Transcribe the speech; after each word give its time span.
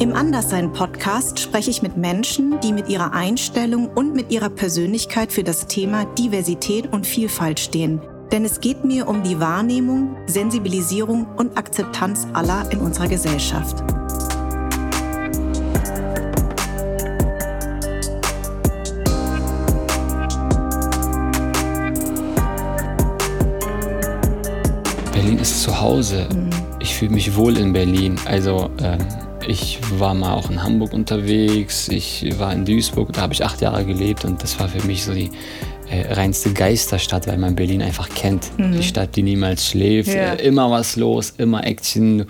Im 0.00 0.14
Anderssein-Podcast 0.14 1.40
spreche 1.40 1.72
ich 1.72 1.82
mit 1.82 1.96
Menschen, 1.96 2.60
die 2.60 2.72
mit 2.72 2.88
ihrer 2.88 3.14
Einstellung 3.14 3.88
und 3.88 4.14
mit 4.14 4.30
ihrer 4.30 4.48
Persönlichkeit 4.48 5.32
für 5.32 5.42
das 5.42 5.66
Thema 5.66 6.04
Diversität 6.04 6.92
und 6.92 7.04
Vielfalt 7.04 7.58
stehen. 7.58 8.00
Denn 8.30 8.44
es 8.44 8.60
geht 8.60 8.84
mir 8.84 9.08
um 9.08 9.24
die 9.24 9.40
Wahrnehmung, 9.40 10.16
Sensibilisierung 10.26 11.26
und 11.36 11.58
Akzeptanz 11.58 12.28
aller 12.32 12.70
in 12.70 12.78
unserer 12.78 13.08
Gesellschaft. 13.08 13.82
Berlin 25.12 25.40
ist 25.40 25.60
zu 25.60 25.80
Hause. 25.80 26.28
Ich 26.78 26.94
fühle 26.94 27.10
mich 27.10 27.34
wohl 27.34 27.58
in 27.58 27.72
Berlin. 27.72 28.14
Also 28.26 28.70
ähm, 28.80 29.00
ich 29.48 29.78
war 29.98 30.14
mal 30.14 30.34
auch 30.34 30.50
in 30.50 30.62
Hamburg 30.62 30.92
unterwegs, 30.92 31.88
ich 31.88 32.26
war 32.38 32.52
in 32.52 32.64
Duisburg, 32.64 33.12
da 33.12 33.22
habe 33.22 33.32
ich 33.34 33.44
acht 33.44 33.60
Jahre 33.60 33.84
gelebt 33.84 34.24
und 34.24 34.42
das 34.42 34.58
war 34.60 34.68
für 34.68 34.86
mich 34.86 35.04
so 35.04 35.14
die 35.14 35.30
äh, 35.90 36.12
reinste 36.12 36.52
Geisterstadt, 36.52 37.26
weil 37.26 37.38
man 37.38 37.56
Berlin 37.56 37.80
einfach 37.82 38.08
kennt. 38.10 38.46
Mhm. 38.58 38.72
Die 38.72 38.82
Stadt, 38.82 39.16
die 39.16 39.22
niemals 39.22 39.66
schläft, 39.66 40.10
Ja. 40.10 40.34
äh, 40.34 40.46
immer 40.46 40.70
was 40.70 40.96
los, 40.96 41.32
immer 41.38 41.66
Action. 41.66 42.26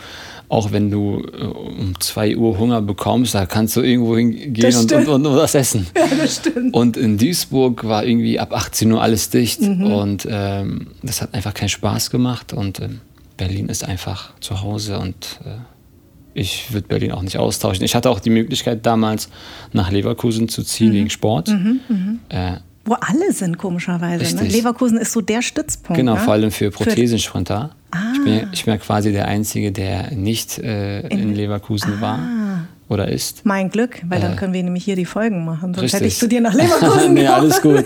Auch 0.48 0.73
wenn 0.73 0.91
du 0.91 1.20
äh, 1.39 1.45
um 1.45 1.98
zwei 2.01 2.37
Uhr 2.37 2.56
Hunger 2.59 2.80
bekommst, 2.80 3.34
da 3.34 3.45
kannst 3.47 3.77
du 3.77 3.83
irgendwo 3.83 4.16
hingehen 4.16 4.75
und, 4.77 4.92
und, 4.92 5.09
und, 5.09 5.27
und 5.27 5.37
was 5.37 5.55
essen. 5.56 5.87
Ja, 5.97 6.06
das 6.16 6.37
stimmt. 6.37 6.73
Und 6.73 6.97
in 6.97 7.19
Duisburg 7.19 7.84
war 7.87 8.05
irgendwie 8.06 8.39
ab 8.39 8.55
18 8.55 8.91
Uhr 8.92 9.03
alles 9.03 9.28
dicht 9.30 9.61
Mhm. 9.61 9.92
und 9.92 10.27
ähm, 10.30 10.87
das 11.03 11.20
hat 11.20 11.34
einfach 11.34 11.53
keinen 11.53 11.69
Spaß 11.69 12.11
gemacht 12.11 12.53
und 12.53 12.80
ähm, 12.80 13.00
Berlin 13.37 13.69
ist 13.69 13.84
einfach 13.84 14.30
zu 14.41 14.62
Hause 14.62 14.98
und 15.00 15.41
äh, 15.45 15.50
ich 16.38 16.73
würde 16.73 16.87
Berlin 16.88 17.12
auch 17.12 17.23
nicht 17.23 17.37
austauschen. 17.38 17.84
Ich 17.84 17.95
hatte 17.95 18.09
auch 18.10 18.20
die 18.20 18.30
Möglichkeit 18.30 18.87
damals 18.87 19.28
nach 19.73 19.91
Leverkusen 19.91 20.48
zu 20.48 20.61
Mhm. 20.62 20.66
ziehen 20.66 20.92
wegen 20.92 21.11
Sport. 21.11 21.48
Äh, 22.28 22.53
Wo 22.84 22.94
alle 22.94 23.33
sind, 23.33 23.58
komischerweise. 23.58 24.34
Ne? 24.36 24.42
Leverkusen 24.48 24.97
ist 24.98 25.12
so 25.12 25.20
der 25.20 25.42
Stützpunkt. 25.42 25.98
genau, 25.98 26.14
ne? 26.14 26.20
vor 26.20 26.33
allem 26.34 26.50
für 26.50 26.70
Prothesensprinter. 26.70 27.70
Ah. 27.91 27.98
Ich, 28.14 28.25
bin, 28.25 28.34
ja- 28.34 28.47
ich 28.53 28.64
bin 28.64 28.75
ja 28.75 28.78
quasi 28.78 29.12
der 29.12 29.28
Einzige, 29.28 29.72
der 29.72 30.11
nicht 30.12 30.59
äh, 30.59 31.06
in, 31.09 31.34
Leverkusen 31.34 31.94
Ah. 31.98 32.00
war 32.00 32.19
oder 32.89 33.09
ist. 33.09 33.44
Mein 33.44 33.69
Glück, 33.70 34.00
weil 34.09 34.20
dann 34.20 34.33
Äh, 34.33 34.36
können 34.36 34.53
wir 34.55 34.62
nämlich 34.62 34.84
hier 34.84 34.97
die 34.97 35.05
Folgen 35.05 35.44
machen. 35.44 35.75
Sonst 35.75 35.92
hätte 35.92 36.05
Richtig. 36.05 36.14
ich 36.14 36.19
zu 36.19 36.28
dir 36.28 36.41
nach 36.41 36.55
Leverkusen 36.55 37.14
nee, 37.14 37.27
alles 37.27 37.61
gut. 37.61 37.84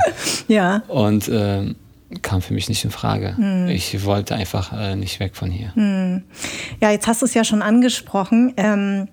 Ja. 0.48 0.82
Und 0.88 1.28
ähm, 1.32 1.74
kam 2.22 2.42
für 2.42 2.54
mich 2.54 2.68
nicht 2.68 2.84
in 2.84 2.90
Frage. 2.90 3.36
Hm. 3.36 3.68
Ich 3.68 4.04
wollte 4.04 4.34
einfach 4.34 4.72
äh, 4.72 4.96
nicht 4.96 5.20
weg 5.20 5.36
von 5.36 5.50
hier. 5.50 5.72
Ja, 6.80 6.90
jetzt 6.90 7.06
hast 7.06 7.22
du 7.22 7.26
es 7.26 7.34
ja 7.34 7.44
schon 7.44 7.62
angesprochen. 7.62 8.52
Ähm, 8.56 9.08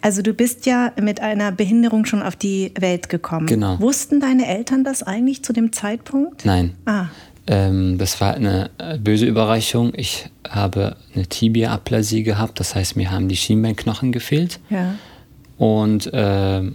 also 0.00 0.22
du 0.22 0.32
bist 0.32 0.66
ja 0.66 0.92
mit 1.00 1.20
einer 1.20 1.52
Behinderung 1.52 2.06
schon 2.06 2.22
auf 2.22 2.34
die 2.36 2.72
Welt 2.78 3.08
gekommen. 3.08 3.46
Genau. 3.46 3.78
Wussten 3.80 4.20
deine 4.20 4.46
Eltern 4.46 4.84
das 4.84 5.02
eigentlich 5.02 5.44
zu 5.44 5.52
dem 5.52 5.72
Zeitpunkt? 5.72 6.44
Nein. 6.44 6.74
Ah, 6.86 7.06
Ähm, 7.48 7.96
das 7.98 8.20
war 8.20 8.34
eine 8.34 8.70
äh, 8.78 8.98
böse 8.98 9.26
Überraschung. 9.26 9.92
Ich 9.94 10.28
habe 10.48 10.96
eine 11.14 11.26
Tibia-Aplasie 11.26 12.22
gehabt, 12.24 12.58
das 12.58 12.74
heißt, 12.74 12.96
mir 12.96 13.10
haben 13.12 13.28
die 13.28 13.36
Schienbeinknochen 13.36 14.10
gefehlt. 14.12 14.58
ja. 14.70 14.94
Und 15.58 16.10
ähm, 16.12 16.74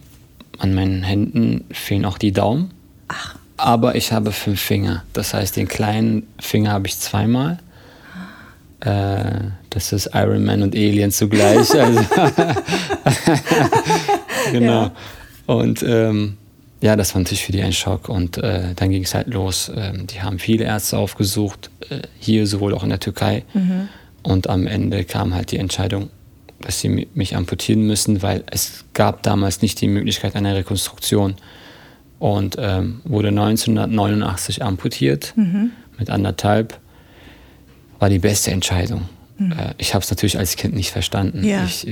an 0.58 0.74
meinen 0.74 1.04
Händen 1.04 1.66
fehlen 1.72 2.04
auch 2.06 2.18
die 2.18 2.32
Daumen. 2.32 2.72
Ach, 3.10 3.36
Aber 3.64 3.96
ich 3.96 4.12
habe 4.12 4.32
fünf 4.32 4.60
Finger. 4.60 5.04
Das 5.14 5.34
heißt, 5.34 5.56
den 5.56 5.68
kleinen 5.68 6.28
Finger 6.40 6.72
habe 6.72 6.88
ich 6.88 6.98
zweimal. 6.98 7.60
Äh, 8.80 9.50
das 9.70 9.94
ist 9.94 10.10
Iron 10.14 10.44
Man 10.44 10.64
und 10.64 10.76
Alien 10.76 11.12
zugleich. 11.12 11.68
Also 11.76 12.02
genau. 14.52 14.84
Ja. 14.84 14.92
Und 15.46 15.84
ähm, 15.84 16.38
ja, 16.82 16.96
das 16.96 17.14
war 17.14 17.22
natürlich 17.22 17.46
für 17.46 17.52
die 17.52 17.62
ein 17.62 17.74
Schock. 17.74 18.10
Und 18.10 18.38
äh, 18.38 18.74
dann 18.76 18.90
ging 18.90 19.04
es 19.04 19.14
halt 19.14 19.28
los. 19.28 19.72
Ähm, 19.76 20.08
die 20.08 20.22
haben 20.22 20.40
viele 20.40 20.64
Ärzte 20.66 20.98
aufgesucht, 20.98 21.70
äh, 21.90 22.00
hier 22.20 22.48
sowohl 22.48 22.74
auch 22.74 22.84
in 22.84 22.90
der 22.90 23.00
Türkei. 23.00 23.44
Und 24.24 24.50
am 24.50 24.68
Ende 24.68 25.04
kam 25.04 25.34
halt 25.34 25.52
die 25.52 25.58
Entscheidung, 25.58 26.10
dass 26.62 26.80
sie 26.80 26.90
mi- 26.90 27.08
mich 27.14 27.36
amputieren 27.36 27.86
müssen, 27.86 28.22
weil 28.22 28.44
es 28.52 28.86
gab 28.94 29.24
damals 29.24 29.62
nicht 29.62 29.80
die 29.82 29.88
Möglichkeit 29.88 30.36
einer 30.36 30.56
Rekonstruktion. 30.56 31.36
Und 32.22 32.56
ähm, 32.60 33.02
wurde 33.04 33.30
1989 33.30 34.64
amputiert 34.64 35.34
mit 35.98 36.12
anderthalb. 36.12 36.78
War 37.98 38.10
die 38.10 38.20
beste 38.20 38.52
Entscheidung. 38.52 39.10
Äh, 39.40 39.74
ich 39.80 39.96
habe 39.96 40.04
es 40.04 40.12
natürlich 40.12 40.38
als 40.38 40.56
Kind 40.56 40.76
nicht 40.76 40.92
verstanden. 40.92 41.44
Ja. 41.44 41.64
Ich 41.66 41.88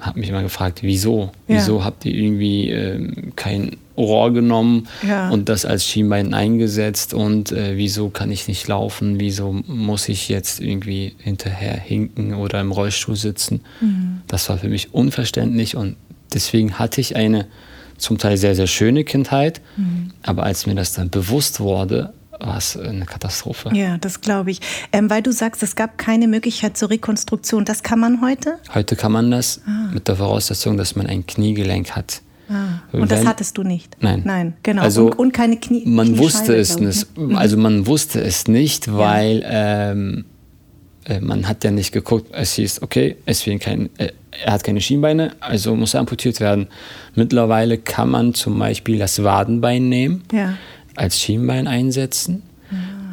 habe 0.00 0.18
mich 0.18 0.30
immer 0.30 0.42
gefragt, 0.42 0.78
wieso? 0.82 1.30
Ja. 1.46 1.56
Wieso 1.56 1.84
habt 1.84 2.06
ihr 2.06 2.14
irgendwie 2.14 2.70
ähm, 2.70 3.34
kein 3.36 3.76
Rohr 3.98 4.32
genommen 4.32 4.88
Ja. 5.06 5.28
und 5.28 5.50
das 5.50 5.66
als 5.66 5.84
Schienbein 5.84 6.32
eingesetzt? 6.32 7.12
Und 7.12 7.52
äh, 7.52 7.76
wieso 7.76 8.08
kann 8.08 8.30
ich 8.32 8.48
nicht 8.48 8.66
laufen? 8.68 9.20
Wieso 9.20 9.52
muss 9.66 10.08
ich 10.08 10.30
jetzt 10.30 10.58
irgendwie 10.62 11.14
hinterher 11.18 11.78
hinken 11.78 12.32
oder 12.32 12.62
im 12.62 12.72
Rollstuhl 12.72 13.16
sitzen? 13.16 13.60
Mhm. 13.82 14.22
Das 14.26 14.48
war 14.48 14.56
für 14.56 14.68
mich 14.70 14.94
unverständlich 14.94 15.76
und 15.76 15.96
deswegen 16.32 16.78
hatte 16.78 17.02
ich 17.02 17.14
eine 17.14 17.46
zum 17.98 18.18
Teil 18.18 18.36
sehr, 18.36 18.54
sehr 18.54 18.66
schöne 18.66 19.04
Kindheit. 19.04 19.60
Mhm. 19.76 20.10
Aber 20.22 20.42
als 20.44 20.66
mir 20.66 20.74
das 20.74 20.92
dann 20.92 21.10
bewusst 21.10 21.60
wurde, 21.60 22.12
war 22.38 22.58
es 22.58 22.76
eine 22.76 23.06
Katastrophe. 23.06 23.70
ja, 23.74 23.96
das 23.98 24.20
glaube 24.20 24.50
ich. 24.50 24.60
Ähm, 24.92 25.08
weil 25.08 25.22
du 25.22 25.32
sagst, 25.32 25.62
es 25.62 25.74
gab 25.74 25.96
keine 25.96 26.28
Möglichkeit 26.28 26.76
zur 26.76 26.90
Rekonstruktion. 26.90 27.64
Das 27.64 27.82
kann 27.82 27.98
man 27.98 28.20
heute? 28.20 28.58
Heute 28.74 28.94
kann 28.94 29.12
man 29.12 29.30
das 29.30 29.60
mit 29.92 30.06
der 30.08 30.16
Voraussetzung, 30.16 30.76
dass 30.76 30.96
man 30.96 31.06
ein 31.06 31.26
Kniegelenk 31.26 31.92
hat. 31.92 32.20
Ah. 32.48 32.82
Und 32.92 33.10
das 33.10 33.20
Wenn- 33.20 33.28
hattest 33.28 33.56
du 33.58 33.62
nicht? 33.62 33.96
Nein. 34.00 34.22
Nein, 34.24 34.54
genau. 34.62 34.82
Also, 34.82 35.06
und, 35.06 35.18
und 35.18 35.32
keine 35.32 35.56
Knie. 35.56 35.82
Man 35.86 36.16
wusste 36.18 36.54
es 36.54 36.78
nicht. 36.78 37.16
ne? 37.18 37.36
Also 37.38 37.56
man 37.56 37.86
wusste 37.86 38.20
es 38.20 38.46
nicht, 38.46 38.92
weil 38.92 39.42
ähm, 39.44 40.26
äh, 41.08 41.20
man 41.20 41.48
hat 41.48 41.64
ja 41.64 41.70
nicht 41.70 41.92
geguckt. 41.92 42.28
Es 42.32 42.54
hieß, 42.54 42.82
okay, 42.82 43.16
es 43.26 43.42
fehlen 43.42 43.58
kein, 43.58 43.90
äh, 43.98 44.12
er 44.44 44.52
hat 44.52 44.64
keine 44.64 44.80
Schienbeine, 44.80 45.32
also 45.40 45.74
muss 45.74 45.94
er 45.94 46.00
amputiert 46.00 46.40
werden. 46.40 46.66
Mittlerweile 47.14 47.78
kann 47.78 48.10
man 48.10 48.34
zum 48.34 48.58
Beispiel 48.58 48.98
das 48.98 49.22
Wadenbein 49.22 49.88
nehmen, 49.88 50.22
Ja. 50.32 50.54
als 50.94 51.20
Schienbein 51.20 51.66
einsetzen 51.66 52.42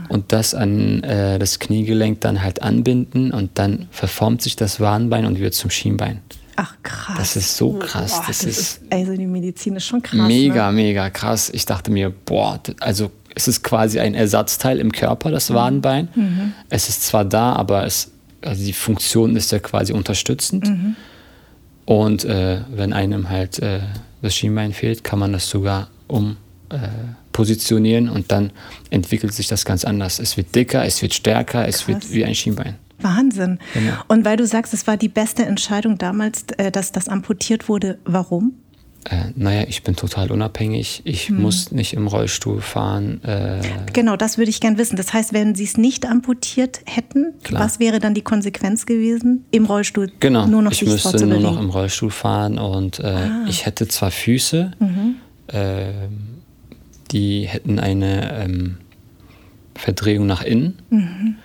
und 0.10 0.32
das 0.34 0.54
an 0.54 1.02
äh, 1.04 1.40
das 1.40 1.60
Kniegelenk 1.60 2.20
dann 2.22 2.42
halt 2.44 2.62
anbinden 2.62 3.32
und 3.32 3.52
dann 3.56 3.88
verformt 3.92 4.42
sich 4.42 4.56
das 4.56 4.80
Wadenbein 4.80 5.26
und 5.26 5.40
wird 5.40 5.54
zum 5.54 5.70
Schienbein. 5.70 6.20
Ach, 6.56 6.76
krass. 6.84 7.18
Das 7.18 7.36
ist 7.36 7.58
so 7.58 7.74
krass. 7.80 8.12
Boah, 8.12 8.24
das, 8.28 8.40
das 8.40 8.44
ist 8.44 8.60
ist, 8.60 8.82
also 8.92 9.16
die 9.16 9.26
Medizin 9.26 9.76
ist 9.76 9.86
schon 9.86 10.04
krass. 10.04 10.28
mega, 10.28 10.70
Ne? 10.72 10.76
mega 10.84 11.10
krass. 11.10 11.50
Ich 11.52 11.66
dachte 11.66 11.90
mir, 11.92 12.12
boah, 12.12 12.60
also 12.80 13.10
es 13.36 13.48
ist 13.48 13.64
quasi 13.64 14.00
ein 14.00 14.14
Ersatzteil 14.14 14.80
im 14.80 14.92
Körper, 14.92 15.32
das 15.32 15.50
Mhm. 15.50 15.54
Wadenbein. 15.56 16.54
Es 16.70 16.90
ist 16.90 17.04
zwar 17.04 17.26
da, 17.26 17.54
aber 17.54 17.86
es, 17.86 18.12
also 18.42 18.64
die 18.64 18.74
Funktion 18.74 19.36
ist 19.36 19.52
ja 19.52 19.60
quasi 19.60 19.94
unterstützend. 19.94 20.68
Mhm. 20.68 20.96
Und 21.86 22.24
äh, 22.26 22.62
wenn 22.70 22.94
einem 22.94 23.30
halt 23.30 23.60
äh, 23.60 23.80
das 24.22 24.36
Schienbein 24.36 24.72
fehlt, 24.74 25.04
kann 25.04 25.20
man 25.20 25.34
das 25.34 25.50
sogar 25.50 25.90
um 26.08 26.38
äh, 26.70 26.78
positionieren 27.34 28.08
und 28.10 28.32
dann 28.32 28.52
entwickelt 28.90 29.34
sich 29.34 29.48
das 29.48 29.66
ganz 29.66 29.84
anders. 29.84 30.20
Es 30.20 30.38
wird 30.38 30.54
dicker, 30.56 30.86
es 30.86 31.02
wird 31.02 31.14
stärker, 31.14 31.68
es 31.68 31.88
wird 31.88 32.02
Krass. 32.02 32.12
wie 32.14 32.24
ein 32.24 32.36
Schienbein. 32.36 32.76
Wahnsinn. 33.02 33.60
Genau. 33.74 33.94
Und 34.08 34.24
weil 34.24 34.38
du 34.38 34.46
sagst, 34.48 34.74
es 34.74 34.88
war 34.88 34.96
die 34.96 35.10
beste 35.10 35.44
Entscheidung 35.46 35.98
damals, 35.98 36.46
äh, 36.58 36.72
dass 36.72 36.92
das 36.94 37.10
amputiert 37.10 37.68
wurde, 37.68 37.98
warum? 38.06 38.54
Äh, 39.10 39.32
naja, 39.36 39.66
ich 39.68 39.84
bin 39.84 39.96
total 39.98 40.32
unabhängig. 40.32 41.02
Ich 41.04 41.30
Mhm. 41.30 41.42
muss 41.42 41.72
nicht 41.72 41.94
im 41.94 42.08
Rollstuhl 42.08 42.62
fahren. 42.62 43.22
Äh, 43.24 43.60
Genau, 43.92 44.16
das 44.16 44.38
würde 44.38 44.50
ich 44.50 44.62
gern 44.62 44.78
wissen. 44.78 44.96
Das 44.96 45.12
heißt, 45.14 45.34
wenn 45.34 45.56
sie 45.56 45.66
es 45.66 45.78
nicht 45.78 46.06
amputiert 46.06 46.80
hätten, 46.86 47.34
Klar. 47.44 47.64
was 47.66 47.80
wäre 47.80 48.00
dann 48.00 48.14
die 48.14 48.22
Konsequenz 48.22 48.86
gewesen? 48.86 49.44
Im 49.52 49.66
Rollstuhl 49.66 50.12
Genau, 50.22 50.48
nur 50.48 50.62
noch 50.62 50.72
ich 50.72 50.86
müsste 50.86 51.26
nur 51.28 51.40
noch 51.42 51.60
im 51.60 51.70
Rollstuhl 51.70 52.12
fahren 52.12 52.58
und 52.58 53.00
äh, 53.00 53.04
Ah. 53.04 53.46
ich 53.48 53.66
hätte 53.66 53.88
zwar 53.90 54.10
Füße, 54.12 54.72
Mhm. 54.80 55.16
ähm, 55.50 55.94
die 57.12 57.46
hätten 57.48 57.80
eine 57.80 58.44
ähm, 58.44 58.78
Verdrehung 59.76 60.28
nach 60.28 60.44
innen 60.44 60.80
Mhm. 60.90 61.36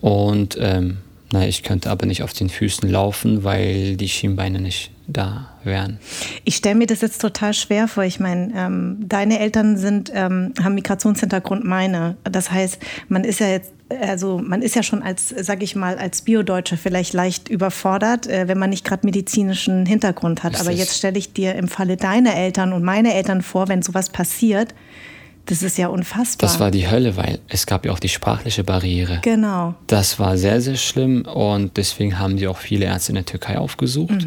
und 0.00 0.56
ähm, 0.60 0.98
naja, 1.32 1.48
ich 1.48 1.62
könnte 1.62 1.90
aber 1.90 2.06
nicht 2.06 2.22
auf 2.22 2.32
den 2.32 2.48
Füßen 2.48 2.88
laufen, 2.90 3.44
weil 3.44 3.96
die 3.96 4.08
Schienbeine 4.08 4.60
nicht 4.60 4.90
da 5.06 5.50
wären. 5.64 5.98
Ich 6.44 6.56
stelle 6.56 6.74
mir 6.76 6.86
das 6.86 7.00
jetzt 7.00 7.20
total 7.20 7.54
schwer 7.54 7.88
vor. 7.88 8.04
Ich 8.04 8.20
meine, 8.20 8.52
ähm, 8.54 8.96
deine 9.00 9.38
Eltern 9.38 9.76
sind, 9.76 10.10
ähm, 10.14 10.52
haben 10.62 10.74
Migrationshintergrund, 10.74 11.64
meine. 11.64 12.16
Das 12.24 12.50
heißt, 12.50 12.78
man 13.08 13.24
ist 13.24 13.40
ja 13.40 13.48
jetzt, 13.48 13.72
also 14.00 14.38
man 14.38 14.62
ist 14.62 14.74
ja 14.74 14.82
schon 14.82 15.02
als, 15.02 15.28
sag 15.28 15.62
ich 15.62 15.76
mal, 15.76 15.98
als 15.98 16.22
Biodeutsche 16.22 16.76
vielleicht 16.76 17.12
leicht 17.12 17.48
überfordert, 17.48 18.26
äh, 18.26 18.48
wenn 18.48 18.58
man 18.58 18.70
nicht 18.70 18.84
gerade 18.84 19.06
medizinischen 19.06 19.86
Hintergrund 19.86 20.42
hat. 20.42 20.54
Aber 20.54 20.70
Richtig. 20.70 20.86
jetzt 20.86 20.98
stelle 20.98 21.18
ich 21.18 21.32
dir 21.32 21.54
im 21.54 21.68
Falle 21.68 21.96
deiner 21.96 22.34
Eltern 22.34 22.72
und 22.72 22.82
meiner 22.82 23.14
Eltern 23.14 23.42
vor, 23.42 23.68
wenn 23.68 23.82
sowas 23.82 24.10
passiert, 24.10 24.74
das 25.46 25.62
ist 25.62 25.76
ja 25.76 25.88
unfassbar. 25.88 26.48
Das 26.48 26.58
war 26.58 26.70
die 26.70 26.88
Hölle, 26.88 27.16
weil 27.16 27.38
es 27.48 27.66
gab 27.66 27.84
ja 27.84 27.92
auch 27.92 27.98
die 27.98 28.08
sprachliche 28.08 28.64
Barriere. 28.64 29.20
genau. 29.22 29.74
Das 29.86 30.18
war 30.18 30.38
sehr, 30.38 30.62
sehr 30.62 30.76
schlimm 30.76 31.26
und 31.26 31.76
deswegen 31.76 32.18
haben 32.18 32.36
die 32.38 32.46
auch 32.46 32.56
viele 32.56 32.86
Ärzte 32.86 33.12
in 33.12 33.16
der 33.16 33.26
Türkei 33.26 33.58
aufgesucht. 33.58 34.26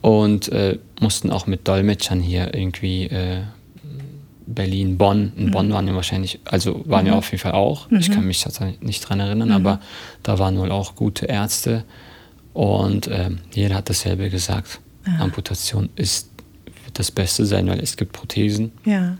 Und 0.00 0.50
äh, 0.50 0.78
mussten 1.00 1.30
auch 1.30 1.46
mit 1.46 1.68
Dolmetschern 1.68 2.20
hier 2.20 2.54
irgendwie 2.54 3.04
äh, 3.06 3.42
Berlin, 4.46 4.98
Bonn. 4.98 5.32
In 5.36 5.46
mhm. 5.46 5.50
Bonn 5.50 5.72
waren 5.72 5.86
ja 5.86 5.94
wahrscheinlich, 5.94 6.40
also 6.44 6.82
waren 6.86 7.04
mhm. 7.04 7.12
ja 7.12 7.18
auf 7.18 7.30
jeden 7.30 7.40
Fall 7.40 7.52
auch. 7.52 7.90
Ich 7.90 8.10
kann 8.10 8.26
mich 8.26 8.44
nicht 8.80 9.08
dran 9.08 9.20
erinnern, 9.20 9.52
aber 9.52 9.80
da 10.22 10.38
waren 10.38 10.58
wohl 10.58 10.70
auch 10.70 10.96
gute 10.96 11.26
Ärzte 11.26 11.84
und 12.52 13.06
äh, 13.06 13.30
jeder 13.52 13.76
hat 13.76 13.88
dasselbe 13.88 14.30
gesagt. 14.30 14.80
Ja. 15.06 15.24
Amputation 15.24 15.88
ist 15.96 16.30
wird 16.90 16.98
das 16.98 17.10
Beste 17.10 17.46
sein, 17.46 17.68
weil 17.68 17.78
es 17.80 17.96
gibt 17.96 18.12
Prothesen. 18.12 18.72
Ja. 18.84 19.16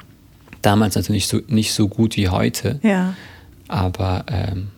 Damals 0.63 0.97
natürlich 0.97 1.29
so, 1.29 1.41
nicht 1.47 1.73
so 1.73 1.89
gut 1.89 2.17
wie 2.17 2.29
heute. 2.29 2.81
Ja. 2.83 3.15
Aber 3.69 4.25
ähm, 4.29 4.69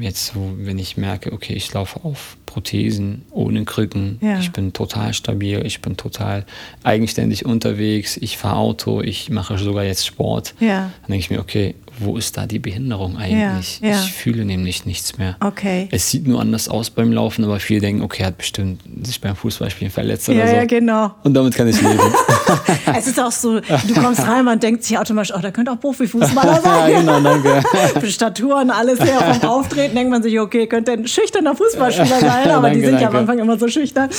jetzt, 0.00 0.32
wenn 0.34 0.78
ich 0.78 0.96
merke, 0.96 1.32
okay, 1.32 1.52
ich 1.52 1.72
laufe 1.74 2.02
auf 2.04 2.37
Prothesen, 2.48 3.26
ohne 3.30 3.66
Krücken, 3.66 4.18
ja. 4.22 4.38
ich 4.38 4.52
bin 4.52 4.72
total 4.72 5.12
stabil, 5.12 5.60
ich 5.66 5.82
bin 5.82 5.98
total 5.98 6.46
eigenständig 6.82 7.44
unterwegs, 7.44 8.16
ich 8.16 8.38
fahre 8.38 8.56
Auto, 8.56 9.02
ich 9.02 9.28
mache 9.28 9.58
sogar 9.58 9.84
jetzt 9.84 10.06
Sport, 10.06 10.54
ja. 10.58 10.90
dann 11.02 11.08
denke 11.08 11.18
ich 11.18 11.30
mir, 11.30 11.40
okay, 11.40 11.74
wo 12.00 12.16
ist 12.16 12.36
da 12.36 12.46
die 12.46 12.58
Behinderung 12.58 13.16
eigentlich? 13.16 13.80
Ja, 13.80 13.90
ja. 13.90 14.02
Ich 14.02 14.12
fühle 14.12 14.44
nämlich 14.44 14.86
nichts 14.86 15.18
mehr. 15.18 15.36
Okay. 15.40 15.88
Es 15.90 16.10
sieht 16.10 16.26
nur 16.26 16.40
anders 16.40 16.68
aus 16.68 16.90
beim 16.90 17.12
Laufen, 17.12 17.44
aber 17.44 17.60
viele 17.60 17.80
denken, 17.80 18.02
okay, 18.02 18.22
er 18.22 18.26
hat 18.28 18.38
bestimmt 18.38 18.80
sich 19.02 19.20
beim 19.20 19.36
Fußballspielen 19.36 19.92
verletzt 19.92 20.28
oder 20.28 20.38
ja, 20.38 20.48
so. 20.48 20.54
Ja, 20.56 20.64
genau. 20.64 21.14
Und 21.24 21.34
damit 21.34 21.54
kann 21.54 21.68
ich 21.68 21.80
leben. 21.80 22.00
es 22.96 23.06
ist 23.06 23.20
auch 23.20 23.32
so, 23.32 23.60
du 23.60 23.94
kommst 23.94 24.26
rein, 24.26 24.44
man 24.44 24.60
denkt 24.60 24.84
sich 24.84 24.98
automatisch, 24.98 25.34
oh, 25.36 25.40
da 25.40 25.50
könnte 25.50 25.72
auch 25.72 25.80
Profifußballer 25.80 26.60
sein. 26.62 26.92
ja, 26.92 27.00
genau, 27.00 27.20
danke. 27.20 27.62
Für 28.00 28.10
Staturen, 28.10 28.70
alles 28.70 29.00
her 29.00 29.34
vom 29.40 29.48
Auftreten, 29.48 29.94
denkt 29.94 30.10
man 30.10 30.22
sich, 30.22 30.38
okay, 30.38 30.66
könnte 30.66 30.92
ein 30.92 31.06
schüchterner 31.06 31.54
Fußballspieler 31.54 32.20
sein, 32.20 32.50
aber 32.50 32.68
danke, 32.68 32.78
die 32.78 32.84
sind 32.84 32.94
danke. 32.94 33.02
ja 33.02 33.08
am 33.08 33.16
Anfang 33.16 33.38
immer 33.38 33.58
so 33.58 33.68
schüchtern. 33.68 34.10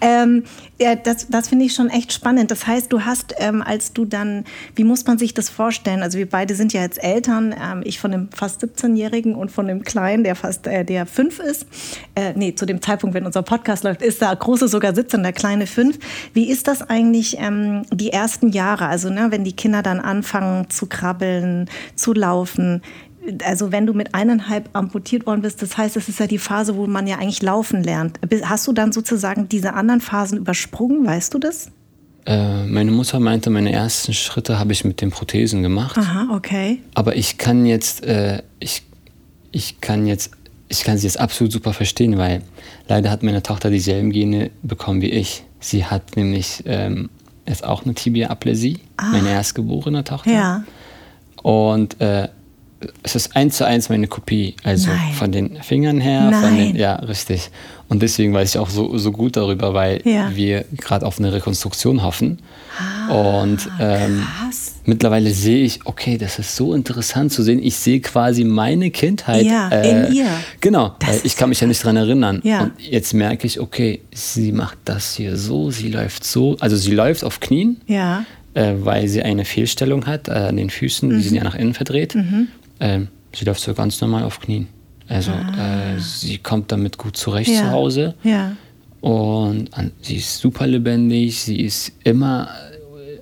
Ähm, 0.00 0.44
ja, 0.80 0.94
das, 0.94 1.26
das 1.28 1.48
finde 1.48 1.64
ich 1.64 1.74
schon 1.74 1.90
echt 1.90 2.12
spannend. 2.12 2.50
Das 2.50 2.66
heißt, 2.66 2.92
du 2.92 3.04
hast, 3.04 3.34
ähm, 3.38 3.62
als 3.62 3.92
du 3.92 4.04
dann, 4.04 4.44
wie 4.76 4.84
muss 4.84 5.04
man 5.06 5.18
sich 5.18 5.34
das 5.34 5.48
vorstellen? 5.48 6.02
Also 6.02 6.18
wir 6.18 6.28
beide 6.28 6.54
sind 6.54 6.72
ja 6.72 6.82
jetzt 6.82 7.02
Eltern, 7.28 7.54
ähm, 7.60 7.82
ich 7.84 8.00
von 8.00 8.10
dem 8.10 8.28
fast 8.32 8.62
17-Jährigen 8.62 9.34
und 9.34 9.50
von 9.50 9.66
dem 9.66 9.82
Kleinen, 9.82 10.24
der 10.24 10.34
fast, 10.34 10.66
äh, 10.66 10.84
der 10.84 11.06
fünf 11.06 11.38
ist. 11.38 11.66
Äh, 12.14 12.32
nee, 12.34 12.54
zu 12.54 12.64
dem 12.64 12.80
Zeitpunkt, 12.80 13.14
wenn 13.14 13.26
unser 13.26 13.42
Podcast 13.42 13.84
läuft, 13.84 14.02
ist 14.02 14.22
der 14.22 14.34
Große 14.34 14.68
sogar 14.68 14.94
17, 14.94 15.22
der 15.22 15.32
Kleine 15.32 15.66
fünf. 15.66 15.98
Wie 16.32 16.48
ist 16.50 16.68
das 16.68 16.88
eigentlich 16.88 17.36
ähm, 17.38 17.82
die 17.92 18.12
ersten 18.12 18.48
Jahre? 18.48 18.86
Also 18.86 19.10
ne, 19.10 19.26
wenn 19.30 19.44
die 19.44 19.54
Kinder 19.54 19.82
dann 19.82 20.00
anfangen 20.00 20.70
zu 20.70 20.86
krabbeln, 20.86 21.68
zu 21.94 22.14
laufen, 22.14 22.82
also 23.44 23.72
wenn 23.72 23.84
du 23.84 23.92
mit 23.92 24.14
eineinhalb 24.14 24.70
amputiert 24.72 25.26
worden 25.26 25.42
bist, 25.42 25.60
das 25.60 25.76
heißt, 25.76 25.98
es 25.98 26.08
ist 26.08 26.18
ja 26.18 26.26
die 26.26 26.38
Phase, 26.38 26.76
wo 26.76 26.86
man 26.86 27.06
ja 27.06 27.16
eigentlich 27.16 27.42
laufen 27.42 27.84
lernt. 27.84 28.18
Hast 28.44 28.66
du 28.66 28.72
dann 28.72 28.90
sozusagen 28.90 29.48
diese 29.48 29.74
anderen 29.74 30.00
Phasen 30.00 30.38
übersprungen? 30.38 31.06
Weißt 31.06 31.34
du 31.34 31.38
das? 31.38 31.70
Äh, 32.28 32.66
meine 32.66 32.90
Mutter 32.90 33.20
meinte, 33.20 33.48
meine 33.48 33.72
ersten 33.72 34.12
Schritte 34.12 34.58
habe 34.58 34.72
ich 34.72 34.84
mit 34.84 35.00
den 35.00 35.10
Prothesen 35.10 35.62
gemacht. 35.62 35.96
Aha, 35.96 36.28
okay. 36.36 36.82
Aber 36.92 37.16
ich 37.16 37.38
kann 37.38 37.64
jetzt, 37.64 38.04
äh, 38.04 38.42
ich, 38.60 38.82
ich 39.50 39.80
kann 39.80 40.06
jetzt, 40.06 40.32
ich 40.68 40.84
kann 40.84 40.98
sie 40.98 41.06
jetzt 41.06 41.18
absolut 41.18 41.54
super 41.54 41.72
verstehen, 41.72 42.18
weil 42.18 42.42
leider 42.86 43.10
hat 43.10 43.22
meine 43.22 43.42
Tochter 43.42 43.70
dieselben 43.70 44.10
Gene 44.10 44.50
bekommen 44.62 45.00
wie 45.00 45.08
ich. 45.08 45.44
Sie 45.58 45.86
hat 45.86 46.16
nämlich 46.16 46.64
ähm, 46.66 47.08
jetzt 47.46 47.64
auch 47.64 47.86
eine 47.86 47.94
Tibia-Apläsie, 47.94 48.80
ah. 48.98 49.06
meine 49.10 49.30
erstgeborene 49.30 50.04
Tochter. 50.04 50.30
Ja. 50.30 50.64
Und 51.42 51.98
äh, 52.02 52.28
es 53.02 53.16
ist 53.16 53.34
eins 53.34 53.56
zu 53.56 53.66
eins 53.66 53.88
meine 53.88 54.06
Kopie. 54.06 54.54
Also 54.62 54.88
Nein. 54.88 55.12
von 55.14 55.32
den 55.32 55.62
Fingern 55.62 56.00
her, 56.00 56.30
Nein. 56.30 56.42
von 56.42 56.56
den, 56.56 56.76
ja, 56.76 56.94
richtig. 56.96 57.50
Und 57.88 58.02
deswegen 58.02 58.34
weiß 58.34 58.50
ich 58.50 58.58
auch 58.58 58.68
so, 58.68 58.98
so 58.98 59.12
gut 59.12 59.36
darüber, 59.36 59.72
weil 59.72 60.02
ja. 60.04 60.30
wir 60.34 60.66
gerade 60.76 61.06
auf 61.06 61.18
eine 61.18 61.32
Rekonstruktion 61.32 62.02
hoffen. 62.02 62.38
Ah, 62.78 63.40
und 63.40 63.68
ähm, 63.80 64.26
mittlerweile 64.84 65.30
sehe 65.30 65.64
ich, 65.64 65.80
okay, 65.86 66.18
das 66.18 66.38
ist 66.38 66.54
so 66.54 66.74
interessant 66.74 67.32
zu 67.32 67.42
sehen. 67.42 67.60
Ich 67.62 67.76
sehe 67.76 68.00
quasi 68.00 68.44
meine 68.44 68.90
Kindheit. 68.90 69.46
Ja, 69.46 69.70
äh, 69.70 70.06
in 70.06 70.14
ihr. 70.14 70.26
Genau, 70.60 70.94
das 70.98 71.24
ich 71.24 71.36
kann 71.36 71.48
mich 71.48 71.60
ja 71.60 71.66
nicht 71.66 71.82
dran 71.82 71.96
erinnern. 71.96 72.40
Ja. 72.44 72.64
Und 72.64 72.72
jetzt 72.78 73.14
merke 73.14 73.46
ich, 73.46 73.58
okay, 73.58 74.02
sie 74.12 74.52
macht 74.52 74.78
das 74.84 75.16
hier 75.16 75.36
so, 75.36 75.70
sie 75.70 75.88
läuft 75.88 76.24
so. 76.24 76.56
Also 76.60 76.76
sie 76.76 76.92
läuft 76.92 77.24
auf 77.24 77.40
Knien. 77.40 77.80
Ja. 77.86 78.24
Äh, 78.54 78.74
weil 78.80 79.08
sie 79.08 79.22
eine 79.22 79.44
Fehlstellung 79.44 80.06
hat 80.06 80.28
äh, 80.28 80.32
an 80.32 80.56
den 80.56 80.68
Füßen, 80.68 81.08
mhm. 81.08 81.16
die 81.18 81.22
sind 81.22 81.36
ja 81.36 81.44
nach 81.44 81.54
innen 81.54 81.74
verdreht. 81.74 82.14
Mhm. 82.14 82.48
Ähm, 82.80 83.08
sie 83.34 83.44
läuft 83.44 83.60
so 83.60 83.74
ganz 83.74 84.00
normal 84.00 84.24
auf 84.24 84.40
Knien. 84.40 84.68
Also 85.08 85.30
Ah. 85.32 85.94
äh, 85.96 86.00
sie 86.00 86.38
kommt 86.38 86.70
damit 86.72 86.98
gut 86.98 87.16
zurecht 87.16 87.50
Ja. 87.50 87.60
zu 87.62 87.70
Hause. 87.70 88.14
Ja. 88.22 88.52
Und 89.00 89.72
an, 89.74 89.92
sie 90.02 90.16
ist 90.16 90.38
super 90.38 90.66
lebendig, 90.66 91.40
sie 91.40 91.60
ist 91.60 91.92
immer, 92.04 92.48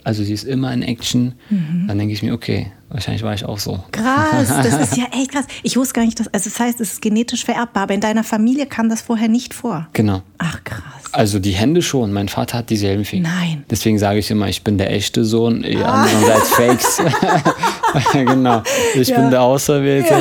also 0.04 0.24
sie 0.24 0.32
ist 0.32 0.44
immer 0.44 0.72
in 0.72 0.82
Action. 0.82 1.34
Mhm. 1.50 1.84
Dann 1.86 1.98
denke 1.98 2.14
ich 2.14 2.22
mir, 2.22 2.32
okay, 2.32 2.72
wahrscheinlich 2.88 3.22
war 3.22 3.34
ich 3.34 3.44
auch 3.44 3.58
so. 3.58 3.84
Krass, 3.92 4.48
das 4.48 4.80
ist 4.90 4.96
ja 4.96 5.04
echt 5.12 5.32
krass. 5.32 5.44
Ich 5.62 5.76
wusste 5.76 5.94
gar 5.94 6.04
nicht, 6.04 6.18
dass, 6.18 6.28
also 6.28 6.48
das 6.50 6.58
heißt, 6.58 6.80
es 6.80 6.94
ist 6.94 7.02
genetisch 7.02 7.44
vererbbar, 7.44 7.84
aber 7.84 7.94
in 7.94 8.00
deiner 8.00 8.24
Familie 8.24 8.66
kam 8.66 8.88
das 8.88 9.02
vorher 9.02 9.28
nicht 9.28 9.52
vor. 9.54 9.86
Genau. 9.92 10.22
Ach 10.38 10.64
krass. 10.64 10.82
Also 11.12 11.38
die 11.38 11.52
Hände 11.52 11.82
schon. 11.82 12.12
Mein 12.12 12.28
Vater 12.28 12.58
hat 12.58 12.70
dieselben 12.70 13.04
Finger. 13.04 13.28
Nein. 13.28 13.64
Deswegen 13.70 13.98
sage 13.98 14.18
ich 14.18 14.30
immer, 14.30 14.48
ich 14.48 14.64
bin 14.64 14.76
der 14.78 14.90
echte 14.92 15.24
Sohn, 15.24 15.62
die 15.62 15.76
anderen 15.76 16.24
seid 16.24 16.42
Fakes. 16.42 17.00
genau. 18.12 18.62
Ich 18.94 19.08
Ja. 19.08 19.20
bin 19.20 19.30
der 19.30 19.42
Auserwählte. 19.42 20.14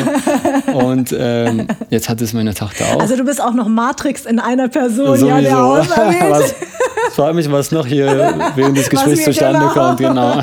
Und 0.74 1.16
ähm, 1.18 1.68
jetzt 1.90 2.10
hat 2.10 2.22
es 2.22 2.34
meine 2.34 2.54
Tochter 2.54 2.86
auch. 2.94 3.00
Also 3.00 3.16
du 3.16 3.24
bist 3.24 3.42
auch 3.42 3.54
noch 3.54 3.68
Matrix 3.68 4.26
in 4.26 4.40
einer 4.40 4.68
Person, 4.68 5.26
ja, 5.26 5.40
der 5.42 5.52
Sowieso. 5.52 5.58
Auserwählte. 5.58 6.30
was, 6.30 6.56
frag 7.14 7.36
mich, 7.36 7.52
was 7.52 7.72
noch 7.72 7.86
hier 7.86 8.52
während 8.56 8.78
des 8.78 8.90
Gesprächs 8.90 9.24
zustande 9.24 9.60
genau. 9.60 9.74
kommt. 9.74 9.98
Genau. 10.00 10.42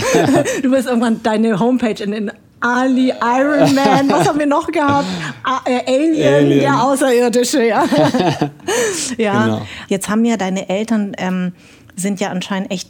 Du 0.63 0.71
bist 0.71 0.87
irgendwann 0.89 1.23
deine 1.23 1.59
Homepage 1.59 2.03
in 2.03 2.13
den 2.13 2.33
Ali, 2.61 3.09
Iron 3.21 3.75
Man, 3.75 4.09
was 4.09 4.29
haben 4.29 4.39
wir 4.39 4.47
noch 4.47 4.69
gehabt? 4.69 5.07
Äh, 5.67 5.81
Alien, 5.85 6.35
Alien. 6.35 6.61
der 6.61 6.83
Außerirdische, 6.85 7.65
ja. 7.65 7.85
ja. 9.19 9.45
Genau. 9.45 9.63
Jetzt 9.89 10.09
haben 10.09 10.25
ja 10.25 10.37
deine 10.37 10.69
Eltern, 10.69 11.13
ähm, 11.19 11.53
sind 11.97 12.21
ja 12.21 12.29
anscheinend 12.29 12.71
echt 12.71 12.89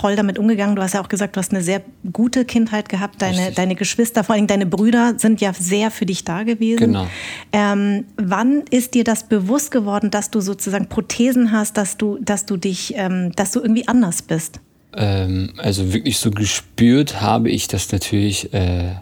toll 0.00 0.16
damit 0.16 0.38
umgegangen. 0.38 0.76
Du 0.76 0.82
hast 0.82 0.94
ja 0.94 1.02
auch 1.02 1.08
gesagt, 1.08 1.36
du 1.36 1.40
hast 1.40 1.52
eine 1.52 1.62
sehr 1.62 1.82
gute 2.12 2.44
Kindheit 2.44 2.88
gehabt. 2.88 3.20
Deine, 3.20 3.38
Richtig. 3.38 3.56
deine 3.56 3.74
Geschwister, 3.74 4.24
vor 4.24 4.34
allem 4.34 4.46
deine 4.46 4.64
Brüder, 4.64 5.14
sind 5.18 5.40
ja 5.40 5.52
sehr 5.52 5.90
für 5.90 6.06
dich 6.06 6.24
da 6.24 6.42
gewesen. 6.42 6.78
Genau. 6.78 7.06
Ähm, 7.52 8.04
wann 8.16 8.62
ist 8.70 8.94
dir 8.94 9.04
das 9.04 9.24
bewusst 9.24 9.70
geworden, 9.70 10.10
dass 10.10 10.30
du 10.30 10.40
sozusagen 10.40 10.86
Prothesen 10.86 11.52
hast, 11.52 11.76
dass 11.76 11.98
du, 11.98 12.18
dass 12.22 12.46
du 12.46 12.56
dich, 12.56 12.94
ähm, 12.96 13.32
dass 13.36 13.52
du 13.52 13.60
irgendwie 13.60 13.86
anders 13.88 14.22
bist? 14.22 14.60
Ähm, 14.96 15.52
also 15.58 15.92
wirklich 15.92 16.18
so 16.18 16.30
gespürt 16.30 17.20
habe 17.20 17.50
ich 17.50 17.68
das 17.68 17.92
natürlich 17.92 18.52
äh, 18.54 18.94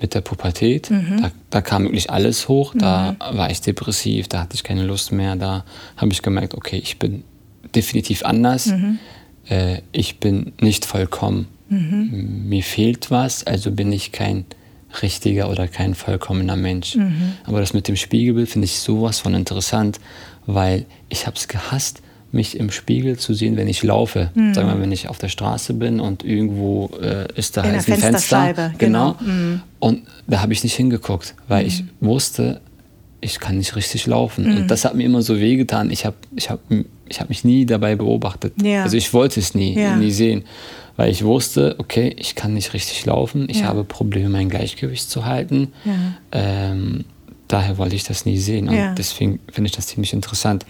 mit 0.00 0.14
der 0.14 0.20
Pubertät. 0.20 0.90
Da, 0.90 1.30
da 1.48 1.60
kam 1.62 1.84
wirklich 1.84 2.10
alles 2.10 2.48
hoch. 2.48 2.74
Da 2.76 3.16
war 3.32 3.50
ich 3.50 3.60
depressiv, 3.60 4.28
da 4.28 4.40
hatte 4.40 4.56
ich 4.56 4.62
keine 4.62 4.84
Lust 4.84 5.12
mehr. 5.12 5.36
Da 5.36 5.64
habe 5.96 6.12
ich 6.12 6.20
gemerkt, 6.20 6.54
okay, 6.54 6.80
ich 6.82 6.98
bin 6.98 7.24
definitiv 7.74 8.24
anders. 8.24 8.72
Äh, 9.48 9.78
ich 9.92 10.18
bin 10.20 10.52
nicht 10.60 10.84
vollkommen. 10.84 11.48
Mir 12.48 12.62
fehlt 12.62 13.10
was, 13.10 13.44
also 13.46 13.70
bin 13.70 13.92
ich 13.92 14.12
kein 14.12 14.44
richtiger 15.00 15.48
oder 15.48 15.68
kein 15.68 15.94
vollkommener 15.94 16.56
Mensch. 16.56 16.96
Aber 17.44 17.60
das 17.60 17.72
mit 17.72 17.88
dem 17.88 17.96
Spiegelbild 17.96 18.48
finde 18.48 18.66
ich 18.66 18.78
sowas 18.78 19.20
von 19.20 19.34
interessant, 19.34 19.98
weil 20.44 20.84
ich 21.08 21.26
habe 21.26 21.36
es 21.36 21.48
gehasst, 21.48 22.02
mich 22.30 22.58
im 22.58 22.70
Spiegel 22.70 23.18
zu 23.18 23.34
sehen, 23.34 23.56
wenn 23.56 23.68
ich 23.68 23.82
laufe. 23.82 24.30
Sagen 24.54 24.68
wir 24.68 24.74
mal, 24.74 24.80
wenn 24.82 24.92
ich 24.92 25.08
auf 25.08 25.18
der 25.18 25.28
Straße 25.28 25.74
bin 25.74 26.00
und 26.00 26.24
irgendwo 26.24 26.90
äh, 27.00 27.26
ist 27.36 27.56
da 27.56 27.62
In 27.62 27.72
halt 27.72 27.88
ein 27.88 27.98
Fenster. 27.98 28.72
Genau. 28.78 29.14
genau. 29.14 29.60
Und 29.78 30.02
da 30.26 30.40
habe 30.40 30.52
ich 30.52 30.62
nicht 30.62 30.74
hingeguckt, 30.74 31.34
weil 31.48 31.66
ich 31.66 31.84
wusste, 32.00 32.60
ich 33.22 33.40
kann 33.40 33.56
nicht 33.56 33.74
richtig 33.76 34.06
laufen. 34.06 34.44
Mhm. 34.50 34.56
Und 34.58 34.68
das 34.68 34.84
hat 34.84 34.94
mir 34.94 35.04
immer 35.04 35.22
so 35.22 35.38
wehgetan. 35.40 35.90
Ich 35.90 36.04
habe 36.04 36.16
ich 36.36 36.50
hab, 36.50 36.60
ich 37.08 37.20
hab 37.20 37.28
mich 37.30 37.44
nie 37.44 37.64
dabei 37.64 37.94
beobachtet. 37.96 38.52
Ja. 38.62 38.82
Also 38.82 38.96
ich 38.98 39.14
wollte 39.14 39.40
es 39.40 39.54
nie, 39.54 39.74
Ja. 39.78 39.96
nie 39.96 40.10
sehen. 40.10 40.44
Weil 40.96 41.10
ich 41.10 41.24
wusste, 41.24 41.76
okay, 41.78 42.14
ich 42.18 42.34
kann 42.34 42.52
nicht 42.52 42.74
richtig 42.74 43.06
laufen. 43.06 43.46
Ich 43.48 43.60
Ja. 43.60 43.66
habe 43.68 43.84
Probleme, 43.84 44.28
mein 44.28 44.50
Gleichgewicht 44.50 45.08
zu 45.08 45.24
halten. 45.24 45.72
Ähm, 46.32 47.04
daher 47.48 47.78
wollte 47.78 47.96
ich 47.96 48.04
das 48.04 48.26
nie 48.26 48.36
sehen. 48.38 48.68
Und 48.68 48.94
deswegen 48.98 49.40
finde 49.50 49.68
ich 49.68 49.76
das 49.76 49.86
ziemlich 49.86 50.12
interessant. 50.12 50.66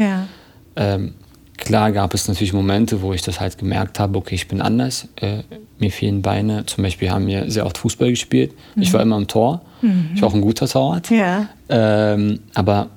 Ähm, 0.77 1.15
klar 1.59 1.93
gab 1.93 2.15
es 2.15 2.29
natürlich 2.29 2.53
Momente, 2.53 3.03
wo 3.03 3.13
ich 3.13 3.23
das 3.23 3.41
halt 3.41 3.59
gemerkt 3.59 3.99
habe, 4.01 4.19
okay, 4.19 4.35
ich 4.35 4.49
bin 4.49 4.61
anders, 4.61 5.09
äh, 5.17 5.43
mir 5.79 5.91
fehlen 5.91 6.23
Beine. 6.23 6.67
Zum 6.67 6.83
Beispiel 6.85 7.11
haben 7.11 7.27
wir 7.27 7.51
sehr 7.51 7.67
oft 7.67 7.79
Fußball 7.79 8.11
gespielt. 8.11 8.53
Ich 8.77 8.93
war 8.93 9.01
immer 9.03 9.17
im 9.17 9.27
Tor. 9.27 9.63
Ich 10.15 10.23
war 10.23 10.29
auch 10.29 10.35
ein 10.35 10.41
guter 10.41 10.69
Torwart. 10.69 11.11
Mhm. 11.11 11.17
Ja. 11.17 11.49
Ähm, 11.69 12.41
aber 12.55 12.89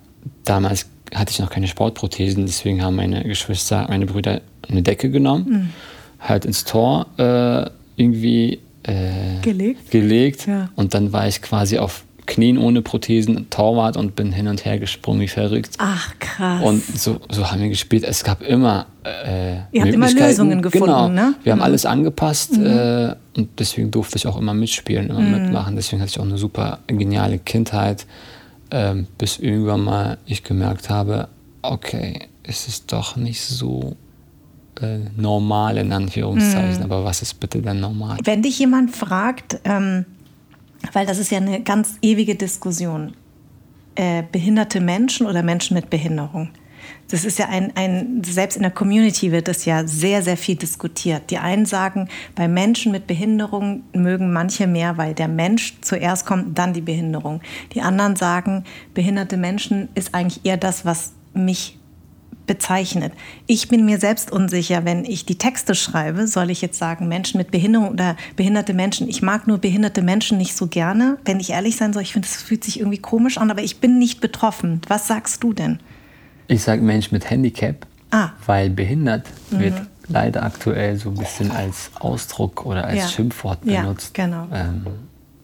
damals 0.44 0.86
hatte 1.14 1.32
ich 1.32 1.40
noch 1.40 1.50
keine 1.50 1.68
Sportprothesen, 1.68 2.46
deswegen 2.46 2.84
haben 2.84 2.96
meine 2.96 3.24
Geschwister, 3.24 3.86
meine 3.90 4.06
Brüder 4.06 4.42
eine 4.70 4.82
Decke 4.84 5.10
genommen, 5.10 5.46
Mhm. 5.50 5.70
halt 6.28 6.46
ins 6.46 6.64
Tor 6.66 7.08
äh, 7.18 7.70
irgendwie 7.96 8.60
äh, 8.84 9.42
Gelegt? 9.42 9.90
gelegt 9.92 10.46
Ja. 10.48 10.70
und 10.76 10.94
dann 10.94 11.12
war 11.14 11.28
ich 11.28 11.42
quasi 11.42 11.78
auf 11.80 12.04
Knien 12.26 12.58
ohne 12.58 12.82
Prothesen, 12.82 13.50
Torwart 13.50 13.98
und 13.98 14.16
bin 14.16 14.32
hin 14.32 14.48
und 14.48 14.66
her 14.66 14.80
gesprungen 14.80 15.22
wie 15.22 15.28
verrückt. 15.28 15.76
Ach, 15.78 16.14
krass. 16.20 16.64
Und 16.64 16.84
so, 16.84 17.20
so 17.30 17.52
haben 17.52 17.62
wir 17.62 17.70
gespielt. 17.70 18.04
Es 18.04 18.24
gab 18.24 18.42
immer 18.42 18.88
äh, 19.04 19.58
Ihr 19.72 19.84
habt 19.84 19.94
immer 19.94 20.12
Lösungen 20.12 20.62
gefunden, 20.62 20.86
genau. 20.88 21.10
ne? 21.10 21.36
Wir 21.44 21.52
haben 21.52 21.62
alles 21.62 21.86
angepasst 21.86 22.58
äh, 22.58 23.16
und 23.38 23.50
deswegen 23.60 23.92
durfte 23.92 24.18
ich 24.18 24.26
auch 24.28 24.38
immer 24.38 24.54
mitspielen, 24.54 25.10
immer 25.10 25.20
mitmachen. 25.20 25.76
Deswegen 25.76 26.02
hatte 26.02 26.10
ich 26.10 26.20
auch 26.20 26.26
eine 26.26 26.38
super 26.38 26.80
geniale 26.88 27.38
Kindheit, 27.38 28.08
ähm, 28.72 29.08
bis 29.18 29.38
irgendwann 29.38 29.82
mal 29.82 30.18
ich 30.26 30.44
gemerkt 30.44 30.90
habe, 30.90 31.28
okay, 31.62 32.28
es 32.44 32.68
ist 32.68 32.92
doch 32.92 33.16
nicht 33.16 33.42
so 33.42 33.96
äh, 34.82 35.00
normal 35.16 35.78
in 35.78 35.92
Anführungszeichen. 35.94 36.84
Aber 36.84 37.04
was 37.04 37.22
ist 37.22 37.40
bitte 37.40 37.62
denn 37.62 37.80
normal? 37.80 38.18
Wenn 38.24 38.42
dich 38.42 38.60
jemand 38.60 38.96
fragt, 38.96 39.60
ähm, 39.64 40.06
weil 40.94 41.06
das 41.06 41.18
ist 41.18 41.32
ja 41.32 41.38
eine 41.38 41.62
ganz 41.62 41.98
ewige 42.02 42.36
Diskussion, 42.36 43.16
äh, 43.96 44.24
behinderte 44.32 44.82
Menschen 44.82 45.28
oder 45.28 45.44
Menschen 45.44 45.76
mit 45.76 45.90
Behinderung. 45.90 46.50
Das 47.10 47.24
ist 47.24 47.38
ja 47.40 47.50
ein, 47.50 47.72
ein, 47.76 48.22
selbst 48.24 48.56
in 48.56 48.64
der 48.64 48.72
Community 48.72 49.32
wird 49.32 49.48
das 49.48 49.66
ja 49.66 49.86
sehr, 49.88 50.22
sehr 50.22 50.38
viel 50.38 50.56
diskutiert. 50.56 51.30
Die 51.30 51.38
einen 51.38 51.66
sagen, 51.66 52.10
bei 52.36 52.48
Menschen 52.48 52.92
mit 52.92 53.08
Behinderung 53.08 53.84
mögen 53.94 54.34
manche 54.34 54.68
mehr, 54.68 54.98
weil 54.98 55.14
der 55.14 55.28
Mensch 55.28 55.78
zuerst 55.82 56.26
kommt, 56.26 56.58
dann 56.58 56.74
die 56.74 56.82
Behinderung. 56.82 57.42
Die 57.74 57.82
anderen 57.82 58.16
sagen, 58.16 58.64
behinderte 58.94 59.38
Menschen 59.38 59.90
ist 59.96 60.16
eigentlich 60.16 60.46
eher 60.46 60.58
das, 60.58 60.86
was 60.86 61.14
mich 61.34 61.78
bezeichnet. 62.48 63.14
Ich 63.48 63.68
bin 63.68 63.86
mir 63.86 64.00
selbst 64.00 64.32
unsicher, 64.32 64.86
wenn 64.86 65.06
ich 65.06 65.26
die 65.26 65.38
Texte 65.38 65.76
schreibe, 65.76 66.28
soll 66.28 66.50
ich 66.50 66.62
jetzt 66.62 66.78
sagen, 66.78 67.08
Menschen 67.08 67.38
mit 67.38 67.52
Behinderung 67.52 67.90
oder 67.90 68.16
behinderte 68.36 68.74
Menschen. 68.74 69.08
Ich 69.10 69.22
mag 69.22 69.48
nur 69.48 69.58
behinderte 69.58 70.02
Menschen 70.02 70.38
nicht 70.38 70.56
so 70.56 70.68
gerne, 70.68 71.18
wenn 71.26 71.40
ich 71.40 71.52
ehrlich 71.52 71.76
sein 71.78 71.94
soll. 71.94 72.04
Ich 72.04 72.14
finde, 72.14 72.28
es 72.28 72.36
fühlt 72.42 72.64
sich 72.64 72.80
irgendwie 72.80 73.00
komisch 73.00 73.38
an, 73.38 73.52
aber 73.52 73.62
ich 73.64 73.80
bin 73.80 73.98
nicht 74.00 74.22
betroffen. 74.22 74.82
Was 74.88 75.08
sagst 75.08 75.44
du 75.44 75.54
denn? 75.54 75.80
Ich 76.48 76.62
sage 76.64 76.82
Mensch 76.82 77.12
mit 77.12 77.30
Handicap, 77.30 77.88
Ah. 78.12 78.30
weil 78.46 78.70
behindert 78.70 79.26
wird 79.50 79.74
leider 80.08 80.44
aktuell 80.44 80.98
so 80.98 81.10
ein 81.10 81.16
bisschen 81.16 81.50
als 81.52 81.90
Ausdruck 82.00 82.66
oder 82.66 82.86
als 82.86 82.98
Ja. 83.00 83.08
Schimpfwort 83.08 83.60
Ja, 83.66 83.82
benutzt. 83.82 84.14
genau. 84.14 84.48
Ähm, 84.54 84.86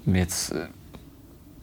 jetzt 0.06 0.52
äh, 0.52 0.68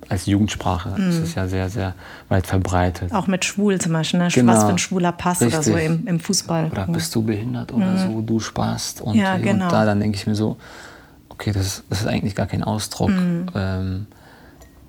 als 0.09 0.27
Jugendsprache 0.27 0.95
ist 0.99 1.19
es 1.19 1.35
ja 1.35 1.47
sehr, 1.47 1.69
sehr 1.69 1.95
weit 2.29 2.47
verbreitet. 2.47 3.13
Auch 3.13 3.27
mit 3.27 3.45
schwul 3.45 3.79
zum 3.81 3.93
Beispiel, 3.93 4.21
ne? 4.21 4.29
Genau. 4.33 4.53
was 4.53 4.65
für 4.65 4.71
ein 4.71 4.79
schwuler 4.79 5.13
Pass 5.13 5.43
oder 5.43 5.63
so 5.63 5.75
Richtig. 5.75 6.01
im, 6.01 6.07
im 6.07 6.21
Fußball. 6.21 6.71
Oder 6.71 6.87
bist 6.87 7.15
du 7.15 7.23
behindert 7.23 7.73
oder 7.73 7.97
so, 7.99 8.21
du 8.23 8.41
Spaß. 8.41 9.03
Und, 9.03 9.17
Ja, 9.17 9.37
genau. 9.37 9.65
und 9.67 9.73
da, 9.73 9.85
dann 9.85 10.01
denke 10.01 10.17
ich 10.17 10.27
mir 10.27 10.35
so, 10.35 10.57
okay, 11.29 11.53
das 11.53 11.67
ist, 11.67 11.85
das 11.91 12.01
ist 12.01 12.07
eigentlich 12.07 12.35
gar 12.35 12.47
kein 12.47 12.63
Ausdruck. 12.63 13.11
Ähm, 13.55 14.07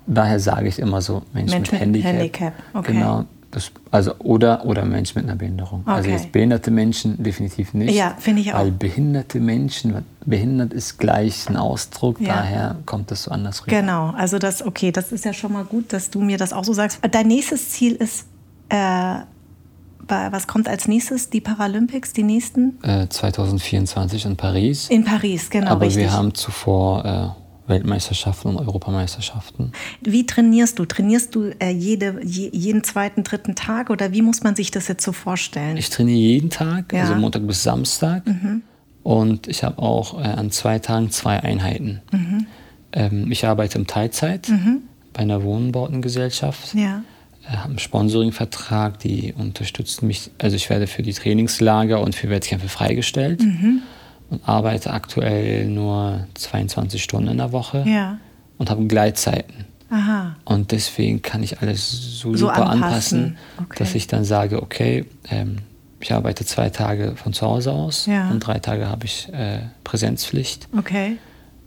daher 0.06 0.40
sage 0.40 0.68
ich 0.68 0.78
immer 0.78 1.02
so, 1.02 1.22
Mensch, 1.32 1.52
Mensch 1.52 1.72
mit, 1.72 1.80
mit 1.80 1.80
Handicap. 1.80 2.12
Handicap, 2.12 2.52
okay. 2.74 2.92
Genau. 2.92 3.24
Das, 3.52 3.72
also, 3.90 4.14
oder, 4.20 4.64
oder 4.64 4.84
Mensch 4.84 5.16
mit 5.16 5.24
einer 5.24 5.34
Behinderung. 5.34 5.82
Also 5.84 6.08
Okay. 6.08 6.16
jetzt 6.18 6.30
behinderte 6.30 6.70
Menschen 6.70 7.20
definitiv 7.20 7.74
nicht. 7.74 7.94
Ja, 7.96 8.14
finde 8.18 8.42
ich 8.42 8.54
auch. 8.54 8.58
Weil 8.60 8.70
behinderte 8.70 9.40
Menschen, 9.40 10.04
behindert 10.24 10.72
ist 10.72 10.98
gleich 10.98 11.48
ein 11.48 11.56
Ausdruck, 11.56 12.20
Ja. 12.20 12.34
daher 12.36 12.76
kommt 12.86 13.10
das 13.10 13.24
so 13.24 13.32
anders 13.32 13.66
rüber. 13.66 13.76
Genau, 13.76 14.10
also 14.10 14.38
das, 14.38 14.64
okay, 14.64 14.92
das 14.92 15.10
ist 15.10 15.24
ja 15.24 15.32
schon 15.32 15.52
mal 15.52 15.64
gut, 15.64 15.92
dass 15.92 16.10
du 16.10 16.20
mir 16.20 16.38
das 16.38 16.52
auch 16.52 16.62
so 16.64 16.72
sagst. 16.72 17.00
Dein 17.10 17.26
nächstes 17.26 17.70
Ziel 17.70 17.94
ist, 17.96 18.26
äh, 18.68 19.14
was 20.06 20.46
kommt 20.48 20.68
als 20.68 20.88
nächstes? 20.88 21.30
Die 21.30 21.40
Paralympics, 21.40 22.12
die 22.12 22.24
nächsten? 22.24 22.78
Äh, 22.82 23.08
2024 23.08 24.26
in 24.26 24.36
Paris. 24.36 24.88
In 24.90 25.04
Paris, 25.04 25.50
genau, 25.50 25.70
Aber 25.72 25.86
richtig. 25.86 26.02
wir 26.04 26.12
haben 26.12 26.34
zuvor 26.34 27.04
äh, 27.04 27.39
Weltmeisterschaften 27.70 28.48
und 28.48 28.58
Europameisterschaften. 28.58 29.72
Wie 30.02 30.26
trainierst 30.26 30.78
du? 30.78 30.84
Trainierst 30.84 31.34
du 31.34 31.44
äh, 31.58 31.70
jede, 31.70 32.20
je, 32.22 32.50
jeden 32.52 32.84
zweiten, 32.84 33.24
dritten 33.24 33.54
Tag 33.54 33.88
oder 33.88 34.12
wie 34.12 34.20
muss 34.20 34.42
man 34.42 34.54
sich 34.56 34.70
das 34.70 34.88
jetzt 34.88 35.02
so 35.04 35.12
vorstellen? 35.12 35.78
Ich 35.78 35.88
trainiere 35.88 36.18
jeden 36.18 36.50
Tag, 36.50 36.92
Ja. 36.92 36.98
Mhm. 37.04 37.08
also 37.08 37.20
Montag 37.20 37.46
bis 37.46 37.62
Samstag. 37.62 38.24
Und 39.02 39.48
ich 39.48 39.64
habe 39.64 39.78
auch 39.80 40.20
äh, 40.20 40.24
an 40.26 40.50
zwei 40.50 40.78
Tagen 40.78 41.10
zwei 41.10 41.40
Einheiten. 41.42 42.02
Mhm. 42.12 42.46
Ähm, 42.92 43.32
ich 43.32 43.46
arbeite 43.46 43.78
im 43.78 43.86
Teilzeit 43.86 44.52
bei 45.14 45.20
einer 45.22 45.42
Wohnbautengesellschaft. 45.42 46.74
ja. 46.74 47.02
äh, 47.48 47.56
habe 47.56 47.70
einen 47.70 47.78
Sponsoringvertrag, 47.78 48.98
die 48.98 49.32
unterstützen 49.36 50.06
mich. 50.06 50.30
Also 50.38 50.56
ich 50.56 50.68
werde 50.70 50.86
für 50.86 51.02
die 51.02 51.12
Trainingslager 51.14 52.00
und 52.00 52.14
für 52.14 52.28
Wettkämpfe 52.28 52.68
freigestellt 52.68 53.40
Mhm. 53.42 53.82
Und 54.30 54.48
arbeite 54.48 54.92
aktuell 54.92 55.66
nur 55.66 56.26
22 56.34 57.02
Stunden 57.02 57.28
in 57.28 57.36
der 57.38 57.52
Woche 57.52 57.84
Ja. 57.86 58.18
und 58.58 58.70
habe 58.70 58.86
Gleitzeiten. 58.86 59.64
Aha. 59.90 60.36
Und 60.44 60.70
deswegen 60.70 61.20
kann 61.20 61.42
ich 61.42 61.60
alles 61.60 61.90
so, 61.90 62.30
So 62.32 62.46
super 62.46 62.70
anpassen. 62.70 62.78
anpassen, 63.24 63.38
Okay. 63.58 63.74
dass 63.80 63.94
ich 63.96 64.06
dann 64.06 64.24
sage, 64.24 64.62
okay, 64.62 65.04
ähm, 65.30 65.56
ich 65.98 66.12
arbeite 66.14 66.44
zwei 66.46 66.70
Tage 66.70 67.14
von 67.16 67.32
zu 67.32 67.44
Hause 67.44 67.72
aus 67.72 68.06
Ja. 68.06 68.30
und 68.30 68.40
drei 68.40 68.58
Tage 68.60 68.88
habe 68.88 69.04
ich 69.06 69.28
äh, 69.32 69.58
Präsenzpflicht. 69.84 70.68
Okay. 70.78 71.16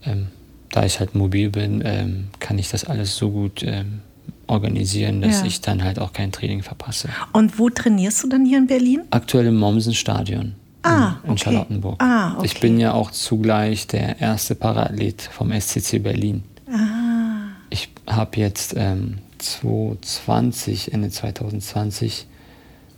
Ähm, 0.05 0.27
da 0.71 0.85
ich 0.85 0.99
halt 0.99 1.13
mobil 1.15 1.49
bin, 1.49 1.81
ähm, 1.85 2.27
kann 2.39 2.57
ich 2.57 2.69
das 2.71 2.85
alles 2.85 3.15
so 3.17 3.29
gut 3.29 3.61
ähm, 3.63 3.99
organisieren, 4.47 5.21
dass 5.21 5.41
Ja. 5.41 5.45
ich 5.47 5.61
dann 5.61 5.83
halt 5.83 5.99
auch 5.99 6.13
kein 6.13 6.31
Training 6.31 6.63
verpasse. 6.63 7.09
Und 7.33 7.59
wo 7.59 7.69
trainierst 7.69 8.23
du 8.23 8.29
dann 8.29 8.45
hier 8.45 8.57
in 8.57 8.67
Berlin? 8.67 9.01
Aktuell 9.11 9.47
im 9.47 9.57
Mommsen-Stadion 9.57 10.55
Ah, 10.83 11.17
in, 11.23 11.25
in 11.27 11.31
okay. 11.31 11.43
Charlottenburg. 11.43 12.01
Ah, 12.03 12.37
Ich 12.43 12.51
okay. 12.51 12.59
bin 12.67 12.79
ja 12.79 12.93
auch 12.93 13.11
zugleich 13.11 13.87
der 13.87 14.19
erste 14.21 14.55
Paraathlet 14.55 15.21
vom 15.21 15.51
SCC 15.51 15.99
Berlin. 15.99 16.43
Ah. 16.71 17.47
Ich 17.69 17.89
habe 18.07 18.37
jetzt 18.37 18.75
ähm, 18.77 19.17
2020, 19.39 20.93
Ende 20.93 21.09
2020, 21.09 22.27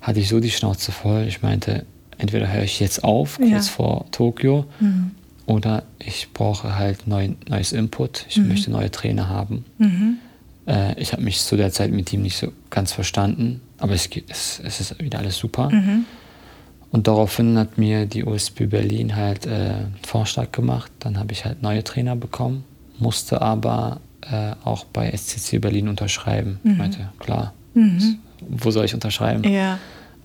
hatte 0.02 0.20
ich 0.20 0.28
so 0.30 0.40
die 0.40 0.52
Schnauze 0.52 0.92
voll. 0.92 1.26
Ich 1.28 1.42
meinte, 1.42 1.86
entweder 2.18 2.52
höre 2.52 2.64
ich 2.64 2.80
jetzt 2.80 3.04
auf, 3.04 3.38
kurz 3.38 3.50
Ja. 3.50 3.62
vor 3.62 4.06
Tokio, 4.12 4.66
oder 5.46 5.84
ich 6.00 6.30
brauche 6.34 6.76
halt 6.78 7.08
neu, 7.08 7.30
neues 7.48 7.72
Input. 7.72 8.26
Ich 8.30 8.38
möchte 8.38 8.72
neue 8.72 8.90
Trainer 8.92 9.30
haben. 9.30 9.66
Äh, 10.68 11.00
ich 11.00 11.14
habe 11.14 11.22
mich 11.22 11.40
zu 11.42 11.56
der 11.56 11.72
Zeit 11.72 11.92
mit 11.92 12.12
ihm 12.14 12.22
nicht 12.24 12.38
so 12.38 12.52
ganz 12.72 12.92
verstanden, 12.92 13.62
aber 13.78 13.94
es, 13.94 14.10
geht, 14.10 14.26
es, 14.30 14.60
es 14.64 14.80
ist 14.82 15.00
wieder 15.02 15.20
alles 15.20 15.38
super. 15.38 15.72
Und 16.96 17.08
daraufhin 17.08 17.58
hat 17.58 17.78
mir 17.78 18.06
die 18.06 18.24
OSB 18.24 18.68
Berlin 18.68 19.18
halt 19.18 19.46
äh, 19.46 19.50
einen 19.50 19.96
Vorschlag 20.08 20.54
gemacht. 20.54 20.90
Dann 21.00 21.20
habe 21.20 21.34
ich 21.34 21.44
halt 21.44 21.62
neue 21.62 21.84
Trainer 21.84 22.16
bekommen, 22.16 22.64
musste 23.00 23.42
aber 23.42 24.00
äh, 24.22 24.54
auch 24.64 24.86
bei 24.86 25.12
SCC 25.12 25.60
Berlin 25.60 25.90
unterschreiben. 25.90 26.58
Ich 26.64 26.78
meinte, 26.78 27.10
klar, 27.20 27.54
wo 28.48 28.72
soll 28.72 28.86
ich 28.86 28.94
unterschreiben? 28.94 29.44
Ja. 29.44 29.78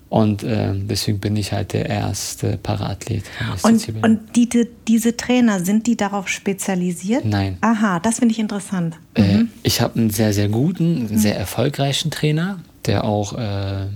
Und 0.07 0.45
ähm, 0.45 0.87
deswegen 0.87 1.19
bin 1.19 1.35
ich 1.35 1.51
halt 1.51 1.73
der 1.73 1.89
erste 1.89 2.55
Paraathlet 2.55 3.25
Und, 3.63 3.89
und 4.01 4.19
die, 4.37 4.47
diese 4.87 5.17
Trainer, 5.17 5.59
sind 5.59 5.87
die 5.87 5.97
darauf 5.97 6.29
spezialisiert? 6.29 7.25
Nein. 7.25 7.57
Aha, 7.59 7.99
das 7.99 8.19
finde 8.19 8.31
ich 8.31 8.39
interessant. 8.39 8.95
Äh, 9.15 9.43
ich 9.63 9.81
habe 9.81 9.99
einen 9.99 10.09
sehr, 10.09 10.31
sehr 10.31 10.47
guten, 10.47 11.07
einen 11.09 11.17
sehr 11.17 11.37
erfolgreichen 11.37 12.11
Trainer, 12.11 12.59
der 12.85 13.03
auch 13.03 13.37
äh, 13.37 13.87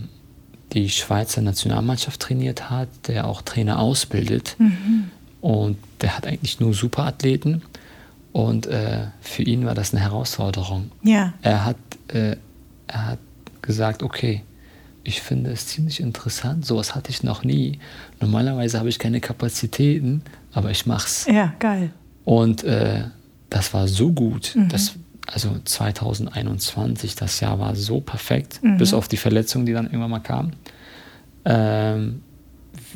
die 0.75 0.89
Schweizer 0.89 1.41
Nationalmannschaft 1.41 2.19
trainiert 2.19 2.69
hat, 2.69 2.89
der 3.07 3.27
auch 3.27 3.41
Trainer 3.41 3.79
ausbildet. 3.79 4.57
Und 5.41 5.77
der 6.01 6.15
hat 6.17 6.27
eigentlich 6.27 6.59
nur 6.59 6.73
Superathleten. 6.73 7.63
Und 8.33 8.67
äh, 8.67 9.05
für 9.21 9.43
ihn 9.43 9.65
war 9.65 9.73
das 9.73 9.93
eine 9.93 10.01
Herausforderung. 10.03 10.91
Ja. 11.01 11.33
Er 11.41 11.63
hat, 11.63 11.77
äh, 12.09 12.35
er 12.87 13.07
hat 13.07 13.19
gesagt, 13.61 14.03
okay, 14.03 14.43
ich 15.05 15.21
finde 15.21 15.51
es 15.51 15.67
ziemlich 15.67 15.99
interessant, 16.01 16.65
sowas 16.65 16.95
hatte 16.95 17.11
ich 17.11 17.23
noch 17.23 17.43
nie. 17.43 17.79
Normalerweise 18.19 18.79
habe 18.79 18.89
ich 18.89 18.99
keine 18.99 19.21
Kapazitäten, 19.21 20.23
aber 20.51 20.71
ich 20.71 20.85
mach's. 20.85 21.25
Ja, 21.31 21.53
geil. 21.59 21.91
Und 22.25 22.63
äh, 22.63 23.05
das 23.49 23.73
war 23.73 23.87
so 23.87 24.11
gut. 24.11 24.57
Das, 24.69 24.95
also 25.27 25.55
2021, 25.63 27.15
das 27.15 27.39
Jahr 27.39 27.59
war 27.59 27.75
so 27.75 28.01
perfekt, 28.01 28.59
bis 28.77 28.93
auf 28.93 29.07
die 29.07 29.17
Verletzung, 29.17 29.65
die 29.65 29.73
dann 29.73 29.85
irgendwann 29.85 30.11
mal 30.11 30.19
kam. 30.19 30.51
Ähm, 31.45 32.21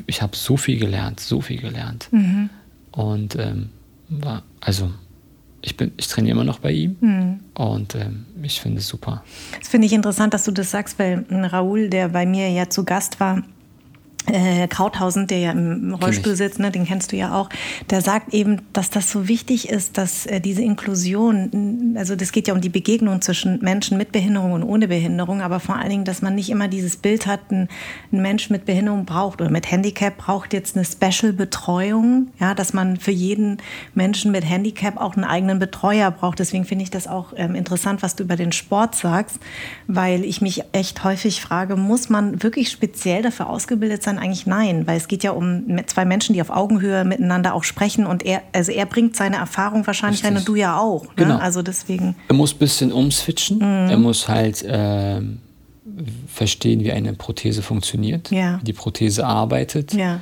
ich 0.08 0.22
habe 0.22 0.36
so 0.36 0.58
viel 0.58 0.80
gelernt, 0.80 1.20
so 1.20 1.42
viel 1.42 1.60
gelernt. 1.62 2.10
Und 2.92 3.36
ähm, 3.36 3.70
war, 4.10 4.44
also 4.60 4.92
ich, 5.62 5.78
bin, 5.78 5.92
ich 5.98 6.08
trainiere 6.08 6.36
immer 6.36 6.44
noch 6.44 6.60
bei 6.60 6.72
ihm 6.72 6.96
und 7.54 7.96
ähm, 7.96 8.26
ich 8.42 8.62
finde 8.62 8.80
es 8.80 8.88
super. 8.88 9.24
Das 9.60 9.70
finde 9.70 9.88
ich 9.88 9.94
interessant, 9.94 10.34
dass 10.34 10.46
du 10.46 10.52
das 10.52 10.72
sagst, 10.72 10.98
weil 11.00 11.26
ein 11.30 11.46
Raoul, 11.46 11.90
der 11.90 12.10
bei 12.10 12.26
mir 12.26 12.50
ja 12.50 12.70
zu 12.70 12.86
Gast 12.86 13.20
war, 13.20 13.44
äh, 14.32 14.68
Krauthausen, 14.68 15.28
der 15.28 15.40
ja 15.40 15.52
im 15.52 15.94
Rollstuhl 15.94 16.36
sitzt, 16.36 16.60
ne, 16.60 16.72
den 16.72 16.86
kennst 16.86 17.12
du 17.12 17.16
ja 17.16 17.34
auch, 17.34 17.50
der 17.90 18.02
sagt 18.02 18.34
eben, 18.34 18.62
dass 18.74 18.90
das 18.90 19.12
so 19.12 19.28
wichtig 19.28 19.70
ist, 19.70 19.98
dass 19.98 20.26
äh, 20.26 20.40
diese 20.40 20.62
Inklusion, 20.62 21.96
also 21.98 22.16
das 22.16 22.32
geht 22.32 22.48
ja 22.48 22.54
um 22.54 22.62
die 22.62 22.70
Begegnung 22.70 23.22
zwischen 23.22 23.60
Menschen 23.62 23.98
mit 23.98 24.12
Behinderung 24.12 24.54
und 24.54 24.64
ohne 24.64 24.88
Behinderung, 24.88 25.42
aber 25.42 25.60
vor 25.60 25.76
allen 25.76 25.90
Dingen, 25.90 26.06
dass 26.06 26.22
man 26.22 26.36
nicht 26.36 26.50
immer 26.50 26.68
dieses 26.68 26.98
Bild 26.98 27.26
hat, 27.26 27.52
ein, 27.52 27.68
ein 28.12 28.22
Mensch 28.22 28.50
mit 28.50 28.66
Behinderung 28.66 29.06
braucht 29.06 29.42
oder 29.42 29.50
mit 29.50 29.72
Handicap 29.72 30.18
braucht 30.18 30.54
jetzt 30.54 30.76
eine 30.76 30.86
Special-Betreuung, 30.86 32.30
ja, 32.40 32.54
dass 32.54 32.74
man 32.74 32.98
für 32.98 33.12
jeden 33.12 33.58
Menschen 33.94 34.32
mit 34.32 34.48
Handicap 34.48 34.98
auch 34.98 35.16
einen 35.16 35.26
eigenen 35.26 35.60
Betreuer 35.60 36.12
braucht. 36.12 36.40
Deswegen 36.40 36.66
finde 36.66 36.84
ich 36.84 36.92
das 36.92 37.08
auch 37.08 37.34
ähm, 37.36 37.56
interessant, 37.56 38.04
was 38.04 38.16
du 38.16 38.24
über 38.24 38.36
den 38.36 38.52
Sport 38.52 38.96
sagst, 38.96 39.40
weil 39.88 40.24
ich 40.24 40.42
mich 40.42 40.64
echt 40.72 41.04
häufig 41.04 41.42
frage, 41.42 41.76
muss 41.76 42.10
man 42.10 42.44
wirklich 42.44 42.70
speziell 42.70 43.22
dafür 43.22 43.50
ausgebildet 43.50 44.04
sein, 44.04 44.19
eigentlich 44.20 44.46
nein, 44.46 44.88
weil 44.88 44.98
es 44.98 45.08
geht 45.08 45.24
ja 45.24 45.32
um 45.32 45.64
zwei 45.88 46.06
Menschen, 46.06 46.34
die 46.34 46.42
auf 46.42 46.50
Augenhöhe 46.50 47.04
miteinander 47.04 47.54
auch 47.54 47.64
sprechen 47.64 48.06
und 48.06 48.24
er, 48.26 48.42
also 48.54 48.72
er 48.72 48.86
bringt 48.86 49.16
seine 49.16 49.38
Erfahrung 49.38 49.86
wahrscheinlich 49.88 50.24
rein 50.24 50.38
und 50.38 50.48
du 50.48 50.56
ja 50.56 50.78
auch. 50.78 51.04
Ne? 51.04 51.12
Genau. 51.16 51.38
Also 51.38 51.62
deswegen. 51.62 52.16
Er 52.28 52.36
muss 52.36 52.54
ein 52.54 52.60
bisschen 52.60 52.92
umswitchen. 52.92 53.58
Mhm. 53.58 53.90
Er 53.90 53.98
muss 53.98 54.28
halt 54.28 54.64
äh, 54.64 55.22
verstehen, 56.28 56.82
wie 56.82 56.92
eine 56.92 57.14
Prothese 57.14 57.62
funktioniert, 57.62 58.32
ja. 58.32 58.60
wie 58.60 58.66
die 58.66 58.74
Prothese 58.74 59.26
arbeitet 59.26 59.94
ja. 59.94 60.20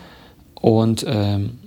und 0.56 1.06
ähm, 1.08 1.58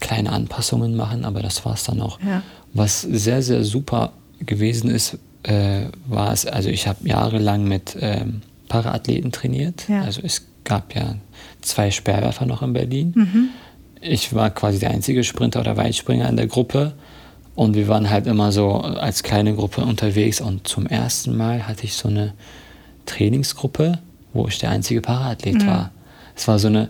kleine 0.00 0.32
Anpassungen 0.32 0.96
machen, 0.96 1.24
aber 1.24 1.40
das 1.40 1.64
war 1.64 1.74
es 1.74 1.84
dann 1.84 2.00
auch. 2.00 2.18
Ja. 2.20 2.42
Was 2.72 3.02
sehr, 3.02 3.42
sehr 3.42 3.64
super 3.64 4.12
gewesen 4.40 4.90
ist, 4.90 5.18
äh, 5.42 5.86
war 6.06 6.32
es, 6.32 6.46
also 6.46 6.68
ich 6.68 6.86
habe 6.86 7.08
jahrelang 7.08 7.64
mit 7.64 7.96
ähm, 8.00 8.42
Paraathleten 8.68 9.32
trainiert. 9.32 9.86
Also 9.90 10.22
es 10.22 10.46
gab 10.64 10.94
ja 10.94 11.16
zwei 11.62 11.90
Sperrwerfer 11.90 12.46
noch 12.46 12.62
in 12.62 12.72
Berlin. 12.72 13.12
Mhm. 13.14 13.48
Ich 14.00 14.34
war 14.34 14.50
quasi 14.50 14.78
der 14.78 14.90
einzige 14.90 15.24
Sprinter 15.24 15.60
oder 15.60 15.76
Weitspringer 15.76 16.28
in 16.28 16.36
der 16.36 16.46
Gruppe. 16.46 16.94
Und 17.54 17.74
wir 17.74 17.88
waren 17.88 18.08
halt 18.08 18.26
immer 18.26 18.52
so 18.52 18.72
als 18.76 19.22
kleine 19.22 19.54
Gruppe 19.54 19.82
unterwegs. 19.82 20.40
Und 20.40 20.66
zum 20.66 20.86
ersten 20.86 21.36
Mal 21.36 21.66
hatte 21.66 21.84
ich 21.84 21.94
so 21.94 22.08
eine 22.08 22.32
Trainingsgruppe, 23.06 23.98
wo 24.32 24.46
ich 24.48 24.58
der 24.58 24.70
einzige 24.70 25.00
Paraathlet 25.00 25.62
mhm. 25.62 25.66
war. 25.66 25.90
Es 26.36 26.48
war 26.48 26.58
so 26.58 26.68
eine 26.68 26.88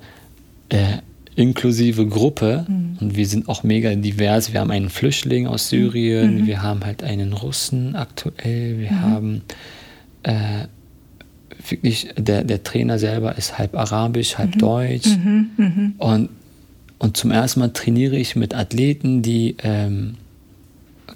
äh, 0.69 0.99
inklusive 1.35 2.07
Gruppe 2.07 2.67
mhm. 2.69 2.99
und 3.01 3.17
wir 3.17 3.27
sind 3.27 3.49
auch 3.49 3.63
mega 3.63 3.95
divers. 3.95 4.53
Wir 4.53 4.61
haben 4.61 4.71
einen 4.71 4.91
Flüchtling 4.91 5.47
aus 5.47 5.69
Syrien, 5.69 6.43
mhm. 6.43 6.47
wir 6.47 6.63
haben 6.63 6.85
halt 6.85 7.03
einen 7.03 7.33
Russen 7.33 7.97
aktuell, 7.97 8.79
wir 8.79 8.93
Mhm. 8.93 9.03
haben 9.03 9.43
äh, 10.23 10.67
wirklich, 11.69 12.09
der, 12.17 12.45
der 12.45 12.63
Trainer 12.63 12.99
selber 12.99 13.37
ist 13.37 13.59
halb 13.59 13.75
arabisch, 13.75 14.39
halb 14.39 14.59
deutsch. 14.59 15.07
Mhm. 15.07 15.51
Mhm. 15.57 15.95
Und, 15.99 16.29
und 16.99 17.17
zum 17.17 17.31
ersten 17.31 17.61
Mal 17.61 17.73
trainiere 17.73 18.17
ich 18.17 18.37
mit 18.37 18.55
Athleten, 18.55 19.23
die 19.23 19.57
ähm, 19.63 20.17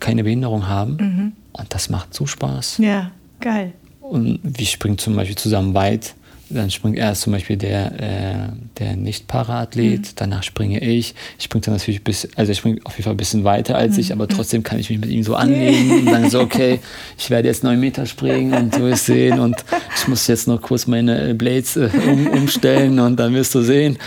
keine 0.00 0.24
Behinderung 0.24 0.68
haben. 0.68 0.96
Mhm. 0.96 1.32
Und 1.52 1.74
das 1.74 1.88
macht 1.88 2.14
so 2.14 2.26
Spaß. 2.26 2.78
Ja, 2.78 3.10
geil. 3.40 3.72
Und 4.00 4.40
wir 4.42 4.66
springen 4.66 4.98
zum 4.98 5.16
Beispiel 5.16 5.36
zusammen 5.36 5.74
weit. 5.74 6.14
Dann 6.54 6.70
springt 6.70 6.96
erst 6.96 7.22
zum 7.22 7.32
Beispiel 7.32 7.56
der, 7.56 7.92
äh, 8.00 8.34
der 8.78 8.96
Nicht-Para-Athlet, 8.96 10.00
Mhm. 10.00 10.04
danach 10.16 10.42
springe 10.42 10.80
ich. 10.80 11.14
Ich 11.38 11.44
springe 11.44 11.62
dann 11.64 11.74
natürlich 11.74 12.04
bis, 12.04 12.28
also 12.36 12.52
ich 12.52 12.58
springe 12.58 12.78
auf 12.84 12.92
jeden 12.92 13.04
Fall 13.04 13.14
ein 13.14 13.16
bisschen 13.18 13.44
weiter 13.44 13.76
als 13.76 13.94
Mhm. 13.94 14.00
ich, 14.00 14.12
aber 14.12 14.28
trotzdem 14.28 14.62
kann 14.62 14.78
ich 14.78 14.88
mich 14.90 14.98
mit 15.00 15.10
ihm 15.10 15.22
so 15.22 15.34
anlegen 15.34 15.90
und 16.00 16.06
dann 16.06 16.30
so, 16.30 16.40
okay, 16.40 16.80
ich 17.18 17.28
werde 17.30 17.48
jetzt 17.48 17.64
neun 17.64 17.80
Meter 17.80 18.06
springen 18.06 18.54
und 18.54 18.74
du 18.74 18.80
wirst 18.82 19.06
sehen 19.06 19.40
und 19.40 19.56
ich 19.96 20.08
muss 20.08 20.26
jetzt 20.28 20.46
noch 20.48 20.62
kurz 20.62 20.86
meine 20.86 21.30
äh, 21.30 21.34
Blades 21.34 21.76
äh, 21.76 21.90
um, 22.06 22.26
umstellen 22.28 22.98
und 23.00 23.16
dann 23.18 23.34
wirst 23.34 23.54
du 23.54 23.62
sehen. 23.62 23.98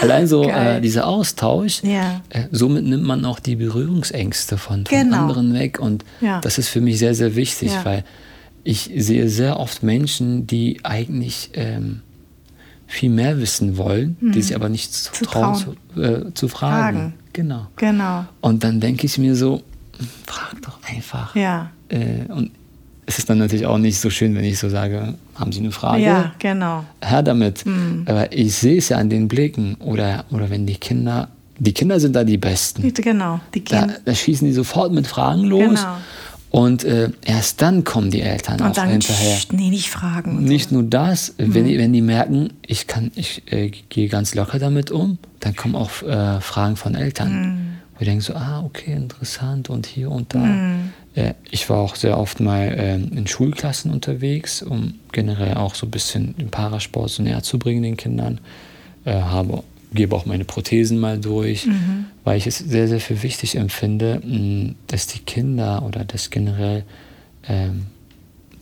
Allein 0.00 0.26
so 0.26 0.48
äh, 0.48 0.80
dieser 0.80 1.06
Austausch, 1.06 1.82
Ja. 1.84 2.20
äh, 2.30 2.44
somit 2.50 2.84
nimmt 2.84 3.04
man 3.04 3.24
auch 3.24 3.38
die 3.38 3.54
Berührungsängste 3.56 4.58
von, 4.58 4.84
von 4.86 4.98
Genau. 4.98 5.18
anderen 5.18 5.54
weg 5.54 5.78
und 5.78 6.04
Ja. 6.20 6.40
das 6.40 6.58
ist 6.58 6.68
für 6.68 6.80
mich 6.80 6.98
sehr, 6.98 7.14
sehr 7.14 7.36
wichtig, 7.36 7.70
Ja. 7.72 7.84
weil 7.84 8.04
ich 8.64 8.90
sehe 8.96 9.28
sehr 9.28 9.58
oft 9.58 9.82
Menschen, 9.82 10.46
die 10.46 10.80
eigentlich 10.84 11.50
ähm, 11.54 12.02
viel 12.86 13.10
mehr 13.10 13.38
wissen 13.40 13.76
wollen, 13.76 14.16
die 14.20 14.42
sich 14.42 14.54
aber 14.54 14.68
nicht 14.68 14.92
zu. 14.92 15.12
Zu 15.12 15.24
trauen, 15.24 15.54
trauen. 15.58 15.76
Zu, 15.94 16.00
äh, 16.02 16.34
zu 16.34 16.48
fragen. 16.48 16.96
Fragen. 16.98 17.14
Genau. 17.32 17.66
Genau. 17.76 18.24
Und 18.40 18.62
dann 18.64 18.80
denke 18.80 19.06
ich 19.06 19.16
mir 19.18 19.34
so, 19.34 19.62
frag 20.26 20.60
doch 20.62 20.78
einfach. 20.88 21.34
Ja. 21.34 21.70
Äh, 21.88 22.24
und 22.28 22.50
es 23.06 23.18
ist 23.18 23.28
dann 23.28 23.38
natürlich 23.38 23.66
auch 23.66 23.78
nicht 23.78 23.98
so 23.98 24.10
schön, 24.10 24.34
wenn 24.34 24.44
ich 24.44 24.58
so 24.58 24.68
sage, 24.68 25.14
haben 25.34 25.52
Sie 25.52 25.60
eine 25.60 25.72
Frage? 25.72 26.02
Ja, 26.02 26.32
genau. 26.38 26.84
Her 27.00 27.22
damit. 27.22 27.66
Mhm. 27.66 28.04
Aber 28.06 28.32
ich 28.32 28.54
sehe 28.54 28.78
es 28.78 28.90
ja 28.90 28.98
an 28.98 29.10
den 29.10 29.26
Blicken. 29.28 29.74
Oder, 29.76 30.24
oder 30.30 30.50
wenn 30.50 30.66
die 30.66 30.76
Kinder, 30.76 31.28
die 31.58 31.72
Kinder 31.72 31.98
sind 31.98 32.14
da 32.14 32.24
die 32.24 32.38
Besten. 32.38 32.92
Genau. 32.92 33.40
Die 33.54 33.64
Da, 33.64 33.80
Kinder. 33.80 33.96
da 34.04 34.14
schießen 34.14 34.46
die 34.46 34.52
sofort 34.52 34.92
mit 34.92 35.06
Fragen 35.06 35.44
los. 35.44 35.80
Genau. 35.80 35.96
Und 36.52 36.84
äh, 36.84 37.08
erst 37.24 37.62
dann 37.62 37.82
kommen 37.82 38.10
die 38.10 38.20
Eltern 38.20 38.60
Und 38.60 38.72
auch 38.72 38.74
dann, 38.74 38.90
hinterher. 38.90 39.36
"Psst, 39.36 39.54
nee, 39.54 39.70
nicht 39.70 39.88
fragen. 39.88 40.44
Nicht 40.44 40.68
so. 40.68 40.74
nur 40.76 40.84
das, 40.84 41.34
wenn, 41.38 41.66
die, 41.66 41.78
wenn 41.78 41.94
die 41.94 42.02
merken, 42.02 42.50
ich 42.66 42.86
kann, 42.86 43.10
ich 43.14 43.50
äh, 43.50 43.70
gehe 43.88 44.08
ganz 44.08 44.34
locker 44.34 44.58
damit 44.58 44.90
um, 44.90 45.16
dann 45.40 45.56
kommen 45.56 45.74
auch 45.74 46.02
äh, 46.02 46.42
Fragen 46.42 46.76
von 46.76 46.94
Eltern. 46.94 47.78
Wo 47.94 48.00
ich 48.00 48.06
denke 48.06 48.22
so, 48.22 48.34
ah, 48.34 48.62
okay, 48.66 48.92
interessant 48.92 49.70
und 49.70 49.86
hier 49.86 50.10
und 50.10 50.34
da. 50.34 50.44
Äh, 51.14 51.32
ich 51.50 51.70
war 51.70 51.78
auch 51.78 51.96
sehr 51.96 52.18
oft 52.18 52.38
mal 52.38 52.74
ähm, 52.76 53.10
in 53.16 53.26
Schulklassen 53.26 53.90
unterwegs, 53.90 54.62
um 54.62 54.94
generell 55.10 55.54
auch 55.54 55.74
so 55.74 55.86
ein 55.86 55.90
bisschen 55.90 56.36
den 56.36 56.50
Parasport 56.50 57.08
so 57.08 57.22
näher 57.22 57.42
zu 57.42 57.58
bringen 57.58 57.82
den 57.82 57.96
Kindern. 57.96 58.40
Äh, 59.06 59.14
habe, 59.14 59.62
gebe 59.92 60.14
auch 60.16 60.26
meine 60.26 60.44
Prothesen 60.44 60.98
mal 60.98 61.18
durch, 61.18 61.68
weil 62.24 62.38
ich 62.38 62.46
es 62.46 62.58
sehr, 62.58 62.88
sehr 62.88 63.00
für 63.00 63.22
wichtig 63.22 63.56
empfinde, 63.56 64.20
dass 64.86 65.06
die 65.06 65.20
Kinder 65.20 65.84
oder 65.86 66.04
das 66.04 66.30
generell 66.30 66.84
ähm, 67.48 67.86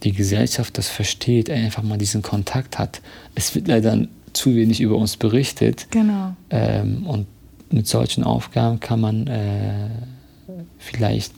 die 0.02 0.12
Gesellschaft 0.12 0.78
das 0.78 0.88
versteht, 0.88 1.50
einfach 1.50 1.82
mal 1.82 1.98
diesen 1.98 2.22
Kontakt 2.22 2.78
hat. 2.78 3.02
Es 3.34 3.54
wird 3.54 3.68
leider 3.68 4.06
zu 4.32 4.54
wenig 4.54 4.80
über 4.80 4.96
uns 4.96 5.16
berichtet. 5.16 5.88
Genau. 5.90 6.34
Ähm, 6.50 7.06
und 7.06 7.26
mit 7.70 7.86
solchen 7.86 8.24
Aufgaben 8.24 8.80
kann 8.80 9.00
man 9.00 9.26
äh, 9.26 9.88
vielleicht 10.78 11.32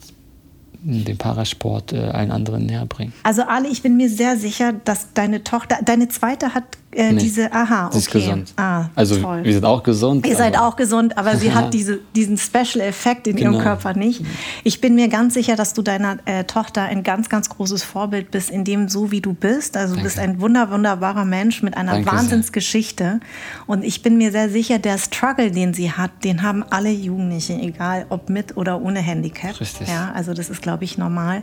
den 0.83 1.17
Parasport 1.17 1.93
äh, 1.93 1.99
allen 1.99 2.31
anderen 2.31 2.67
näher 2.67 2.87
bringen. 2.87 3.13
Also 3.23 3.43
Ali, 3.43 3.69
ich 3.69 3.83
bin 3.83 3.97
mir 3.97 4.09
sehr 4.09 4.37
sicher, 4.37 4.73
dass 4.85 5.13
deine 5.15 5.45
Tochter, 5.45 5.79
deine 5.85 6.09
zweite 6.09 6.55
hat 6.55 6.65
äh, 6.95 7.13
Nee, 7.13 7.19
diese, 7.21 7.53
aha. 7.53 7.91
Sie 7.93 7.99
ist 7.99 8.11
gesund. 8.11 8.53
Ah, 8.57 8.87
also 8.95 9.17
toll. 9.21 9.45
wir 9.45 9.53
sind 9.53 9.65
auch 9.65 9.83
gesund. 9.83 10.27
Ihr 10.27 10.37
seid 10.37 10.59
auch 10.59 10.77
gesund, 10.77 11.17
aber 11.19 11.37
sie 11.37 11.53
hat 11.53 11.73
diese, 11.75 12.01
diesen 12.15 12.37
Special-Effekt 12.39 13.27
in 13.27 13.37
ihrem 13.39 13.53
Genau. 13.53 13.63
Körper 13.65 13.95
nicht. 13.95 14.23
Ich 14.65 14.81
bin 14.81 14.95
mir 14.95 15.09
ganz 15.09 15.35
sicher, 15.35 15.57
dass 15.57 15.75
du 15.75 15.83
deiner 15.83 16.19
äh, 16.25 16.45
Tochter 16.45 16.83
ein 16.83 17.03
ganz, 17.03 17.29
ganz 17.29 17.49
großes 17.49 17.83
Vorbild 17.83 18.31
bist, 18.31 18.51
in 18.51 18.65
dem 18.65 18.89
so 18.89 19.11
wie 19.11 19.21
du 19.21 19.33
bist. 19.35 19.77
Also 19.77 19.97
du 19.97 20.03
bist 20.03 20.19
ein 20.19 20.41
wunder, 20.41 20.71
wunderbarer 20.71 21.25
Mensch 21.25 21.63
mit 21.63 21.77
einer 21.77 21.93
Danke 21.93 22.11
sehr. 22.11 22.19
Wahnsinnsgeschichte. 22.19 23.21
Und 23.67 23.85
ich 23.85 24.03
bin 24.03 24.17
mir 24.19 24.31
sehr 24.33 24.49
sicher, 24.49 24.79
der 24.79 24.99
Struggle, 24.99 25.51
den 25.51 25.75
sie 25.75 25.93
hat, 25.93 26.11
den 26.25 26.43
haben 26.43 26.63
alle 26.71 26.91
Jugendlichen, 26.91 27.61
egal 27.61 28.07
ob 28.09 28.29
mit 28.29 28.57
oder 28.57 28.81
ohne 28.83 29.01
Handicap. 29.01 29.59
Richtig. 29.61 29.89
Ja, 29.89 30.13
also 30.15 30.35
das 30.35 30.51
ist, 30.51 30.63
glaube 30.63 30.85
ich, 30.85 30.99
normal. 30.99 31.43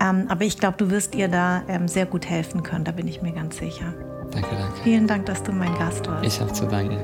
Ähm, 0.00 0.26
aber 0.28 0.44
ich 0.44 0.58
glaube, 0.58 0.76
du 0.78 0.90
wirst 0.90 1.14
ihr 1.14 1.28
da 1.28 1.62
ähm, 1.68 1.88
sehr 1.88 2.06
gut 2.06 2.26
helfen 2.26 2.62
können. 2.62 2.84
Da 2.84 2.92
bin 2.92 3.06
ich 3.08 3.22
mir 3.22 3.32
ganz 3.32 3.58
sicher. 3.58 3.94
Danke, 4.30 4.48
danke. 4.50 4.80
Vielen 4.82 5.06
Dank, 5.06 5.26
dass 5.26 5.42
du 5.42 5.52
mein 5.52 5.74
Gast 5.78 6.06
warst. 6.06 6.24
Ich 6.24 6.40
habe 6.40 6.52
zu 6.52 6.66
danken. 6.66 6.98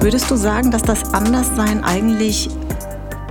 Würdest 0.00 0.30
du 0.30 0.36
sagen, 0.36 0.70
dass 0.70 0.82
das 0.82 1.12
Anderssein 1.12 1.84
eigentlich 1.84 2.48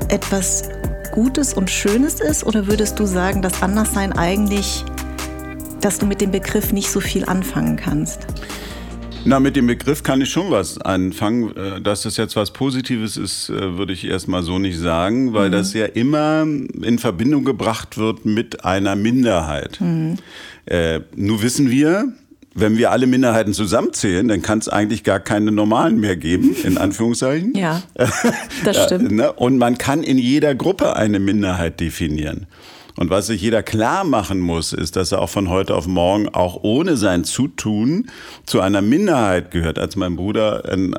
etwas 0.10 0.69
Gutes 1.12 1.54
und 1.54 1.69
Schönes 1.69 2.21
ist? 2.21 2.45
Oder 2.45 2.67
würdest 2.67 2.99
du 2.99 3.06
sagen, 3.06 3.41
dass 3.41 3.62
Anderssein 3.62 4.13
eigentlich, 4.13 4.86
dass 5.82 5.97
du 5.97 6.06
mit 6.06 6.21
dem 6.21 6.32
Begriff 6.32 6.71
nicht 6.71 6.91
so 6.91 6.99
viel 6.99 7.25
anfangen 7.25 7.75
kannst? 7.75 8.28
Na, 9.26 9.40
mit 9.40 9.56
dem 9.56 9.68
Begriff 9.68 10.02
kann 10.02 10.22
ich 10.22 10.30
schon 10.30 10.50
was 10.50 10.80
anfangen. 10.80 11.56
Äh, 11.56 11.82
Dass 11.82 12.04
das 12.04 12.18
jetzt 12.18 12.36
was 12.36 12.52
Positives 12.52 13.18
ist, 13.18 13.50
äh, 13.50 13.78
würde 13.78 13.94
ich 13.94 14.06
erstmal 14.06 14.44
so 14.44 14.60
nicht 14.60 14.80
sagen, 14.80 15.34
weil 15.34 15.52
das 15.52 15.74
ja 15.74 15.86
immer 15.86 16.44
in 16.44 17.00
Verbindung 17.00 17.44
gebracht 17.44 17.98
wird 17.98 18.26
mit 18.26 18.64
einer 18.66 18.96
Minderheit. 18.96 19.80
Äh, 20.66 21.02
nur 21.16 21.42
wissen 21.42 21.70
wir, 21.70 22.14
wenn 22.56 22.78
wir 22.78 22.92
alle 22.92 23.08
Minderheiten 23.08 23.54
zusammenzählen, 23.54 24.28
dann 24.28 24.42
kann 24.42 24.60
es 24.60 24.70
eigentlich 24.70 25.04
gar 25.04 25.20
keine 25.20 25.52
normalen 25.52 26.00
mehr 26.00 26.16
geben, 26.16 26.56
in 26.64 26.78
Anführungszeichen. 26.78 27.54
Ja, 27.56 27.84
das 28.64 28.84
stimmt. 28.86 29.12
Ne? 29.12 29.32
Und 29.34 29.58
man 29.58 29.78
kann 29.78 30.04
in 30.04 30.18
jeder 30.18 30.56
Gruppe 30.56 30.96
eine 30.96 31.20
Minderheit 31.20 31.80
definieren. 31.80 32.48
Und 33.00 33.10
was 33.10 33.28
sich 33.28 33.42
jeder 33.42 33.64
klar 33.64 34.04
machen 34.04 34.42
muss, 34.42 34.74
ist, 34.74 34.98
dass 34.98 35.14
er 35.14 35.22
auch 35.22 35.30
von 35.30 35.48
heute 35.48 35.74
auf 35.74 35.88
morgen 35.88 36.28
auch 36.28 36.64
ohne 36.64 36.98
sein 36.98 37.24
Zutun 37.24 38.10
zu 38.46 38.60
einer 38.60 38.82
Minderheit 38.82 39.52
gehört. 39.52 39.80
Als 39.80 39.96
mein 39.96 40.18
Bruder 40.18 40.66
einen 40.70 40.96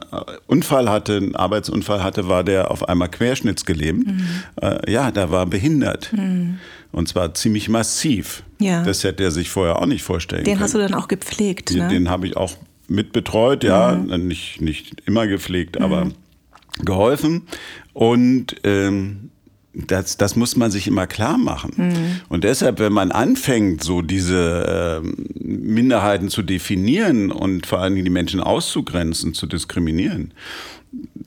Unfall 0.46 0.88
hatte, 0.88 1.18
einen 1.18 1.36
Arbeitsunfall 1.36 2.02
hatte, 2.02 2.26
war 2.26 2.42
der 2.42 2.70
auf 2.70 2.88
einmal 2.88 3.10
querschnittsgelähmt. 3.10 4.06
Mhm. 4.06 4.24
Äh, 4.62 4.90
ja, 4.90 5.10
da 5.10 5.30
war 5.30 5.44
behindert. 5.44 6.10
Mhm. 6.14 6.56
Und 6.90 7.06
zwar 7.10 7.34
ziemlich 7.34 7.68
massiv. 7.68 8.44
Ja. 8.60 8.82
Das 8.82 9.04
hätte 9.04 9.22
er 9.22 9.30
sich 9.30 9.50
vorher 9.50 9.78
auch 9.78 9.84
nicht 9.84 10.02
vorstellen 10.02 10.44
den 10.44 10.54
können. 10.54 10.56
Den 10.56 10.64
hast 10.64 10.74
du 10.74 10.78
dann 10.78 10.94
auch 10.94 11.06
gepflegt, 11.06 11.70
ne? 11.72 11.80
Den, 11.80 11.88
den 11.90 12.08
habe 12.08 12.26
ich 12.26 12.34
auch 12.34 12.52
mitbetreut, 12.88 13.62
ja. 13.62 13.92
Mhm. 13.92 14.26
Nicht, 14.26 14.62
nicht 14.62 15.02
immer 15.04 15.26
gepflegt, 15.26 15.78
aber 15.78 16.06
mhm. 16.06 16.14
geholfen. 16.82 17.42
Und 17.92 18.56
ähm, 18.64 19.29
das, 19.72 20.16
das 20.16 20.36
muss 20.36 20.56
man 20.56 20.70
sich 20.70 20.88
immer 20.88 21.06
klar 21.06 21.38
machen. 21.38 21.72
Mhm. 21.76 22.20
Und 22.28 22.44
deshalb, 22.44 22.80
wenn 22.80 22.92
man 22.92 23.12
anfängt, 23.12 23.84
so 23.84 24.02
diese 24.02 25.02
äh, 25.02 25.24
Minderheiten 25.38 26.28
zu 26.28 26.42
definieren 26.42 27.30
und 27.30 27.66
vor 27.66 27.78
allen 27.78 27.94
Dingen 27.94 28.04
die 28.04 28.10
Menschen 28.10 28.40
auszugrenzen, 28.40 29.34
zu 29.34 29.46
diskriminieren, 29.46 30.34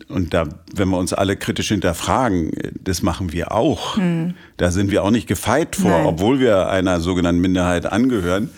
und 0.09 0.33
da, 0.33 0.47
wenn 0.75 0.89
wir 0.89 0.97
uns 0.97 1.13
alle 1.13 1.37
kritisch 1.37 1.69
hinterfragen, 1.69 2.51
das 2.83 3.01
machen 3.01 3.31
wir 3.31 3.51
auch. 3.53 3.97
Mhm. 3.97 4.33
Da 4.57 4.71
sind 4.71 4.91
wir 4.91 5.03
auch 5.03 5.11
nicht 5.11 5.27
gefeit 5.27 5.75
vor, 5.75 5.91
Nein. 5.91 6.05
obwohl 6.05 6.39
wir 6.39 6.67
einer 6.69 6.99
sogenannten 6.99 7.41
Minderheit 7.41 7.85
angehören. 7.85 8.49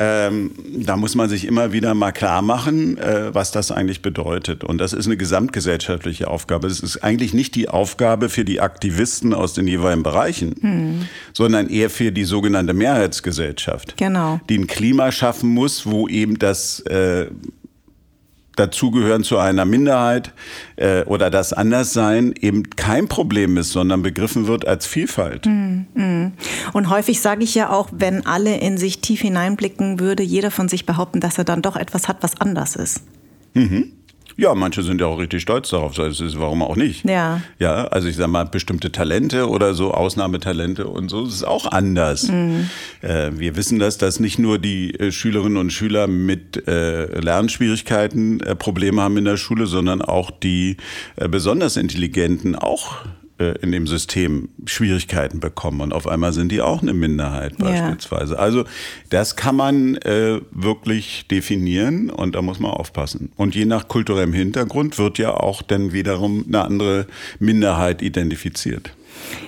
Ähm, 0.00 0.52
da 0.64 0.96
muss 0.96 1.16
man 1.16 1.28
sich 1.28 1.44
immer 1.44 1.72
wieder 1.72 1.92
mal 1.94 2.12
klar 2.12 2.40
machen, 2.40 2.98
äh, 2.98 3.34
was 3.34 3.50
das 3.50 3.72
eigentlich 3.72 4.00
bedeutet. 4.00 4.62
Und 4.62 4.78
das 4.78 4.92
ist 4.92 5.06
eine 5.06 5.16
gesamtgesellschaftliche 5.16 6.28
Aufgabe. 6.28 6.68
Es 6.68 6.78
ist 6.80 7.02
eigentlich 7.02 7.34
nicht 7.34 7.56
die 7.56 7.68
Aufgabe 7.68 8.28
für 8.28 8.44
die 8.44 8.60
Aktivisten 8.60 9.34
aus 9.34 9.54
den 9.54 9.66
jeweiligen 9.66 10.04
Bereichen, 10.04 10.54
hm. 10.60 11.08
sondern 11.32 11.68
eher 11.68 11.90
für 11.90 12.12
die 12.12 12.22
sogenannte 12.22 12.74
Mehrheitsgesellschaft, 12.74 13.96
genau. 13.96 14.40
die 14.48 14.58
ein 14.58 14.68
Klima 14.68 15.10
schaffen 15.10 15.50
muss, 15.50 15.84
wo 15.84 16.06
eben 16.06 16.38
das 16.38 16.78
äh, 16.80 17.26
dazugehören 18.58 19.24
zu 19.24 19.38
einer 19.38 19.64
Minderheit 19.64 20.32
äh, 20.76 21.02
oder 21.04 21.30
das 21.30 21.52
Anderssein 21.52 22.34
eben 22.40 22.70
kein 22.70 23.08
Problem 23.08 23.56
ist, 23.56 23.72
sondern 23.72 24.02
begriffen 24.02 24.46
wird 24.46 24.66
als 24.66 24.86
Vielfalt. 24.86 25.46
Mm, 25.46 25.86
mm. 25.94 26.32
Und 26.72 26.90
häufig 26.90 27.20
sage 27.20 27.44
ich 27.44 27.54
ja 27.54 27.70
auch, 27.70 27.88
wenn 27.92 28.26
alle 28.26 28.56
in 28.58 28.78
sich 28.78 29.00
tief 29.00 29.20
hineinblicken, 29.20 30.00
würde 30.00 30.22
jeder 30.22 30.50
von 30.50 30.68
sich 30.68 30.86
behaupten, 30.86 31.20
dass 31.20 31.38
er 31.38 31.44
dann 31.44 31.62
doch 31.62 31.76
etwas 31.76 32.08
hat, 32.08 32.18
was 32.22 32.40
anders 32.40 32.76
ist. 32.76 33.02
Mhm. 33.54 33.92
Ja, 34.40 34.54
manche 34.54 34.84
sind 34.84 35.00
ja 35.00 35.08
auch 35.08 35.18
richtig 35.18 35.42
stolz 35.42 35.70
darauf. 35.70 35.96
Das 35.96 36.20
ist, 36.20 36.38
warum 36.38 36.62
auch 36.62 36.76
nicht? 36.76 37.04
Ja. 37.04 37.42
Ja, 37.58 37.88
also 37.88 38.06
ich 38.06 38.14
sag 38.14 38.28
mal, 38.28 38.44
bestimmte 38.44 38.92
Talente 38.92 39.48
oder 39.48 39.74
so, 39.74 39.92
Ausnahmetalente 39.92 40.86
und 40.86 41.08
so, 41.08 41.24
das 41.24 41.34
ist 41.34 41.42
auch 41.42 41.66
anders. 41.66 42.28
Mhm. 42.28 42.70
Äh, 43.02 43.32
wir 43.34 43.56
wissen 43.56 43.80
das, 43.80 43.98
dass 43.98 44.20
nicht 44.20 44.38
nur 44.38 44.60
die 44.60 44.94
äh, 44.94 45.10
Schülerinnen 45.10 45.56
und 45.56 45.72
Schüler 45.72 46.06
mit 46.06 46.68
äh, 46.68 47.18
Lernschwierigkeiten 47.18 48.38
äh, 48.38 48.54
Probleme 48.54 49.02
haben 49.02 49.16
in 49.16 49.24
der 49.24 49.38
Schule, 49.38 49.66
sondern 49.66 50.02
auch 50.02 50.30
die 50.30 50.76
äh, 51.16 51.28
besonders 51.28 51.76
Intelligenten 51.76 52.54
auch 52.54 52.98
in 53.38 53.72
dem 53.72 53.86
System 53.86 54.48
Schwierigkeiten 54.66 55.40
bekommen 55.40 55.80
und 55.80 55.92
auf 55.92 56.06
einmal 56.06 56.32
sind 56.32 56.50
die 56.50 56.60
auch 56.60 56.82
eine 56.82 56.92
Minderheit 56.92 57.56
beispielsweise. 57.58 58.34
Ja. 58.34 58.40
Also 58.40 58.64
das 59.10 59.36
kann 59.36 59.56
man 59.56 59.96
äh, 59.96 60.40
wirklich 60.50 61.26
definieren 61.28 62.10
und 62.10 62.34
da 62.34 62.42
muss 62.42 62.58
man 62.58 62.72
aufpassen. 62.72 63.30
Und 63.36 63.54
je 63.54 63.64
nach 63.64 63.88
kulturellem 63.88 64.32
Hintergrund 64.32 64.98
wird 64.98 65.18
ja 65.18 65.34
auch 65.34 65.62
dann 65.62 65.92
wiederum 65.92 66.44
eine 66.48 66.64
andere 66.64 67.06
Minderheit 67.38 68.02
identifiziert. 68.02 68.92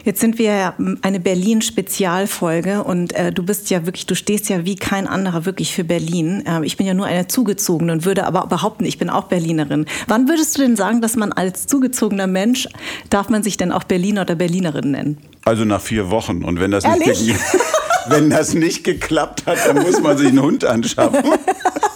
Jetzt 0.05 0.21
sind 0.21 0.39
wir 0.39 0.53
ja 0.53 0.75
eine 1.03 1.21
Berlin-Spezialfolge 1.21 2.85
und 2.85 3.13
äh, 3.13 3.33
du 3.33 3.43
bist 3.43 3.71
ja 3.71 3.87
wirklich, 3.87 4.07
du 4.07 4.15
stehst 4.15 4.49
ja 4.49 4.65
wie 4.65 4.77
kein 4.77 5.07
anderer 5.07 5.45
wirklich 5.45 5.75
für 5.75 5.85
Berlin. 5.85 6.45
Äh, 6.47 6.65
ich 6.65 6.77
bin 6.77 6.87
ja 6.87 6.95
nur 6.95 7.07
eine 7.07 7.29
zugezogene 7.29 7.93
und 7.93 8.05
würde 8.05 8.27
aber 8.27 8.47
behaupten, 8.47 8.85
ich 8.85 8.99
bin 8.99 9.11
auch 9.11 9.25
Berlinerin. 9.25 9.87
Wann 10.07 10.29
würdest 10.29 10.57
du 10.57 10.63
denn 10.63 10.77
sagen, 10.77 11.01
dass 11.01 11.17
man 11.17 11.33
als 11.33 11.67
zugezogener 11.67 12.27
Mensch, 12.27 12.69
darf 13.11 13.29
man 13.29 13.43
sich 13.43 13.57
denn 13.57 13.73
auch 13.73 13.85
Berliner 13.85 14.23
oder 14.23 14.35
Berlinerin 14.35 14.91
nennen? 14.91 15.19
Also 15.45 15.65
nach 15.65 15.81
vier 15.81 16.11
Wochen. 16.11 16.45
Und 16.45 16.61
wenn 16.61 16.71
das, 16.71 16.85
nicht, 16.85 17.35
wenn 18.09 18.31
das 18.31 18.55
nicht 18.55 18.85
geklappt 18.85 19.47
hat, 19.47 19.59
dann 19.67 19.83
muss 19.83 20.01
man 20.01 20.17
sich 20.17 20.29
einen 20.29 20.43
Hund 20.43 20.65
anschaffen. 20.65 21.23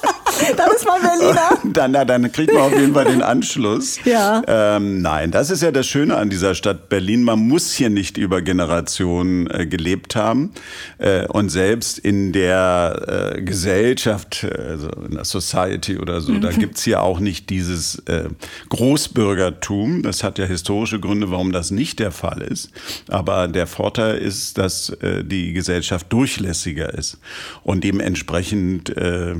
dann 0.56 0.70
ist 0.70 0.84
man 0.84 1.00
Berliner. 1.00 1.58
Dann, 1.74 1.92
na, 1.92 2.04
dann 2.04 2.30
kriegt 2.30 2.52
man 2.52 2.62
auf 2.62 2.72
jeden 2.72 2.94
Fall 2.94 3.06
den 3.06 3.22
Anschluss. 3.22 3.98
Ja. 4.04 4.42
Ähm, 4.46 5.02
nein, 5.02 5.30
das 5.30 5.50
ist 5.50 5.62
ja 5.62 5.72
das 5.72 5.86
Schöne 5.86 6.16
an 6.16 6.30
dieser 6.30 6.54
Stadt 6.54 6.88
Berlin. 6.88 7.22
Man 7.22 7.40
muss 7.40 7.72
hier 7.72 7.90
nicht 7.90 8.16
über 8.16 8.42
Generationen 8.42 9.48
äh, 9.50 9.66
gelebt 9.66 10.14
haben. 10.14 10.52
Äh, 10.98 11.26
und 11.26 11.48
selbst 11.48 11.98
in 11.98 12.32
der 12.32 13.32
äh, 13.36 13.42
Gesellschaft, 13.42 14.46
also 14.56 14.88
in 15.08 15.14
der 15.14 15.24
Society 15.24 15.98
oder 15.98 16.20
so, 16.20 16.32
mhm. 16.32 16.42
da 16.42 16.50
gibt's 16.50 16.84
hier 16.84 17.02
auch 17.02 17.18
nicht 17.18 17.50
dieses 17.50 17.98
äh, 18.06 18.28
Großbürgertum. 18.68 20.02
Das 20.02 20.22
hat 20.22 20.38
ja 20.38 20.44
historische 20.44 21.00
Gründe, 21.00 21.30
warum 21.30 21.52
das 21.52 21.70
nicht 21.70 21.98
der 21.98 22.12
Fall 22.12 22.42
ist. 22.42 22.70
Aber 23.08 23.48
der 23.48 23.66
Vorteil 23.66 24.18
ist, 24.18 24.58
dass 24.58 24.90
äh, 24.90 25.24
die 25.24 25.52
Gesellschaft 25.52 26.12
durchlässiger 26.12 26.94
ist 26.94 27.18
und 27.62 27.84
dementsprechend 27.84 28.96
äh, 28.96 29.34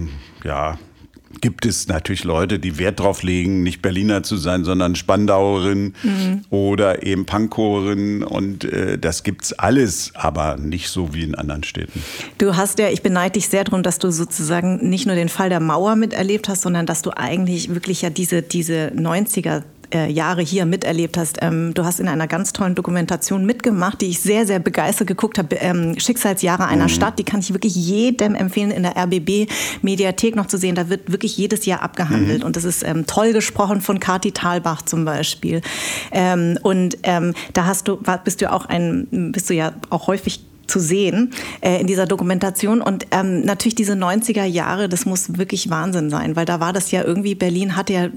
ja, 0.45 0.79
gibt 1.40 1.66
es 1.66 1.88
natürlich 1.88 2.25
Leute, 2.25 2.59
die 2.59 2.79
Wert 2.79 3.01
drauf 3.01 3.23
legen, 3.23 3.62
nicht 3.62 3.83
Berliner 3.83 4.23
zu 4.23 4.37
sein, 4.37 4.64
sondern 4.64 4.97
Spandauerin 4.97 5.94
mhm. 6.03 6.44
oder 6.51 7.03
eben 7.03 7.27
Pankowerin 7.27 8.23
und 8.23 8.64
äh, 8.64 8.99
das 8.99 9.23
gibt's 9.23 9.53
alles, 9.53 10.12
aber 10.14 10.57
nicht 10.57 10.88
so 10.88 11.14
wie 11.14 11.23
in 11.23 11.35
anderen 11.35 11.64
Städten. 11.64 12.03
Du 12.38 12.57
hast 12.57 12.79
ja, 12.79 12.88
ich 12.88 13.03
beneide 13.03 13.35
dich 13.35 13.49
sehr 13.49 13.64
darum, 13.64 13.83
dass 13.83 13.99
du 13.99 14.11
sozusagen 14.11 14.88
nicht 14.88 15.07
nur 15.07 15.14
den 15.14 15.29
Fall 15.29 15.49
der 15.49 15.61
Mauer 15.61 15.97
miterlebt 15.97 16.49
hast, 16.49 16.62
sondern 16.62 16.87
dass 16.87 17.03
du 17.03 17.11
eigentlich 17.16 17.68
wirklich 17.75 18.03
ja 18.03 18.11
diese, 18.11 18.42
diese 18.42 18.92
90er 18.94 19.59
äh, 19.59 19.62
Jahre 20.09 20.42
hier 20.42 20.66
miterlebt 20.66 21.16
hast. 21.16 21.38
Ähm, 21.40 21.75
du 21.75 21.85
hast 21.85 22.01
in 22.01 22.09
einer 22.09 22.27
ganz 22.27 22.53
tollen 22.53 22.75
Dokumentation 22.75 23.44
mitgemacht, 23.44 24.01
die 24.01 24.07
ich 24.07 24.20
sehr, 24.20 24.47
sehr 24.47 24.59
begeistert 24.59 25.09
geguckt 25.09 25.38
habe. 25.38 25.57
Ähm, 25.57 25.99
Schicksalsjahre 25.99 26.66
einer 26.66 26.85
mhm. 26.85 26.88
Stadt, 26.88 27.18
die 27.18 27.25
kann 27.25 27.40
ich 27.40 27.53
wirklich 27.53 27.75
jedem 27.75 28.35
empfehlen, 28.35 28.70
in 28.70 28.83
der 28.83 28.97
RBB-Mediathek 28.97 30.37
noch 30.37 30.47
zu 30.47 30.59
sehen. 30.59 30.75
Da 30.75 30.88
wird 30.88 31.11
wirklich 31.11 31.37
jedes 31.37 31.66
Jahr 31.66 31.83
abgehandelt. 31.83 32.40
Mhm. 32.40 32.47
Und 32.47 32.57
das 32.57 32.64
ist 32.64 32.83
ähm, 32.85 33.07
toll 33.07 33.33
gesprochen 33.33 33.81
von 33.81 34.01
Kati 34.01 34.33
Thalbach 34.33 34.83
zum 34.83 35.05
Beispiel. 35.05 35.61
Und 36.62 36.97
da 37.03 37.66
hast 37.66 37.88
du, 37.88 37.99
bist 38.25 38.40
du 38.40 38.53
auch 38.53 38.66
ein, 38.66 39.33
bist 39.33 39.51
du 39.51 39.55
ja 39.55 39.73
auch 39.90 40.07
häufig 40.07 40.40
zu 40.66 40.81
sehen 40.81 41.33
äh, 41.61 41.81
in 41.81 41.87
dieser 41.87 42.07
Dokumentation. 42.07 42.81
Und 42.81 43.07
ähm, 43.11 43.42
natürlich 43.42 43.74
diese 43.74 43.94
90er 43.94 44.44
Jahre, 44.44 44.88
das 44.88 45.07
muss 45.07 45.38
wirklich 45.38 45.70
Wahnsinn 45.70 46.11
sein, 46.11 46.37
weil 46.37 46.44
da 46.44 46.61
war 46.61 46.72
das 46.72 46.90
ja 46.90 47.05
irgendwie, 47.05 47.35
Berlin 47.35 47.77
hatte 47.77 47.92
ja, 47.92 48.09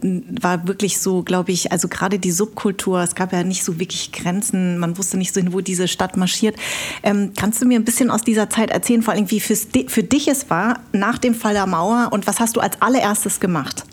war 0.42 0.68
wirklich 0.68 1.00
so, 1.00 1.24
glaube 1.24 1.52
ich, 1.52 1.72
also 1.72 1.88
gerade 1.88 2.20
die 2.20 2.32
Subkultur, 2.32 3.02
es 3.02 3.16
gab 3.16 3.34
ja 3.34 3.44
nicht 3.44 3.64
so 3.64 3.80
wirklich 3.80 4.12
Grenzen, 4.12 4.78
man 4.78 4.98
wusste 4.98 5.18
nicht 5.18 5.34
so, 5.34 5.42
wo 5.52 5.62
diese 5.62 5.88
Stadt 5.88 6.18
marschiert. 6.18 6.56
Ähm, 7.04 7.32
kannst 7.36 7.62
du 7.62 7.66
mir 7.66 7.80
ein 7.80 7.86
bisschen 7.86 8.10
aus 8.10 8.22
dieser 8.22 8.50
Zeit 8.50 8.72
erzählen, 8.72 9.02
vor 9.02 9.14
allem 9.14 9.30
wie 9.32 9.40
für 9.40 10.04
dich 10.04 10.28
es 10.28 10.50
war 10.50 10.80
nach 10.92 11.18
dem 11.18 11.36
Fall 11.36 11.54
der 11.54 11.68
Mauer 11.68 12.10
und 12.12 12.28
was 12.28 12.40
hast 12.40 12.56
du 12.56 12.60
als 12.60 12.82
allererstes 12.82 13.40
gemacht? 13.40 13.86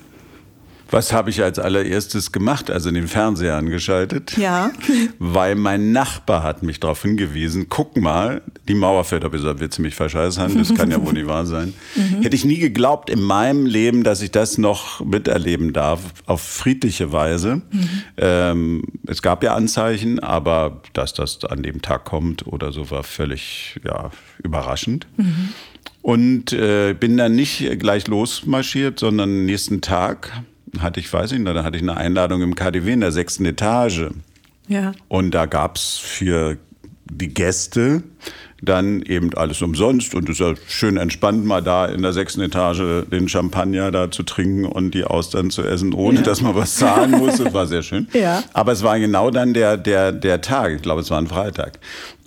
Was 0.90 1.12
habe 1.12 1.30
ich 1.30 1.42
als 1.42 1.58
allererstes 1.58 2.32
gemacht? 2.32 2.70
Also 2.70 2.90
den 2.90 3.08
Fernseher 3.08 3.56
angeschaltet. 3.56 4.36
Ja. 4.36 4.70
Weil 5.18 5.54
mein 5.54 5.92
Nachbar 5.92 6.42
hat 6.42 6.62
mich 6.62 6.80
darauf 6.80 7.02
hingewiesen, 7.02 7.66
guck 7.68 7.96
mal, 7.96 8.42
die 8.68 8.74
Mauer 8.74 9.04
fällt 9.04 9.24
ab. 9.24 9.34
Ich 9.34 9.42
sage, 9.42 9.60
wird 9.60 9.72
ziemlich 9.72 9.94
verscheißern, 9.94 10.56
das 10.56 10.74
kann 10.74 10.90
ja 10.90 11.04
wohl 11.04 11.12
nicht 11.12 11.26
wahr 11.26 11.46
sein. 11.46 11.74
Mhm. 11.94 12.22
Hätte 12.22 12.34
ich 12.34 12.44
nie 12.44 12.58
geglaubt 12.58 13.08
in 13.08 13.22
meinem 13.22 13.66
Leben, 13.66 14.02
dass 14.02 14.20
ich 14.20 14.30
das 14.30 14.58
noch 14.58 15.00
miterleben 15.04 15.72
darf, 15.72 16.00
auf 16.26 16.40
friedliche 16.40 17.12
Weise. 17.12 17.62
Mhm. 17.70 17.88
Ähm, 18.16 18.82
es 19.06 19.22
gab 19.22 19.44
ja 19.44 19.54
Anzeichen, 19.54 20.18
aber 20.18 20.82
dass 20.92 21.14
das 21.14 21.44
an 21.44 21.62
dem 21.62 21.82
Tag 21.82 22.04
kommt 22.04 22.46
oder 22.46 22.72
so, 22.72 22.90
war 22.90 23.04
völlig 23.04 23.78
ja, 23.84 24.10
überraschend. 24.42 25.06
Mhm. 25.16 25.50
Und 26.02 26.52
äh, 26.52 26.94
bin 26.94 27.16
dann 27.16 27.34
nicht 27.34 27.78
gleich 27.78 28.08
losmarschiert, 28.08 28.98
sondern 28.98 29.46
nächsten 29.46 29.80
Tag 29.80 30.32
hatte 30.82 31.00
ich, 31.00 31.12
weiß 31.12 31.32
ich 31.32 31.38
nicht, 31.38 31.54
da 31.54 31.64
hatte 31.64 31.76
ich 31.76 31.82
eine 31.82 31.96
Einladung 31.96 32.42
im 32.42 32.54
KDW 32.54 32.92
in 32.92 33.00
der 33.00 33.12
sechsten 33.12 33.44
Etage. 33.44 34.10
Ja. 34.68 34.92
Und 35.08 35.32
da 35.32 35.46
gab 35.46 35.76
es 35.76 35.96
für 35.96 36.56
die 37.10 37.28
Gäste 37.28 38.02
dann 38.64 39.02
eben 39.02 39.34
alles 39.34 39.60
umsonst 39.62 40.14
und 40.14 40.28
es 40.28 40.40
ist 40.40 40.46
ja 40.46 40.54
schön 40.68 40.96
entspannt, 40.96 41.44
mal 41.44 41.62
da 41.62 41.86
in 41.86 42.02
der 42.02 42.12
sechsten 42.12 42.40
Etage 42.40 43.06
den 43.10 43.28
Champagner 43.28 43.90
da 43.90 44.10
zu 44.10 44.22
trinken 44.22 44.64
und 44.64 44.92
die 44.94 45.04
Austern 45.04 45.50
zu 45.50 45.62
essen, 45.62 45.92
ohne 45.92 46.18
ja. 46.18 46.22
dass 46.22 46.40
man 46.40 46.54
was 46.54 46.76
zahlen 46.76 47.10
muss. 47.10 47.36
Das 47.36 47.52
war 47.52 47.66
sehr 47.66 47.82
schön. 47.82 48.08
Ja. 48.14 48.44
Aber 48.52 48.72
es 48.72 48.82
war 48.82 48.98
genau 48.98 49.30
dann 49.30 49.54
der, 49.54 49.76
der, 49.76 50.12
der 50.12 50.40
Tag, 50.40 50.72
ich 50.72 50.82
glaube, 50.82 51.00
es 51.00 51.10
war 51.10 51.18
ein 51.18 51.26
Freitag. 51.26 51.80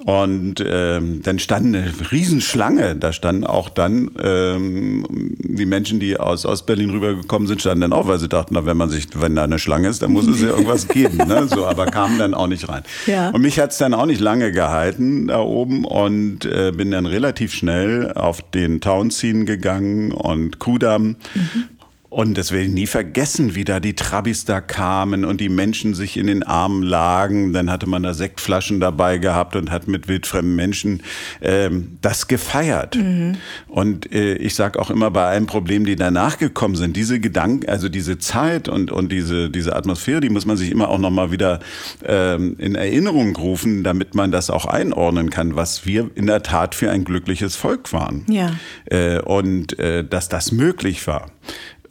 Und 0.06 0.64
ähm, 0.66 1.22
dann 1.24 1.40
stand 1.40 1.68
eine 1.68 1.92
Riesenschlange. 2.12 2.96
Da 2.96 3.12
standen 3.14 3.46
auch 3.46 3.70
dann 3.70 4.12
ähm, 4.22 5.06
die 5.40 5.66
Menschen, 5.66 6.00
die 6.00 6.20
aus 6.20 6.46
Ostberlin 6.46 6.92
rübergekommen 6.92 7.48
sind, 7.48 7.62
standen 7.62 7.82
dann 7.82 7.94
auch, 7.94 8.08
weil 8.08 8.20
sie 8.20 8.30
dachten, 8.30 8.54
na, 8.54 8.66
wenn 8.66 8.78
man 8.78 8.90
sich, 8.90 9.08
wenn 9.16 9.36
da 9.36 9.44
eine 9.44 9.58
Schlange 9.58 9.90
ist, 9.90 10.04
dann 10.04 10.12
muss 10.12 10.28
es 10.28 10.42
ja 10.42 10.50
irgendwas 10.50 10.88
geben. 10.88 11.18
Ne? 11.18 11.48
So, 11.48 11.66
aber 11.66 11.88
kamen 11.88 12.20
dann 12.20 12.36
auch 12.36 12.48
nicht 12.48 12.70
rein. 12.70 12.84
Ja. 13.08 13.32
Und 13.32 13.42
mich 13.42 13.60
hat's 13.60 13.80
dann 13.80 13.94
auch 13.94 14.06
nicht 14.06 14.22
lange 14.22 14.52
gehalten 14.52 15.28
da 15.28 15.40
oben. 15.40 15.84
Und 15.84 16.46
äh, 16.46 16.72
bin 16.76 16.92
dann 16.92 17.08
relativ 17.08 17.54
schnell 17.54 18.12
auf 18.14 18.42
den 18.52 18.82
Townsien 18.82 19.46
gegangen 19.46 20.12
und 20.12 20.60
Kudam. 20.60 21.16
Mhm. 21.34 21.77
Und 22.18 22.36
das 22.36 22.52
werde 22.52 22.66
ich 22.66 22.72
nie 22.72 22.88
vergessen, 22.88 23.54
wie 23.54 23.64
da 23.64 23.80
die 23.80 23.94
Trabis 23.94 24.44
da 24.44 24.60
kamen 24.60 25.24
und 25.24 25.40
die 25.40 25.50
Menschen 25.50 25.94
sich 25.94 26.18
in 26.18 26.26
den 26.26 26.42
Armen 26.42 26.82
lagen. 26.82 27.54
Dann 27.54 27.70
hatte 27.70 27.88
man 27.88 28.02
da 28.02 28.16
Sektflaschen 28.16 28.80
dabei 28.80 29.20
gehabt 29.20 29.56
und 29.56 29.70
hat 29.70 29.88
mit 29.88 30.08
wildfremden 30.08 30.56
Menschen 30.56 31.04
ähm, 31.44 32.00
das 32.02 32.28
gefeiert. 32.28 32.96
Mhm. 32.96 33.36
Und 33.68 34.12
äh, 34.12 34.34
ich 34.34 34.56
sage 34.56 34.80
auch 34.80 34.90
immer 34.90 35.12
bei 35.12 35.28
allen 35.28 35.46
Problemen, 35.46 35.86
die 35.86 35.96
danach 35.96 36.40
gekommen 36.40 36.76
sind, 36.76 36.98
diese 36.98 37.20
Gedanken, 37.20 37.70
also 37.70 37.88
diese 37.88 38.18
Zeit 38.18 38.68
und, 38.68 38.92
und 38.92 39.12
diese, 39.12 39.52
diese 39.52 39.76
Atmosphäre, 39.76 40.20
die 40.20 40.30
muss 40.30 40.48
man 40.48 40.58
sich 40.58 40.72
immer 40.72 40.90
auch 40.90 40.98
nochmal 40.98 41.30
wieder 41.30 41.60
ähm, 42.04 42.56
in 42.58 42.74
Erinnerung 42.74 43.36
rufen, 43.36 43.84
damit 43.84 44.16
man 44.16 44.32
das 44.32 44.50
auch 44.50 44.66
einordnen 44.66 45.30
kann, 45.30 45.56
was 45.56 45.86
wir 45.86 46.10
in 46.16 46.26
der 46.26 46.42
Tat 46.42 46.74
für 46.74 46.90
ein 46.90 47.04
glückliches 47.04 47.56
Volk 47.56 47.94
waren. 47.94 48.26
Ja. 48.28 48.56
Äh, 48.86 49.20
und 49.20 49.78
äh, 49.78 50.04
dass 50.04 50.30
das 50.30 50.52
möglich 50.52 51.06
war. 51.06 51.30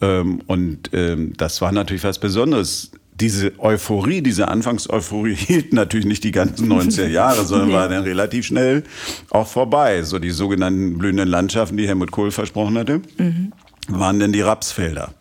Ähm, 0.00 0.40
und 0.46 0.90
ähm, 0.92 1.32
das 1.36 1.60
war 1.60 1.72
natürlich 1.72 2.04
was 2.04 2.18
Besonderes. 2.18 2.90
Diese 3.18 3.58
Euphorie, 3.58 4.20
diese 4.20 4.48
Anfangseuphorie 4.48 5.34
hielt 5.36 5.72
natürlich 5.72 6.06
nicht 6.06 6.24
die 6.24 6.32
ganzen 6.32 6.70
90er 6.70 7.06
Jahre, 7.06 7.44
sondern 7.44 7.72
war 7.72 7.88
dann 7.88 8.02
relativ 8.02 8.46
schnell 8.46 8.84
auch 9.30 9.46
vorbei. 9.46 10.02
So 10.02 10.18
die 10.18 10.30
sogenannten 10.30 10.98
blühenden 10.98 11.28
Landschaften, 11.28 11.76
die 11.76 11.86
Helmut 11.86 12.10
Kohl 12.10 12.30
versprochen 12.30 12.76
hatte. 12.78 13.00
Mhm 13.18 13.52
waren 13.88 14.18
denn 14.18 14.32
die 14.32 14.40
Rapsfelder, 14.40 15.14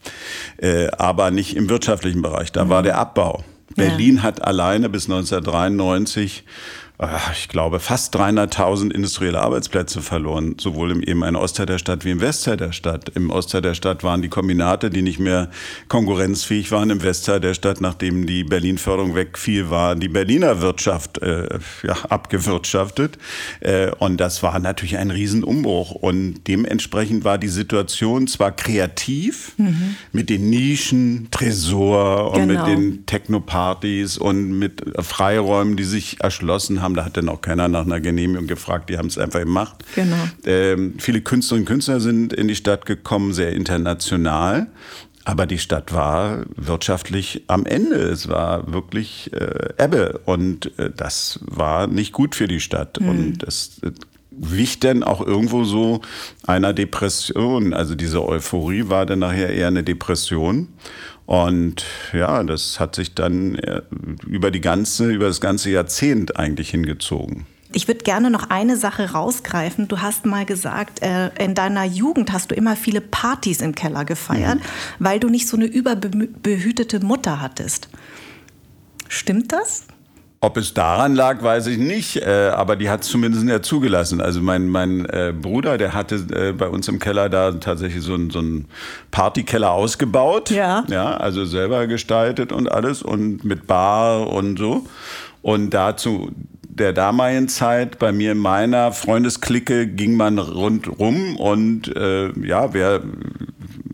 äh, 0.57 0.87
aber 0.97 1.31
nicht 1.31 1.55
im 1.55 1.69
wirtschaftlichen 1.69 2.21
Bereich. 2.21 2.51
Da 2.51 2.65
mhm. 2.65 2.69
war 2.69 2.83
der 2.83 2.97
Abbau. 2.97 3.43
Berlin 3.75 4.17
ja. 4.17 4.23
hat 4.23 4.43
alleine 4.43 4.89
bis 4.89 5.05
1993 5.05 6.45
ich 7.33 7.49
glaube, 7.49 7.81
fast 7.81 8.15
300.000 8.15 8.91
industrielle 8.91 9.41
Arbeitsplätze 9.41 10.01
verloren, 10.01 10.55
sowohl 10.59 10.91
im 10.91 11.03
ehemaligen 11.03 11.35
Ostteil 11.35 11.65
der 11.65 11.77
Stadt 11.77 12.05
wie 12.05 12.11
im 12.11 12.21
Westteil 12.21 12.55
der 12.55 12.71
Stadt. 12.71 13.09
Im 13.15 13.31
Ostteil 13.31 13.61
der 13.61 13.73
Stadt 13.73 14.03
waren 14.03 14.21
die 14.21 14.29
Kombinate, 14.29 14.89
die 14.89 15.01
nicht 15.01 15.19
mehr 15.19 15.49
konkurrenzfähig 15.89 16.71
waren. 16.71 16.89
Im 16.89 17.03
Westteil 17.03 17.41
der 17.41 17.53
Stadt, 17.53 17.81
nachdem 17.81 18.25
die 18.25 18.45
Berlin-Förderung 18.45 19.13
wegfiel, 19.13 19.69
war 19.69 19.95
die 19.97 20.07
Berliner 20.07 20.61
Wirtschaft 20.61 21.17
äh, 21.17 21.59
ja, 21.83 21.97
abgewirtschaftet. 22.07 23.17
Äh, 23.59 23.91
und 23.99 24.17
das 24.17 24.41
war 24.41 24.57
natürlich 24.59 24.97
ein 24.97 25.11
Riesenumbruch. 25.11 25.91
Und 25.91 26.45
dementsprechend 26.47 27.25
war 27.25 27.37
die 27.37 27.49
Situation 27.49 28.27
zwar 28.27 28.53
kreativ 28.53 29.51
mhm. 29.57 29.97
mit 30.13 30.29
den 30.29 30.49
Nischen, 30.49 31.27
Tresor 31.29 32.31
und 32.31 32.47
genau. 32.47 32.65
mit 32.65 32.77
den 32.77 33.05
Technopartys 33.05 34.17
und 34.17 34.57
mit 34.57 34.81
Freiräumen, 34.99 35.75
die 35.75 35.83
sich 35.83 36.21
erschlossen 36.21 36.81
haben 36.81 36.84
haben. 36.85 36.95
Da 36.95 37.03
hat 37.03 37.17
dann 37.17 37.27
auch 37.27 37.41
keiner 37.41 37.67
nach 37.67 37.85
einer 37.85 37.99
Genehmigung 37.99 38.47
gefragt. 38.47 38.89
Die 38.89 38.97
haben 38.97 39.07
es 39.07 39.17
einfach 39.17 39.39
gemacht. 39.39 39.83
Genau. 39.95 40.15
Ähm, 40.45 40.95
viele 40.97 41.21
Künstlerinnen 41.21 41.63
und 41.63 41.69
Künstler 41.69 41.99
sind 41.99 42.31
in 42.31 42.47
die 42.47 42.55
Stadt 42.55 42.85
gekommen, 42.85 43.33
sehr 43.33 43.53
international. 43.53 44.67
Aber 45.25 45.47
die 45.47 45.57
Stadt 45.57 45.91
war 45.91 46.45
wirtschaftlich 46.55 47.43
am 47.47 47.65
Ende. 47.65 47.95
Es 47.95 48.29
war 48.29 48.71
wirklich 48.71 49.33
äh, 49.33 49.73
Ebbe. 49.83 50.21
Und 50.25 50.77
äh, 50.77 50.91
das 50.95 51.39
war 51.41 51.87
nicht 51.87 52.13
gut 52.13 52.35
für 52.35 52.47
die 52.47 52.59
Stadt. 52.59 53.01
Mhm. 53.01 53.09
Und 53.09 53.37
das 53.39 53.79
äh, 53.81 53.91
wich 54.29 54.79
dann 54.79 55.01
auch 55.03 55.25
irgendwo 55.25 55.63
so 55.63 56.01
einer 56.45 56.73
Depression. 56.73 57.73
Also 57.73 57.95
diese 57.95 58.23
Euphorie 58.23 58.87
war 58.87 59.07
dann 59.07 59.19
nachher 59.19 59.49
eher 59.49 59.67
eine 59.67 59.83
Depression. 59.83 60.67
Und 61.25 61.85
ja, 62.13 62.43
das 62.43 62.79
hat 62.79 62.95
sich 62.95 63.15
dann 63.15 63.55
äh, 63.55 63.81
über 64.27 64.51
die 64.51 64.61
ganze, 64.61 65.11
über 65.11 65.27
das 65.27 65.41
ganze 65.41 65.71
Jahrzehnt 65.71 66.37
eigentlich 66.37 66.69
hingezogen. 66.69 67.45
Ich 67.73 67.87
würde 67.87 68.03
gerne 68.03 68.29
noch 68.29 68.49
eine 68.49 68.77
Sache 68.77 69.11
rausgreifen. 69.11 69.87
Du 69.87 70.01
hast 70.01 70.25
mal 70.25 70.45
gesagt, 70.45 71.01
äh, 71.01 71.31
in 71.43 71.55
deiner 71.55 71.83
Jugend 71.83 72.31
hast 72.31 72.51
du 72.51 72.55
immer 72.55 72.75
viele 72.75 73.01
Partys 73.01 73.59
im 73.59 73.75
Keller 73.75 74.05
gefeiert, 74.05 74.59
mhm. 74.59 74.63
weil 74.99 75.19
du 75.19 75.29
nicht 75.29 75.47
so 75.47 75.57
eine 75.57 75.65
überbehütete 75.65 77.03
Mutter 77.03 77.41
hattest. 77.41 77.89
Stimmt 79.09 79.51
das? 79.51 79.87
Ob 80.45 80.57
es 80.57 80.75
daran 80.75 81.15
lag, 81.15 81.41
weiß 81.41 81.65
ich 81.65 81.79
nicht, 81.79 82.17
äh, 82.17 82.51
aber 82.53 82.75
die 82.75 82.87
hat 82.87 83.01
es 83.01 83.07
zumindest 83.07 83.47
ja 83.47 83.63
zugelassen. 83.63 84.21
Also 84.21 84.41
mein, 84.41 84.69
mein 84.69 85.05
äh, 85.05 85.33
Bruder, 85.35 85.79
der 85.79 85.93
hatte 85.93 86.17
äh, 86.17 86.51
bei 86.51 86.67
uns 86.67 86.87
im 86.87 86.99
Keller 86.99 87.29
da 87.29 87.53
tatsächlich 87.53 88.03
so 88.03 88.13
einen 88.13 88.29
so 88.29 88.43
Partykeller 89.09 89.71
ausgebaut. 89.71 90.51
Ja. 90.51 90.83
Ja, 90.87 91.17
also 91.17 91.45
selber 91.45 91.87
gestaltet 91.87 92.51
und 92.51 92.71
alles 92.71 93.01
und 93.01 93.43
mit 93.43 93.65
Bar 93.65 94.27
und 94.27 94.59
so. 94.59 94.85
Und 95.41 95.71
dazu 95.71 96.29
der 96.75 96.93
damaligen 96.93 97.47
Zeit, 97.47 97.97
bei 97.97 98.11
mir 98.11 98.33
in 98.33 98.37
meiner 98.37 98.91
Freundesklicke, 98.91 99.87
ging 99.87 100.15
man 100.15 100.37
rundrum 100.37 101.37
und 101.37 101.95
äh, 101.95 102.31
ja, 102.45 102.71
wer 102.73 103.01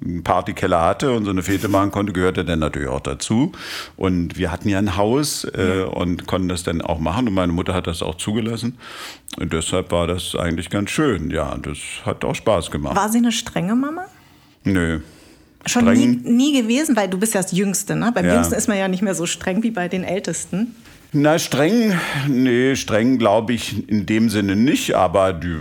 einen 0.03 0.23
Partykeller 0.23 0.81
hatte 0.81 1.11
und 1.11 1.25
so 1.25 1.31
eine 1.31 1.43
Fete 1.43 1.67
machen 1.67 1.91
konnte, 1.91 2.13
gehörte 2.13 2.43
dann 2.43 2.59
natürlich 2.59 2.89
auch 2.89 3.01
dazu. 3.01 3.51
Und 3.97 4.37
wir 4.37 4.51
hatten 4.51 4.69
ja 4.69 4.77
ein 4.77 4.97
Haus 4.97 5.45
äh, 5.45 5.83
und 5.83 6.27
konnten 6.27 6.49
das 6.49 6.63
dann 6.63 6.81
auch 6.81 6.99
machen 6.99 7.27
und 7.27 7.33
meine 7.33 7.51
Mutter 7.51 7.73
hat 7.73 7.87
das 7.87 8.01
auch 8.01 8.15
zugelassen. 8.15 8.77
Und 9.39 9.53
deshalb 9.53 9.91
war 9.91 10.07
das 10.07 10.35
eigentlich 10.35 10.69
ganz 10.69 10.89
schön. 10.89 11.31
Ja, 11.31 11.57
das 11.61 11.77
hat 12.05 12.25
auch 12.25 12.35
Spaß 12.35 12.71
gemacht. 12.71 12.95
War 12.95 13.09
sie 13.09 13.19
eine 13.19 13.31
strenge 13.31 13.75
Mama? 13.75 14.05
Nö. 14.63 14.99
Schon 15.65 15.85
nie, 15.93 16.07
nie, 16.07 16.59
gewesen, 16.59 16.95
weil 16.95 17.07
du 17.07 17.19
bist 17.19 17.35
ja 17.35 17.41
das 17.41 17.51
Jüngste, 17.51 17.95
ne? 17.95 18.11
Beim 18.13 18.25
ja. 18.25 18.33
Jüngsten 18.33 18.55
ist 18.55 18.67
man 18.67 18.79
ja 18.79 18.87
nicht 18.87 19.03
mehr 19.03 19.13
so 19.13 19.27
streng 19.27 19.61
wie 19.61 19.69
bei 19.69 19.87
den 19.87 20.03
Ältesten. 20.03 20.75
Na, 21.13 21.38
streng, 21.39 21.93
nee, 22.30 22.76
streng 22.76 23.17
glaube 23.17 23.54
ich 23.54 23.89
in 23.89 24.06
dem 24.06 24.30
Sinne 24.30 24.56
nicht, 24.56 24.95
aber 24.95 25.34
die 25.34 25.58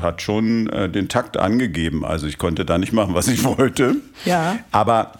hat 0.00 0.22
schon 0.22 0.68
äh, 0.68 0.88
den 0.88 1.08
Takt 1.08 1.36
angegeben. 1.36 2.04
Also 2.04 2.26
ich 2.26 2.38
konnte 2.38 2.64
da 2.64 2.78
nicht 2.78 2.94
machen, 2.94 3.14
was 3.14 3.28
ich 3.28 3.44
wollte. 3.44 3.96
Ja. 4.24 4.58
Aber 4.72 5.12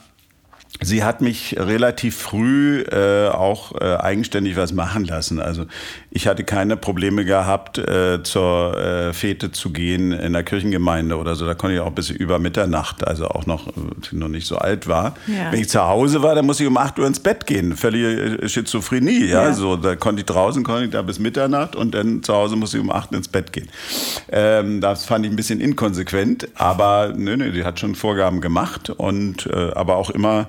Sie 0.82 1.02
hat 1.02 1.22
mich 1.22 1.56
relativ 1.58 2.16
früh 2.16 2.82
äh, 2.82 3.28
auch 3.28 3.80
äh, 3.80 3.96
eigenständig 3.96 4.56
was 4.56 4.72
machen 4.72 5.04
lassen. 5.04 5.40
Also 5.40 5.64
ich 6.10 6.26
hatte 6.26 6.44
keine 6.44 6.76
Probleme 6.76 7.24
gehabt, 7.24 7.78
äh, 7.78 8.22
zur 8.22 8.76
äh, 8.76 9.12
Fete 9.14 9.52
zu 9.52 9.70
gehen 9.70 10.12
in 10.12 10.34
der 10.34 10.42
Kirchengemeinde 10.42 11.16
oder 11.16 11.34
so. 11.34 11.46
Da 11.46 11.54
konnte 11.54 11.76
ich 11.76 11.80
auch 11.80 11.92
bis 11.92 12.10
über 12.10 12.38
Mitternacht, 12.38 13.06
also 13.06 13.28
auch 13.28 13.46
noch, 13.46 13.68
äh, 13.68 13.70
noch 14.12 14.28
nicht 14.28 14.46
so 14.46 14.56
alt 14.58 14.86
war. 14.86 15.14
Ja. 15.26 15.50
Wenn 15.50 15.60
ich 15.60 15.70
zu 15.70 15.80
Hause 15.80 16.22
war, 16.22 16.34
dann 16.34 16.44
musste 16.44 16.64
ich 16.64 16.68
um 16.68 16.76
8 16.76 16.98
Uhr 16.98 17.06
ins 17.06 17.20
Bett 17.20 17.46
gehen. 17.46 17.74
Völlige 17.74 18.42
äh, 18.42 18.48
Schizophrenie. 18.48 19.26
Ja? 19.26 19.44
ja. 19.44 19.52
So, 19.54 19.76
da 19.76 19.96
konnte 19.96 20.20
ich 20.20 20.26
draußen, 20.26 20.62
konnte 20.62 20.84
ich 20.84 20.90
da 20.90 21.00
bis 21.00 21.18
Mitternacht 21.18 21.74
und 21.74 21.94
dann 21.94 22.22
zu 22.22 22.34
Hause 22.34 22.56
musste 22.56 22.76
ich 22.76 22.82
um 22.82 22.90
8 22.90 23.12
Uhr 23.12 23.18
ins 23.18 23.28
Bett 23.28 23.52
gehen. 23.52 23.68
Ähm, 24.30 24.82
das 24.82 25.06
fand 25.06 25.24
ich 25.24 25.32
ein 25.32 25.36
bisschen 25.36 25.60
inkonsequent, 25.60 26.48
aber 26.54 27.14
nö, 27.16 27.36
nö, 27.36 27.50
die 27.52 27.64
hat 27.64 27.80
schon 27.80 27.94
Vorgaben 27.94 28.42
gemacht 28.42 28.90
und 28.90 29.46
äh, 29.46 29.72
aber 29.72 29.96
auch 29.96 30.10
immer 30.10 30.48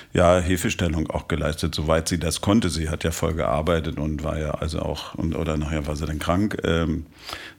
ja, 0.13 0.39
Hilfestellung 0.39 1.09
auch 1.09 1.27
geleistet, 1.27 1.73
soweit 1.73 2.09
sie 2.09 2.19
das 2.19 2.41
konnte. 2.41 2.69
Sie 2.69 2.89
hat 2.89 3.03
ja 3.03 3.11
voll 3.11 3.33
gearbeitet 3.33 3.97
und 3.97 4.23
war 4.23 4.37
ja 4.37 4.51
also 4.51 4.79
auch, 4.79 5.15
und, 5.15 5.35
oder 5.35 5.57
nachher 5.57 5.87
war 5.87 5.95
sie 5.95 6.05
dann 6.05 6.19
krank. 6.19 6.57
Ähm, 6.63 7.05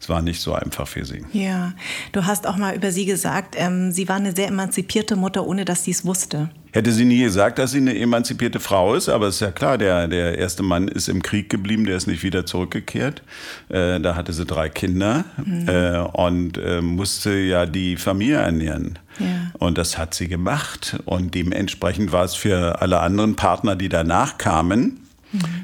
es 0.01 0.09
war 0.09 0.23
nicht 0.23 0.41
so 0.41 0.55
einfach 0.55 0.87
für 0.87 1.05
sie. 1.05 1.25
Ja, 1.33 1.73
du 2.13 2.27
hast 2.27 2.47
auch 2.47 2.57
mal 2.57 2.75
über 2.75 2.91
sie 2.91 3.07
gesagt, 3.07 3.55
ähm, 3.57 3.93
sie 3.93 4.09
war 4.09 4.17
eine 4.17 4.35
sehr 4.35 4.49
emanzipierte 4.49 5.17
Mutter, 5.17 5.47
ohne 5.47 5.65
dass 5.65 5.85
sie 5.85 5.93
es 5.93 6.05
wusste. 6.05 6.51
Hätte 6.75 6.91
sie 6.91 7.05
nie 7.05 7.23
gesagt, 7.23 7.59
dass 7.59 7.73
sie 7.73 7.79
eine 7.79 7.99
emanzipierte 7.99 8.59
Frau 8.59 8.95
ist, 8.95 9.11
aber 9.11 9.27
es 9.27 9.35
ist 9.35 9.41
ja 9.41 9.51
klar, 9.51 9.77
der, 9.77 10.09
der 10.09 10.39
erste 10.39 10.63
Mann 10.63 10.89
ist 10.89 11.09
im 11.09 11.23
Krieg 11.23 11.51
geblieben, 11.51 11.85
der 11.85 11.99
ist 11.99 12.07
nicht 12.07 12.23
wieder 12.23 12.47
zurückgekehrt. 12.47 13.23
Äh, 13.69 14.01
da 14.01 14.17
hatte 14.17 14.33
sie 14.33 14.47
drei 14.47 14.71
Kinder 14.71 15.27
mhm. 15.37 15.69
äh, 15.69 15.99
und 15.99 16.57
äh, 16.57 16.81
musste 16.81 17.35
ja 17.35 17.67
die 17.67 17.99
Familie 17.99 18.37
ernähren. 18.37 18.99
Ja. 19.19 19.53
Und 19.59 19.77
das 19.77 19.99
hat 19.99 20.15
sie 20.15 20.29
gemacht. 20.29 20.99
Und 21.05 21.35
dementsprechend 21.35 22.11
war 22.13 22.25
es 22.25 22.35
für 22.43 22.83
alle 22.83 22.99
anderen 22.99 23.37
Partner, 23.37 23.77
die 23.77 23.89
danach 23.89 24.37
kamen, 24.37 24.99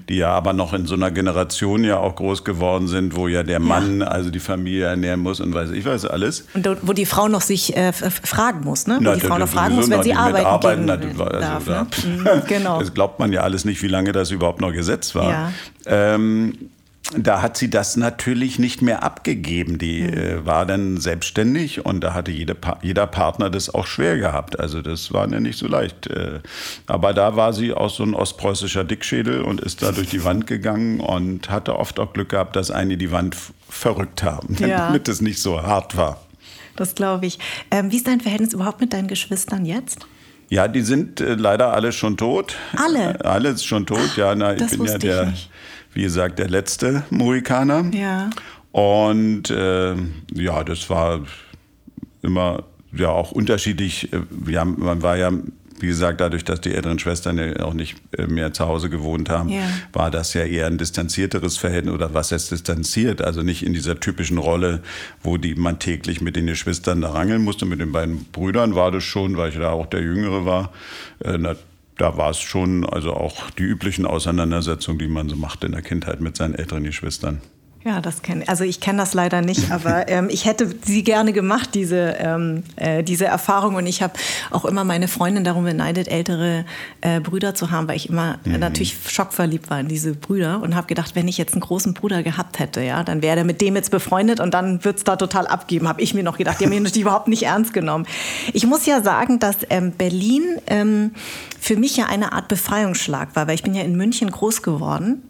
die 0.09 0.17
ja 0.17 0.31
aber 0.31 0.53
noch 0.53 0.73
in 0.73 0.87
so 0.87 0.95
einer 0.95 1.11
Generation 1.11 1.83
ja 1.83 1.99
auch 1.99 2.15
groß 2.15 2.45
geworden 2.45 2.87
sind, 2.87 3.17
wo 3.17 3.27
ja 3.27 3.43
der 3.43 3.59
Mann 3.59 4.01
ja. 4.01 4.07
also 4.07 4.31
die 4.31 4.39
Familie 4.39 4.87
ernähren 4.87 5.19
muss 5.19 5.41
und 5.41 5.53
weiß 5.53 5.73
ich 5.73 5.85
weiß 5.85 6.07
alles. 6.07 6.47
Und 6.55 6.69
wo 6.83 6.93
die 6.93 7.05
Frau 7.05 7.27
noch 7.27 7.41
sich 7.41 7.77
äh, 7.77 7.93
fragen 7.93 8.61
muss, 8.61 8.87
ne? 8.87 8.99
Wo 8.99 9.05
na, 9.05 9.15
die 9.15 9.21
Frau 9.21 9.39
noch 9.39 9.49
fragen 9.49 9.75
muss, 9.75 9.91
wenn 9.91 10.05
sie 10.05 10.15
arbeiten, 10.15 10.47
arbeiten 10.47 10.87
gehen 10.87 11.15
na, 11.19 11.25
also 11.25 11.41
darf. 11.41 11.67
Ne? 11.67 11.87
Mhm, 12.17 12.43
genau. 12.47 12.79
Das 12.79 12.95
glaubt 12.95 13.19
man 13.19 13.33
ja 13.33 13.41
alles 13.41 13.65
nicht, 13.65 13.83
wie 13.83 13.89
lange 13.89 14.13
das 14.13 14.31
überhaupt 14.31 14.61
noch 14.61 14.73
gesetzt 14.73 15.17
war. 15.17 15.31
Ja. 15.31 15.53
Ähm, 15.85 16.71
da 17.17 17.41
hat 17.41 17.57
sie 17.57 17.71
das 17.71 17.97
natürlich 17.97 18.59
nicht 18.59 18.83
mehr 18.83 19.03
abgegeben. 19.03 19.79
Die 19.79 20.03
mhm. 20.03 20.13
äh, 20.13 20.47
war 20.47 20.67
dann 20.67 20.99
selbstständig 20.99 21.85
und 21.85 22.01
da 22.01 22.13
hatte 22.13 22.31
jede 22.31 22.55
pa 22.55 22.79
jeder 22.83 23.07
Partner 23.07 23.49
das 23.49 23.73
auch 23.75 23.87
schwer 23.87 24.19
gehabt. 24.19 24.61
Also 24.61 24.83
das 24.83 25.13
war 25.13 25.29
ja 25.31 25.41
nicht 25.41 25.59
so 25.59 25.67
leicht. 25.67 26.07
Äh, 26.09 26.41
aber 26.87 27.15
da 27.15 27.37
war 27.37 27.53
sie 27.53 27.73
auch 27.73 27.91
so 27.91 28.03
ein 28.03 28.15
ostpreußischer 28.15 28.85
Dickschädel 28.85 29.41
und 29.43 29.61
ist 29.61 29.83
da 29.83 29.93
durch 29.93 30.11
die 30.11 30.25
Wand 30.25 30.47
gegangen 30.47 31.01
und 31.01 31.49
hatte 31.49 31.79
oft 31.79 31.99
auch 31.99 32.13
Glück 32.13 32.31
gehabt, 32.31 32.57
dass 32.57 32.71
einige 32.71 32.99
die 32.99 33.11
Wand 33.11 33.37
verrückt 33.69 34.23
haben, 34.23 34.57
ja. 34.61 34.87
damit 34.87 35.09
es 35.09 35.21
nicht 35.21 35.41
so 35.41 35.63
hart 35.63 35.97
war. 35.97 36.21
Das 36.77 36.95
glaube 36.95 37.27
ich. 37.27 37.39
Ähm, 37.71 37.91
wie 37.91 37.97
ist 37.97 38.07
dein 38.07 38.21
Verhältnis 38.21 38.53
überhaupt 38.53 38.81
mit 38.81 38.93
deinen 38.93 39.09
Geschwistern 39.09 39.65
jetzt? 39.65 40.07
Ja, 40.51 40.69
die 40.69 40.83
sind 40.83 41.21
äh, 41.21 41.35
leider 41.35 41.73
alle 41.73 41.93
schon 41.93 42.17
tot. 42.17 42.57
Alle? 42.77 43.15
Äh, 43.15 43.27
alle 43.27 43.57
schon 43.59 43.87
tot, 43.87 44.17
ja. 44.17 44.35
Na, 44.35 44.55
ich 44.55 44.67
bin 44.71 44.85
ja 44.85 44.99
der. 44.99 45.33
Ich 45.35 45.51
wie 45.99 46.05
gesagt, 46.05 46.39
der 46.39 46.49
letzte 46.49 47.03
Mohikaner. 47.11 47.91
Ja. 47.93 48.31
Und 48.71 49.51
äh, 49.51 49.97
ja, 50.33 50.63
das 50.63 50.89
war 50.91 51.23
immer 52.23 52.63
ja 52.93 53.09
auch 53.09 53.33
unterschiedlich. 53.33 54.09
Ja, 54.47 54.65
man 54.65 55.03
war 55.03 55.17
ja 55.17 55.33
wie 55.81 55.87
gesagt, 55.87 56.21
dadurch, 56.21 56.45
dass 56.45 56.61
die 56.61 56.75
älteren 56.75 56.99
Schwestern 56.99 57.39
ja 57.39 57.65
auch 57.65 57.75
nicht 57.75 57.97
äh, 58.17 58.27
mehr 58.27 58.53
zu 58.53 58.67
Hause 58.67 58.91
gewohnt 58.91 59.29
haben, 59.29 59.49
ja. 59.49 59.63
war 59.93 60.11
das 60.11 60.35
ja 60.35 60.43
eher 60.45 60.67
ein 60.67 60.79
distanzierteres 60.79 61.57
Verhältnis 61.57 61.95
oder 61.95 62.15
was 62.15 62.33
heißt 62.33 62.51
distanziert? 62.51 63.23
Also 63.23 63.43
nicht 63.43 63.65
in 63.65 63.73
dieser 63.73 63.99
typischen 63.99 64.39
Rolle, 64.39 64.83
wo 65.23 65.37
die 65.37 65.55
man 65.55 65.79
täglich 65.79 66.21
mit 66.21 66.35
den 66.35 66.47
Geschwistern 66.47 67.01
da 67.01 67.11
rangeln 67.11 67.43
musste. 67.43 67.65
Mit 67.65 67.81
den 67.81 67.93
beiden 67.93 68.25
Brüdern 68.33 68.75
war 68.75 68.91
das 68.91 69.05
schon, 69.05 69.37
weil 69.37 69.51
ich 69.51 69.59
da 69.59 69.71
auch 69.71 69.87
der 69.87 70.03
Jüngere 70.03 70.45
war. 70.45 70.73
Äh, 71.21 71.39
da 71.99 72.17
war 72.17 72.31
es 72.31 72.41
schon, 72.41 72.87
also 72.87 73.13
auch 73.13 73.51
die 73.51 73.65
üblichen 73.65 74.07
Auseinandersetzungen, 74.07 74.99
die 74.99 75.09
man 75.09 75.29
so 75.29 75.37
macht 75.37 75.65
in 75.65 75.73
der 75.73 75.83
Kindheit 75.83 76.21
mit 76.21 76.37
seinen 76.37 76.55
älteren 76.55 76.85
Geschwistern. 76.85 77.43
Ja, 77.89 78.03
das 78.03 78.21
kenne 78.21 78.47
also 78.49 78.65
ich 78.65 78.81
kenne 78.81 78.99
das 78.99 79.15
leider 79.15 79.41
nicht, 79.41 79.71
aber 79.71 80.09
ähm, 80.09 80.29
ich 80.31 80.45
hätte 80.45 80.75
sie 80.85 81.03
gerne 81.03 81.33
gemacht 81.33 81.71
diese 81.73 82.17
ähm, 82.19 82.63
äh, 82.77 83.03
diese 83.03 83.25
Erfahrung 83.25 83.77
und 83.77 83.87
ich 83.87 84.03
habe 84.03 84.13
auch 84.51 84.67
immer 84.67 84.85
meine 84.85 85.09
Freundin 85.09 85.43
darum 85.43 85.65
beneidet, 85.65 86.07
ältere 86.07 86.67
äh, 87.01 87.21
Brüder 87.21 87.55
zu 87.55 87.71
haben, 87.71 87.89
weil 87.89 87.97
ich 87.97 88.11
immer 88.11 88.41
mhm. 88.45 88.59
natürlich 88.59 88.95
schockverliebt 89.09 89.71
war 89.71 89.81
in 89.81 89.89
diese 89.89 90.13
Brüder 90.13 90.61
und 90.61 90.77
habe 90.77 90.87
gedacht, 90.87 91.15
wenn 91.15 91.29
ich 91.29 91.39
jetzt 91.39 91.55
einen 91.55 91.63
großen 91.63 91.95
Bruder 91.95 92.23
gehabt 92.23 92.59
hätte, 92.59 92.83
ja, 92.83 93.03
dann 93.05 93.23
wäre 93.23 93.39
er 93.39 93.45
mit 93.45 93.63
dem 93.63 93.75
jetzt 93.75 93.91
befreundet 93.91 94.39
und 94.39 94.53
dann 94.53 94.85
wird's 94.85 95.05
da 95.05 95.17
total 95.17 95.47
abgeben, 95.47 95.89
habe 95.89 96.03
ich 96.03 96.13
mir 96.13 96.23
noch 96.23 96.37
gedacht. 96.37 96.61
Die 96.61 96.65
haben 96.65 96.71
mich 96.71 96.81
natürlich 96.81 97.03
überhaupt 97.03 97.29
nicht 97.29 97.45
ernst 97.45 97.73
genommen. 97.73 98.07
Ich 98.53 98.67
muss 98.67 98.85
ja 98.85 99.03
sagen, 99.03 99.39
dass 99.39 99.57
ähm, 99.71 99.93
Berlin 99.93 100.43
ähm, 100.67 101.13
für 101.59 101.77
mich 101.77 101.97
ja 101.97 102.05
eine 102.05 102.33
Art 102.33 102.49
Befreiungsschlag 102.49 103.35
war, 103.35 103.47
weil 103.47 103.55
ich 103.55 103.63
bin 103.63 103.75
ja 103.75 103.83
in 103.83 103.97
München 103.97 104.31
groß 104.31 104.63
geworden 104.63 105.23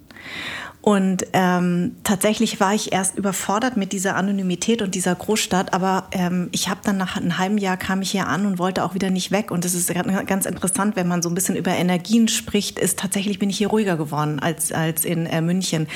und 0.81 1.27
ähm, 1.33 1.97
tatsächlich 2.05 2.61
war 2.61 2.73
ich 2.73 2.93
erst 2.93 3.19
überfordert 3.19 3.77
mit 3.77 3.93
dieser 3.93 4.15
Anonymität 4.15 4.81
und 4.81 4.95
dieser 4.95 5.15
Großstadt, 5.15 5.75
aber 5.75 6.09
ähm, 6.13 6.49
ich 6.53 6.69
habe 6.69 6.81
dann 6.85 6.97
nach 6.97 7.17
einem 7.17 7.37
halben 7.37 7.59
Jahr 7.59 7.77
kam 7.77 8.01
ich 8.01 8.13
hier 8.13 8.29
an 8.29 8.47
und 8.47 8.59
wollte 8.59 8.85
auch 8.85 8.95
wieder 8.95 9.11
nicht 9.11 9.33
weg. 9.33 9.51
Und 9.51 9.65
es 9.65 9.75
ist 9.75 9.93
ganz 10.27 10.47
interessant, 10.47 10.95
wenn 10.95 11.09
man 11.09 11.21
so 11.21 11.29
ein 11.29 11.35
bisschen 11.35 11.57
über 11.57 11.73
Energien 11.73 12.29
spricht, 12.29 12.79
ist 12.79 12.99
tatsächlich 12.99 13.39
bin 13.39 13.51
ich 13.51 13.59
hier 13.59 13.69
ruhiger 13.69 13.97
geworden 13.97 14.39
als, 14.39 14.71
als 14.71 15.05
in 15.05 15.27
äh, 15.27 15.41
München. 15.41 15.89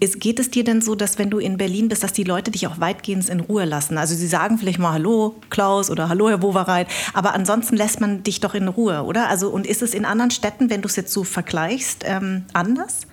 Ist, 0.00 0.20
geht 0.20 0.40
es 0.40 0.50
dir 0.50 0.64
denn 0.64 0.82
so, 0.82 0.96
dass 0.96 1.18
wenn 1.18 1.30
du 1.30 1.38
in 1.38 1.56
Berlin 1.56 1.88
bist, 1.88 2.02
dass 2.02 2.12
die 2.12 2.24
Leute 2.24 2.50
dich 2.50 2.66
auch 2.66 2.80
weitgehend 2.80 3.28
in 3.28 3.40
Ruhe 3.40 3.64
lassen? 3.64 3.98
Also 3.98 4.14
sie 4.16 4.26
sagen 4.26 4.58
vielleicht 4.58 4.80
mal 4.80 4.92
Hallo 4.92 5.36
Klaus 5.48 5.90
oder 5.90 6.08
Hallo 6.08 6.28
Herr 6.28 6.42
Wowereit, 6.42 6.88
aber 7.14 7.34
ansonsten 7.34 7.76
lässt 7.76 8.00
man 8.00 8.24
dich 8.24 8.40
doch 8.40 8.54
in 8.54 8.66
Ruhe, 8.66 9.04
oder? 9.04 9.28
Also 9.28 9.48
und 9.48 9.66
ist 9.66 9.80
es 9.80 9.94
in 9.94 10.04
anderen 10.04 10.32
Städten, 10.32 10.70
wenn 10.70 10.82
du 10.82 10.88
es 10.88 10.96
jetzt 10.96 11.12
so 11.12 11.24
vergleichst, 11.24 12.04
ähm, 12.04 12.44
anders? 12.52 13.06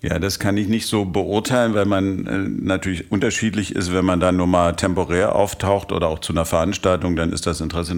Ja, 0.00 0.18
das 0.18 0.38
kann 0.38 0.56
ich 0.56 0.68
nicht 0.68 0.86
so 0.86 1.04
beurteilen, 1.04 1.74
weil 1.74 1.86
man 1.86 2.26
äh, 2.26 2.48
natürlich 2.48 3.10
unterschiedlich 3.10 3.74
ist. 3.74 3.92
Wenn 3.92 4.04
man 4.04 4.20
da 4.20 4.30
nur 4.30 4.46
mal 4.46 4.76
temporär 4.76 5.34
auftaucht 5.34 5.90
oder 5.90 6.08
auch 6.08 6.20
zu 6.20 6.32
einer 6.32 6.44
Veranstaltung, 6.44 7.16
dann 7.16 7.32
ist 7.32 7.46
das 7.46 7.60
Interesse 7.60 7.94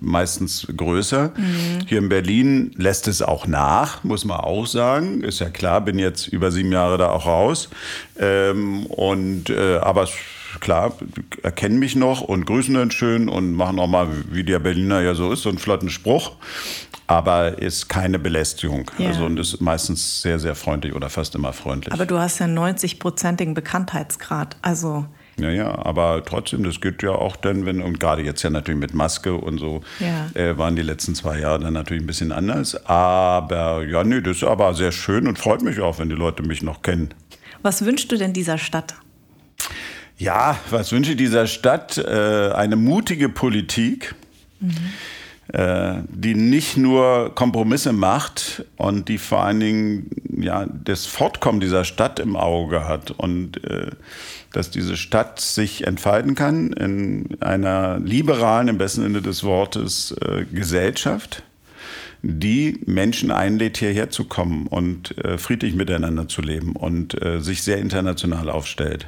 meistens 0.00 0.66
größer. 0.76 1.32
Mhm. 1.36 1.86
Hier 1.86 1.98
in 1.98 2.08
Berlin 2.08 2.72
lässt 2.76 3.08
es 3.08 3.22
auch 3.22 3.46
nach, 3.46 4.02
muss 4.04 4.24
man 4.24 4.38
auch 4.38 4.66
sagen. 4.66 5.22
Ist 5.22 5.40
ja 5.40 5.48
klar, 5.48 5.80
bin 5.80 5.98
jetzt 5.98 6.26
über 6.26 6.50
sieben 6.50 6.72
Jahre 6.72 6.98
da 6.98 7.10
auch 7.10 7.26
raus. 7.26 7.68
Ähm, 8.18 8.86
und 8.86 9.50
äh, 9.50 9.76
aber 9.76 10.08
klar, 10.60 10.96
erkennen 11.42 11.78
mich 11.78 11.96
noch 11.96 12.20
und 12.20 12.46
grüßen 12.46 12.74
dann 12.74 12.90
schön 12.90 13.28
und 13.28 13.52
machen 13.52 13.78
auch 13.78 13.86
mal, 13.86 14.08
wie 14.30 14.44
der 14.44 14.58
Berliner 14.58 15.02
ja 15.02 15.14
so 15.14 15.30
ist, 15.32 15.42
so 15.42 15.48
einen 15.48 15.58
flotten 15.58 15.90
Spruch 15.90 16.32
aber 17.06 17.58
ist 17.60 17.88
keine 17.88 18.18
Belästigung. 18.18 18.90
Ja. 18.98 19.08
Also 19.08 19.24
und 19.24 19.38
ist 19.38 19.60
meistens 19.60 20.22
sehr, 20.22 20.38
sehr 20.38 20.54
freundlich 20.54 20.94
oder 20.94 21.10
fast 21.10 21.34
immer 21.34 21.52
freundlich. 21.52 21.92
Aber 21.92 22.06
du 22.06 22.18
hast 22.18 22.40
ja 22.40 22.46
90-prozentigen 22.46 23.54
Bekanntheitsgrad. 23.54 24.56
Also 24.62 25.06
ja, 25.38 25.50
ja, 25.50 25.78
aber 25.84 26.22
trotzdem, 26.24 26.64
das 26.64 26.80
geht 26.80 27.02
ja 27.02 27.10
auch 27.10 27.36
dann, 27.36 27.66
wenn, 27.66 27.82
und 27.82 28.00
gerade 28.00 28.22
jetzt 28.22 28.42
ja 28.42 28.48
natürlich 28.48 28.80
mit 28.80 28.94
Maske 28.94 29.34
und 29.34 29.58
so, 29.58 29.82
ja. 30.00 30.30
äh, 30.32 30.56
waren 30.56 30.76
die 30.76 30.82
letzten 30.82 31.14
zwei 31.14 31.40
Jahre 31.40 31.60
dann 31.60 31.74
natürlich 31.74 32.02
ein 32.02 32.06
bisschen 32.06 32.32
anders. 32.32 32.86
Aber 32.86 33.84
ja, 33.84 34.02
nee, 34.02 34.22
das 34.22 34.38
ist 34.38 34.44
aber 34.44 34.72
sehr 34.72 34.92
schön 34.92 35.28
und 35.28 35.38
freut 35.38 35.60
mich 35.60 35.80
auch, 35.80 35.98
wenn 35.98 36.08
die 36.08 36.14
Leute 36.14 36.42
mich 36.42 36.62
noch 36.62 36.80
kennen. 36.80 37.12
Was 37.60 37.84
wünschst 37.84 38.10
du 38.10 38.16
denn 38.16 38.32
dieser 38.32 38.56
Stadt? 38.56 38.94
Ja, 40.16 40.58
was 40.70 40.92
wünsche 40.92 41.10
ich 41.10 41.18
dieser 41.18 41.46
Stadt? 41.46 41.98
Äh, 41.98 42.52
eine 42.52 42.76
mutige 42.76 43.28
Politik. 43.28 44.14
Mhm 44.60 44.92
die 45.48 46.34
nicht 46.34 46.76
nur 46.76 47.32
Kompromisse 47.34 47.92
macht 47.92 48.64
und 48.76 49.08
die 49.08 49.18
vor 49.18 49.44
allen 49.44 49.60
Dingen 49.60 50.10
ja, 50.42 50.66
das 50.84 51.06
Fortkommen 51.06 51.60
dieser 51.60 51.84
Stadt 51.84 52.18
im 52.18 52.36
Auge 52.36 52.86
hat 52.86 53.10
und 53.12 53.62
äh, 53.64 53.90
dass 54.52 54.70
diese 54.70 54.96
Stadt 54.96 55.40
sich 55.40 55.86
entfalten 55.86 56.34
kann 56.34 56.72
in 56.72 57.36
einer 57.40 57.98
liberalen, 57.98 58.68
im 58.68 58.78
besten 58.78 59.02
Sinne 59.02 59.22
des 59.22 59.44
Wortes, 59.44 60.12
äh, 60.12 60.44
Gesellschaft, 60.50 61.42
die 62.22 62.80
Menschen 62.86 63.30
einlädt, 63.30 63.76
hierher 63.76 64.10
zu 64.10 64.24
kommen 64.24 64.66
und 64.66 65.16
äh, 65.24 65.38
friedlich 65.38 65.74
miteinander 65.74 66.28
zu 66.28 66.42
leben 66.42 66.72
und 66.74 67.20
äh, 67.22 67.40
sich 67.40 67.62
sehr 67.62 67.78
international 67.78 68.50
aufstellt 68.50 69.06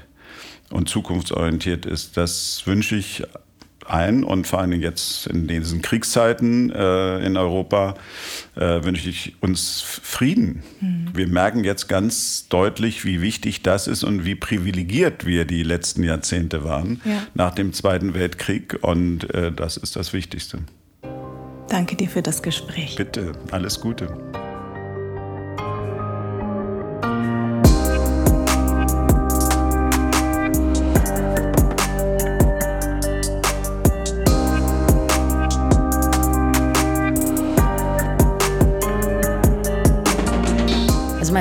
und 0.71 0.89
zukunftsorientiert 0.89 1.87
ist. 1.87 2.17
Das 2.17 2.63
wünsche 2.67 2.97
ich 2.97 3.23
ein 3.91 4.25
und 4.25 4.47
vor 4.47 4.61
allem 4.61 4.73
jetzt 4.73 5.27
in 5.27 5.47
diesen 5.47 5.83
Kriegszeiten 5.83 6.71
äh, 6.71 7.25
in 7.25 7.37
Europa 7.37 7.95
äh, 8.57 8.83
wünsche 8.85 9.09
ich 9.09 9.35
uns 9.41 9.81
Frieden. 9.81 10.63
Mhm. 10.81 11.09
Wir 11.15 11.29
merken 11.29 11.65
jetzt 11.65 11.89
ganz 11.89 12.49
deutlich, 12.49 13.05
wie 13.05 13.21
wichtig 13.21 13.63
das 13.63 13.87
ist 13.87 14.05
und 14.05 14.25
wie 14.25 14.35
privilegiert 14.35 15.27
wir 15.27 15.45
die 15.45 15.63
letzten 15.63 16.03
Jahrzehnte 16.03 16.65
waren 16.65 17.01
ja. 17.05 17.23
nach 17.35 17.55
dem 17.55 17.73
Zweiten 17.73 18.15
Weltkrieg 18.15 18.79
und 18.83 19.33
äh, 19.35 19.53
das 19.53 19.77
ist 19.77 19.97
das 19.97 20.13
Wichtigste. 20.13 20.59
Danke 21.69 21.97
dir 21.97 22.09
für 22.09 22.23
das 22.23 22.43
Gespräch. 22.43 22.97
Bitte, 22.97 23.33
alles 23.51 23.81
Gute. 23.81 24.17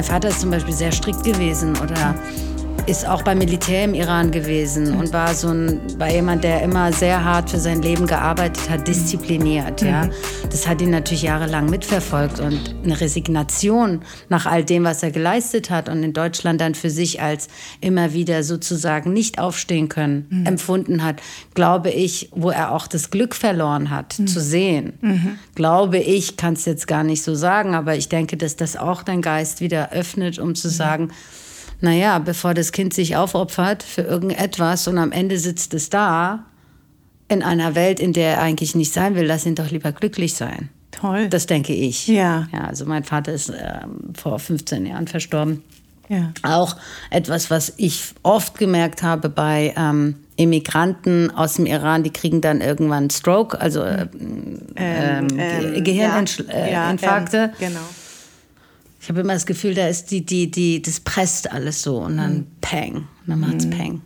Vater 0.08 0.30
ist 0.30 0.40
zum 0.40 0.52
Beispiel 0.52 0.74
sehr 0.74 0.94
strikt 0.94 1.22
gewesen 1.24 1.78
oder 1.84 2.16
ist 2.88 3.06
auch 3.06 3.22
beim 3.22 3.40
Militär 3.40 3.84
im 3.84 3.94
Iran 3.94 4.32
gewesen 4.32 4.96
und 4.96 5.12
war 5.12 5.34
so 5.34 5.50
ein, 5.50 5.82
war 6.00 6.10
jemand, 6.10 6.46
der 6.46 6.62
immer 6.62 6.94
sehr 6.94 7.22
hart 7.22 7.50
für 7.50 7.60
sein 7.60 7.82
Leben 7.82 8.08
gearbeitet 8.08 8.70
hat, 8.70 8.88
diszipliniert. 8.88 9.82
Mhm. 9.82 9.88
Ja. 9.88 10.10
Das 10.50 10.68
hat 10.68 10.82
ihn 10.82 10.92
natürlich 10.92 11.24
jahrelang 11.24 11.70
mitverfolgt 11.70 12.40
und 12.40 12.76
eine 12.86 13.00
Resignation 13.00 14.04
nach 14.30 14.46
all 14.46 14.64
dem, 14.64 14.86
was 14.86 15.04
er 15.04 15.12
geleistet 15.12 15.70
hat 15.70 15.90
und 15.90 16.02
in 16.02 16.14
Deutschland 16.14 16.62
dann 16.62 16.76
für 16.76 16.90
sich 16.90 17.22
als 17.22 17.50
immer 17.82 18.14
wieder 18.14 18.42
sozusagen 18.44 19.12
nicht 19.12 19.38
aufstehen 19.38 19.90
können, 19.90 20.28
mhm. 20.30 20.46
empfunden 20.46 21.04
hat, 21.04 21.22
glaube 21.56 21.90
ich, 21.92 22.30
wo 22.34 22.52
er 22.52 22.72
auch 22.72 22.88
das 22.88 23.10
Glück 23.10 23.36
verloren 23.36 23.90
hat, 23.90 24.18
mhm. 24.18 24.28
zu 24.28 24.40
sehen. 24.40 24.94
Mhm. 25.02 25.40
Glaube 25.56 25.98
ich, 25.98 26.38
kann 26.38 26.54
es 26.54 26.64
jetzt 26.64 26.88
gar 26.88 27.04
nicht 27.04 27.22
so 27.22 27.36
sagen, 27.36 27.76
aber 27.76 27.98
ich 27.98 28.08
denke, 28.08 28.38
dass 28.38 28.56
das 28.56 28.78
auch 28.78 29.04
dein 29.04 29.22
Geist 29.22 29.60
wieder 29.60 29.92
öffnet, 29.92 30.40
um 30.40 30.56
zu 30.56 30.70
mhm. 30.70 30.72
sagen, 30.72 31.12
naja, 31.82 32.20
bevor 32.20 32.54
das 32.54 32.72
Kind 32.72 32.94
sich 32.94 33.16
aufopfert 33.16 33.84
für 33.84 34.02
irgendetwas 34.02 34.88
und 34.88 34.98
am 34.98 35.12
Ende 35.12 35.38
sitzt 35.38 35.74
es 35.74 35.90
da 35.90 36.46
in 37.28 37.44
einer 37.44 37.76
Welt, 37.76 38.00
in 38.00 38.14
der 38.14 38.36
er 38.36 38.42
eigentlich 38.42 38.74
nicht 38.76 38.94
sein 38.94 39.16
will, 39.16 39.26
lass 39.26 39.46
ihn 39.46 39.56
doch 39.56 39.70
lieber 39.70 39.92
glücklich 39.92 40.34
sein. 40.34 40.70
Toll. 40.92 41.28
Das 41.30 41.46
denke 41.46 41.74
ich. 41.74 42.08
Ja. 42.08 42.48
ja 42.52 42.62
also 42.62 42.86
mein 42.86 43.04
Vater 43.04 43.34
ist 43.34 43.50
äh, 43.50 43.82
vor 44.16 44.40
15 44.40 44.86
Jahren 44.86 45.08
verstorben. 45.08 45.64
Ja. 46.10 46.32
Auch 46.42 46.78
etwas, 47.10 47.52
was 47.52 47.74
ich 47.78 48.14
oft 48.24 48.58
gemerkt 48.58 49.04
habe 49.04 49.28
bei 49.28 49.74
ähm, 49.78 50.16
Immigranten 50.38 51.30
aus 51.32 51.56
dem 51.56 51.66
Iran, 51.66 52.04
die 52.04 52.12
kriegen 52.12 52.40
dann 52.40 52.62
irgendwann 52.62 53.10
Stroke, 53.10 53.60
also 53.60 53.82
äh, 53.82 54.08
ähm, 54.78 55.28
ähm, 55.38 55.84
Gehirninfarkte. 55.84 57.38
Ja, 57.38 57.44
äh, 57.44 57.46
ähm, 57.46 57.52
genau. 57.60 57.80
Ich 59.00 59.10
habe 59.10 59.22
immer 59.22 59.34
das 59.34 59.46
Gefühl, 59.46 59.74
da 59.74 59.88
ist 59.88 60.12
die, 60.12 60.26
die, 60.26 60.50
die, 60.50 60.82
das 60.82 61.00
presst 61.00 61.52
alles 61.52 61.82
so 61.82 61.98
und 61.98 62.18
dann 62.18 62.38
mhm. 62.38 62.48
Peng. 62.62 62.96
Und 62.96 63.08
dann 63.28 63.40
macht's 63.40 63.66
mhm. 63.66 63.70
Peng. 63.72 64.02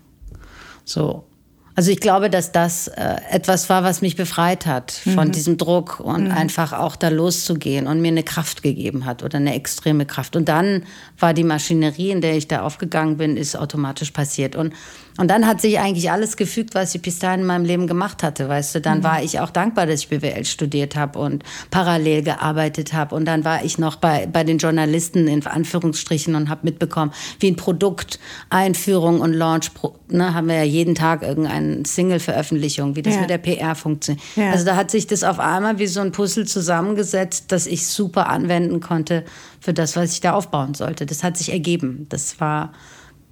So. 0.83 1.25
Also 1.73 1.89
ich 1.89 2.01
glaube, 2.01 2.29
dass 2.29 2.51
das 2.51 2.89
äh, 2.89 3.15
etwas 3.31 3.69
war, 3.69 3.83
was 3.83 4.01
mich 4.01 4.17
befreit 4.17 4.65
hat 4.65 4.91
von 4.91 5.29
mhm. 5.29 5.31
diesem 5.31 5.57
Druck 5.57 6.01
und 6.01 6.25
mhm. 6.25 6.31
einfach 6.31 6.73
auch 6.73 6.97
da 6.97 7.07
loszugehen 7.07 7.87
und 7.87 8.01
mir 8.01 8.09
eine 8.09 8.23
Kraft 8.23 8.61
gegeben 8.61 9.05
hat 9.05 9.23
oder 9.23 9.37
eine 9.37 9.55
extreme 9.55 10.05
Kraft. 10.05 10.35
Und 10.35 10.49
dann 10.49 10.83
war 11.17 11.33
die 11.33 11.45
Maschinerie, 11.45 12.11
in 12.11 12.21
der 12.21 12.35
ich 12.35 12.47
da 12.47 12.61
aufgegangen 12.63 13.17
bin, 13.17 13.37
ist 13.37 13.55
automatisch 13.55 14.11
passiert. 14.11 14.57
Und 14.57 14.73
und 15.17 15.29
dann 15.29 15.45
hat 15.45 15.61
sich 15.61 15.79
eigentlich 15.79 16.09
alles 16.09 16.37
gefügt, 16.37 16.73
was 16.73 16.95
ich 16.95 17.01
bis 17.01 17.19
dahin 17.19 17.41
in 17.41 17.45
meinem 17.45 17.65
Leben 17.65 17.87
gemacht 17.87 18.23
hatte, 18.23 18.47
weißt 18.47 18.75
du. 18.75 18.81
Dann 18.81 18.99
mhm. 18.99 19.03
war 19.03 19.23
ich 19.23 19.39
auch 19.39 19.49
dankbar, 19.49 19.85
dass 19.85 20.01
ich 20.01 20.09
BWL 20.09 20.45
studiert 20.45 20.95
habe 20.95 21.19
und 21.19 21.43
parallel 21.69 22.23
gearbeitet 22.23 22.93
habe. 22.93 23.15
Und 23.15 23.25
dann 23.25 23.43
war 23.43 23.63
ich 23.63 23.77
noch 23.77 23.97
bei, 23.97 24.25
bei 24.25 24.43
den 24.43 24.57
Journalisten 24.57 25.27
in 25.27 25.45
Anführungsstrichen 25.45 26.35
und 26.35 26.49
habe 26.49 26.61
mitbekommen, 26.63 27.11
wie 27.39 27.47
ein 27.51 27.55
Produkt, 27.55 28.19
Einführung 28.49 29.19
und 29.19 29.33
Launch, 29.33 29.71
ne, 30.09 30.33
haben 30.33 30.47
wir 30.47 30.55
ja 30.55 30.63
jeden 30.63 30.95
Tag 30.95 31.23
irgendeine 31.23 31.85
Single-Veröffentlichung, 31.85 32.95
wie 32.95 33.01
das 33.01 33.15
ja. 33.15 33.21
mit 33.21 33.29
der 33.29 33.37
PR 33.37 33.75
funktioniert. 33.75 34.23
Ja. 34.35 34.51
Also 34.51 34.65
da 34.65 34.75
hat 34.75 34.91
sich 34.91 35.07
das 35.07 35.23
auf 35.23 35.39
einmal 35.39 35.77
wie 35.77 35.87
so 35.87 35.99
ein 35.99 36.11
Puzzle 36.11 36.47
zusammengesetzt, 36.47 37.51
das 37.51 37.67
ich 37.67 37.87
super 37.87 38.29
anwenden 38.29 38.79
konnte 38.79 39.25
für 39.59 39.73
das, 39.73 39.95
was 39.95 40.13
ich 40.13 40.21
da 40.21 40.33
aufbauen 40.33 40.73
sollte. 40.73 41.05
Das 41.05 41.23
hat 41.23 41.37
sich 41.37 41.51
ergeben. 41.51 42.07
Das 42.09 42.39
war 42.39 42.71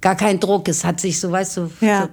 gar 0.00 0.16
kein 0.16 0.40
Druck. 0.40 0.68
Es 0.68 0.84
hat 0.84 1.00
sich 1.00 1.18
so, 1.18 1.30
weißt 1.30 1.56
du, 1.56 1.70
ja. 1.80 2.02
so 2.02 2.08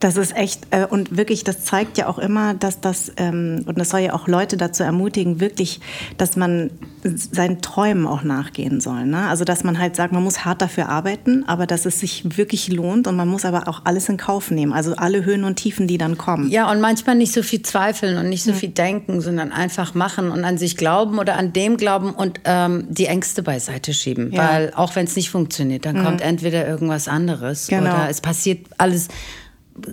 das 0.00 0.16
ist 0.16 0.36
echt, 0.36 0.66
äh, 0.70 0.84
und 0.84 1.16
wirklich, 1.16 1.44
das 1.44 1.64
zeigt 1.64 1.96
ja 1.96 2.08
auch 2.08 2.18
immer, 2.18 2.52
dass 2.52 2.80
das, 2.80 3.12
ähm, 3.16 3.64
und 3.66 3.78
das 3.78 3.90
soll 3.90 4.00
ja 4.00 4.12
auch 4.12 4.28
Leute 4.28 4.56
dazu 4.56 4.82
ermutigen, 4.82 5.40
wirklich, 5.40 5.80
dass 6.18 6.36
man 6.36 6.70
seinen 7.02 7.62
Träumen 7.62 8.06
auch 8.06 8.22
nachgehen 8.22 8.80
soll. 8.80 9.06
Ne? 9.06 9.28
Also, 9.28 9.44
dass 9.44 9.62
man 9.62 9.78
halt 9.78 9.96
sagt, 9.96 10.12
man 10.12 10.22
muss 10.22 10.44
hart 10.44 10.60
dafür 10.60 10.88
arbeiten, 10.88 11.44
aber 11.46 11.66
dass 11.66 11.86
es 11.86 12.00
sich 12.00 12.36
wirklich 12.36 12.68
lohnt 12.68 13.06
und 13.06 13.16
man 13.16 13.28
muss 13.28 13.44
aber 13.44 13.68
auch 13.68 13.82
alles 13.84 14.08
in 14.08 14.16
Kauf 14.16 14.50
nehmen. 14.50 14.72
Also 14.72 14.94
alle 14.96 15.24
Höhen 15.24 15.44
und 15.44 15.56
Tiefen, 15.56 15.86
die 15.86 15.96
dann 15.96 16.18
kommen. 16.18 16.50
Ja, 16.50 16.70
und 16.70 16.80
manchmal 16.80 17.14
nicht 17.14 17.32
so 17.32 17.42
viel 17.42 17.62
zweifeln 17.62 18.18
und 18.18 18.28
nicht 18.28 18.42
so 18.42 18.52
viel 18.52 18.70
denken, 18.70 19.20
sondern 19.20 19.52
einfach 19.52 19.94
machen 19.94 20.30
und 20.30 20.44
an 20.44 20.58
sich 20.58 20.76
glauben 20.76 21.18
oder 21.18 21.36
an 21.36 21.52
dem 21.52 21.76
glauben 21.76 22.10
und 22.10 22.40
ähm, 22.44 22.86
die 22.90 23.06
Ängste 23.06 23.42
beiseite 23.42 23.94
schieben. 23.94 24.32
Ja. 24.32 24.50
Weil 24.50 24.72
auch 24.74 24.96
wenn 24.96 25.06
es 25.06 25.16
nicht 25.16 25.30
funktioniert, 25.30 25.86
dann 25.86 26.00
mhm. 26.00 26.04
kommt 26.04 26.20
entweder 26.20 26.66
irgendwas 26.66 27.08
anderes 27.08 27.68
genau. 27.68 27.82
oder 27.82 28.08
es 28.10 28.20
passiert 28.20 28.66
alles 28.78 29.08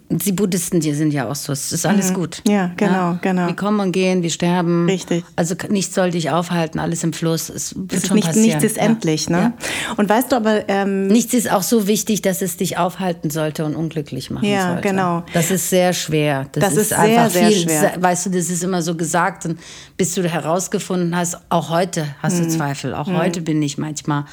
die 0.09 0.31
Buddhisten, 0.31 0.79
die 0.79 0.93
sind 0.93 1.11
ja 1.11 1.27
auch 1.27 1.35
so, 1.35 1.53
es 1.53 1.71
ist 1.71 1.85
alles 1.85 2.11
mhm. 2.11 2.15
gut. 2.15 2.41
Ja, 2.47 2.71
genau, 2.77 2.91
ja? 2.91 3.19
genau. 3.21 3.47
Wir 3.47 3.55
kommen 3.55 3.79
und 3.79 3.91
gehen, 3.91 4.21
wir 4.21 4.29
sterben. 4.29 4.85
Richtig. 4.85 5.25
Also 5.35 5.55
nichts 5.69 5.95
soll 5.95 6.11
dich 6.11 6.29
aufhalten, 6.29 6.77
alles 6.77 7.03
im 7.03 7.13
Fluss. 7.13 7.49
Es 7.49 7.75
wird 7.75 8.05
schon 8.05 8.15
nicht, 8.15 8.27
passieren. 8.27 8.45
Nichts 8.45 8.63
ist 8.63 8.77
ja. 8.77 8.83
endlich, 8.83 9.29
ne? 9.29 9.53
Ja. 9.57 9.93
Und 9.97 10.07
weißt 10.07 10.31
du 10.31 10.35
aber... 10.35 10.69
Ähm, 10.69 11.07
nichts 11.07 11.33
ist 11.33 11.51
auch 11.51 11.63
so 11.63 11.87
wichtig, 11.87 12.21
dass 12.21 12.43
es 12.43 12.57
dich 12.57 12.77
aufhalten 12.77 13.31
sollte 13.31 13.65
und 13.65 13.75
unglücklich 13.75 14.29
machen 14.29 14.45
ja, 14.45 14.73
sollte. 14.73 14.87
Ja, 14.87 14.91
genau. 14.91 15.23
Das 15.33 15.49
ist 15.49 15.69
sehr 15.69 15.93
schwer. 15.93 16.45
Das, 16.51 16.63
das 16.63 16.73
ist, 16.73 16.79
ist 16.79 16.89
sehr, 16.89 16.99
einfach 16.99 17.29
sehr 17.31 17.47
viel, 17.47 17.61
schwer. 17.63 17.93
Weißt 17.99 18.27
du, 18.27 18.29
das 18.29 18.49
ist 18.49 18.63
immer 18.63 18.83
so 18.83 18.95
gesagt 18.95 19.45
und 19.45 19.59
bis 19.97 20.13
du 20.13 20.27
herausgefunden 20.27 21.15
hast, 21.15 21.37
auch 21.49 21.69
heute 21.69 22.05
hast 22.21 22.39
mhm. 22.39 22.43
du 22.43 22.49
Zweifel. 22.49 22.93
Auch 22.93 23.07
mhm. 23.07 23.17
heute 23.17 23.41
bin 23.41 23.61
ich 23.63 23.79
manchmal 23.79 24.25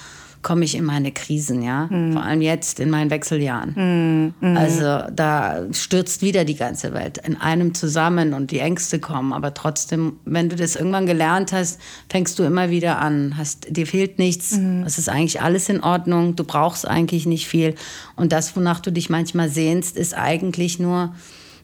komme 0.43 0.65
ich 0.65 0.77
in 0.77 0.85
meine 0.85 1.13
Krisen, 1.13 1.63
ja. 1.63 1.87
Mhm. 1.91 2.13
Vor 2.13 2.23
allem 2.23 2.43
jetzt 2.43 2.81
in 2.81 2.91
meinen 2.91 3.11
Wechseljahren. 3.11 4.35
Mhm. 4.41 4.57
Also 4.57 5.03
da 5.13 5.65
stürzt 5.73 6.23
wieder 6.23 6.45
die 6.45 6.55
ganze 6.55 6.95
Welt 6.95 7.19
in 7.19 7.37
einem 7.37 7.75
zusammen 7.75 8.35
und 8.35 8.51
die 8.51 8.61
Ängste 8.61 8.99
kommen. 8.99 9.33
Aber 9.33 9.55
trotzdem, 9.55 10.15
wenn 10.25 10.49
du 10.49 10.57
das 10.57 10.77
irgendwann 10.77 11.07
gelernt 11.07 11.53
hast, 11.53 11.81
fängst 12.09 12.39
du 12.39 12.45
immer 12.45 12.71
wieder 12.71 12.99
an. 12.99 13.35
Hast, 13.37 13.67
dir 13.69 13.87
fehlt 13.87 14.19
nichts. 14.19 14.57
Mhm. 14.57 14.85
Es 14.87 14.99
ist 14.99 15.09
eigentlich 15.09 15.41
alles 15.41 15.69
in 15.69 15.83
Ordnung. 15.83 16.37
Du 16.37 16.45
brauchst 16.45 16.87
eigentlich 16.87 17.27
nicht 17.27 17.49
viel. 17.49 17.75
Und 18.17 18.33
das, 18.33 18.57
wonach 18.57 18.81
du 18.81 18.93
dich 18.93 19.11
manchmal 19.11 19.49
sehnst, 19.49 19.97
ist 19.97 20.15
eigentlich 20.15 20.79
nur 20.79 21.15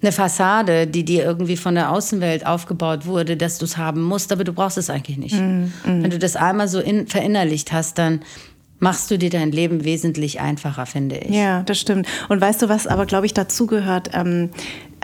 eine 0.03 0.13
Fassade, 0.13 0.87
die 0.87 1.05
dir 1.05 1.25
irgendwie 1.25 1.57
von 1.57 1.75
der 1.75 1.91
Außenwelt 1.91 2.45
aufgebaut 2.45 3.07
wurde, 3.07 3.37
dass 3.37 3.59
du 3.59 3.65
es 3.65 3.79
haben 3.79 4.03
musst, 4.03 4.33
aber 4.33 4.45
du 4.45 4.53
brauchst 4.53 4.77
es 4.77 4.91
eigentlich 4.91 5.17
nicht. 5.17 5.35
Mhm. 5.35 5.73
Wenn 5.85 6.11
du 6.11 6.19
das 6.19 6.37
einmal 6.37 6.69
so 6.69 6.81
in, 6.81 7.07
verinnerlicht 7.07 7.73
hast, 7.73 7.97
dann 7.99 8.21
machst 8.79 9.11
du 9.11 9.19
dir 9.19 9.31
dein 9.31 9.53
Leben 9.53 9.85
wesentlich 9.85 10.41
einfacher, 10.41 10.87
finde 10.87 11.17
ich. 11.17 11.35
Ja, 11.35 11.63
das 11.63 11.79
stimmt. 11.79 12.07
Und 12.29 12.41
weißt 12.41 12.63
du, 12.63 12.69
was 12.69 12.87
aber, 12.87 13.07
glaube 13.07 13.27
ich, 13.27 13.35
dazugehört? 13.35 14.11
Ähm, 14.13 14.51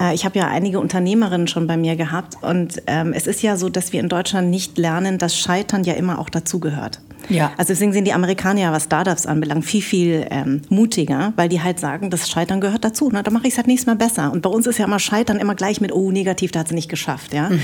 äh, 0.01 0.15
ich 0.15 0.25
habe 0.25 0.39
ja 0.39 0.49
einige 0.49 0.81
Unternehmerinnen 0.81 1.49
schon 1.49 1.67
bei 1.67 1.77
mir 1.77 1.97
gehabt 1.97 2.37
und 2.43 2.83
ähm, 2.87 3.13
es 3.13 3.27
ist 3.27 3.43
ja 3.43 3.57
so, 3.57 3.69
dass 3.69 3.93
wir 3.93 4.01
in 4.01 4.09
Deutschland 4.09 4.51
nicht 4.51 4.79
lernen, 4.79 5.19
dass 5.19 5.39
Scheitern 5.39 5.85
ja 5.85 5.95
immer 5.95 6.19
auch 6.19 6.31
dazugehört. 6.31 7.01
Ja. 7.29 7.53
Also 7.59 7.73
deswegen 7.73 7.93
sind 7.93 8.07
die 8.07 8.13
Amerikaner 8.13 8.61
ja, 8.61 8.73
was 8.73 8.85
Startups 8.85 9.27
anbelangt, 9.27 9.65
viel, 9.65 9.83
viel 9.83 10.27
ähm, 10.31 10.63
mutiger, 10.69 11.33
weil 11.37 11.49
die 11.49 11.63
halt 11.63 11.79
sagen, 11.79 12.11
das 12.11 12.29
Scheitern 12.29 12.61
gehört 12.61 12.85
dazu. 12.85 13.11
Na, 13.13 13.23
da 13.23 13.31
mache 13.31 13.47
ich 13.47 13.53
es 13.53 13.57
halt 13.59 13.67
nächstes 13.67 13.87
Mal 13.87 13.97
besser. 13.97 14.33
Und 14.33 14.43
bei 14.43 14.51
uns 14.51 14.67
ist 14.67 14.79
ja 14.79 14.87
immer 14.87 14.99
Scheitern 14.99 15.39
immer 15.39 15.55
gleich 15.55 15.81
mit, 15.81 15.93
oh, 15.93 16.11
negativ, 16.11 16.51
da 16.51 16.61
hat 16.61 16.69
sie 16.69 16.75
nicht 16.75 16.89
geschafft. 16.89 17.35
Ja? 17.35 17.51
Mhm. 17.51 17.61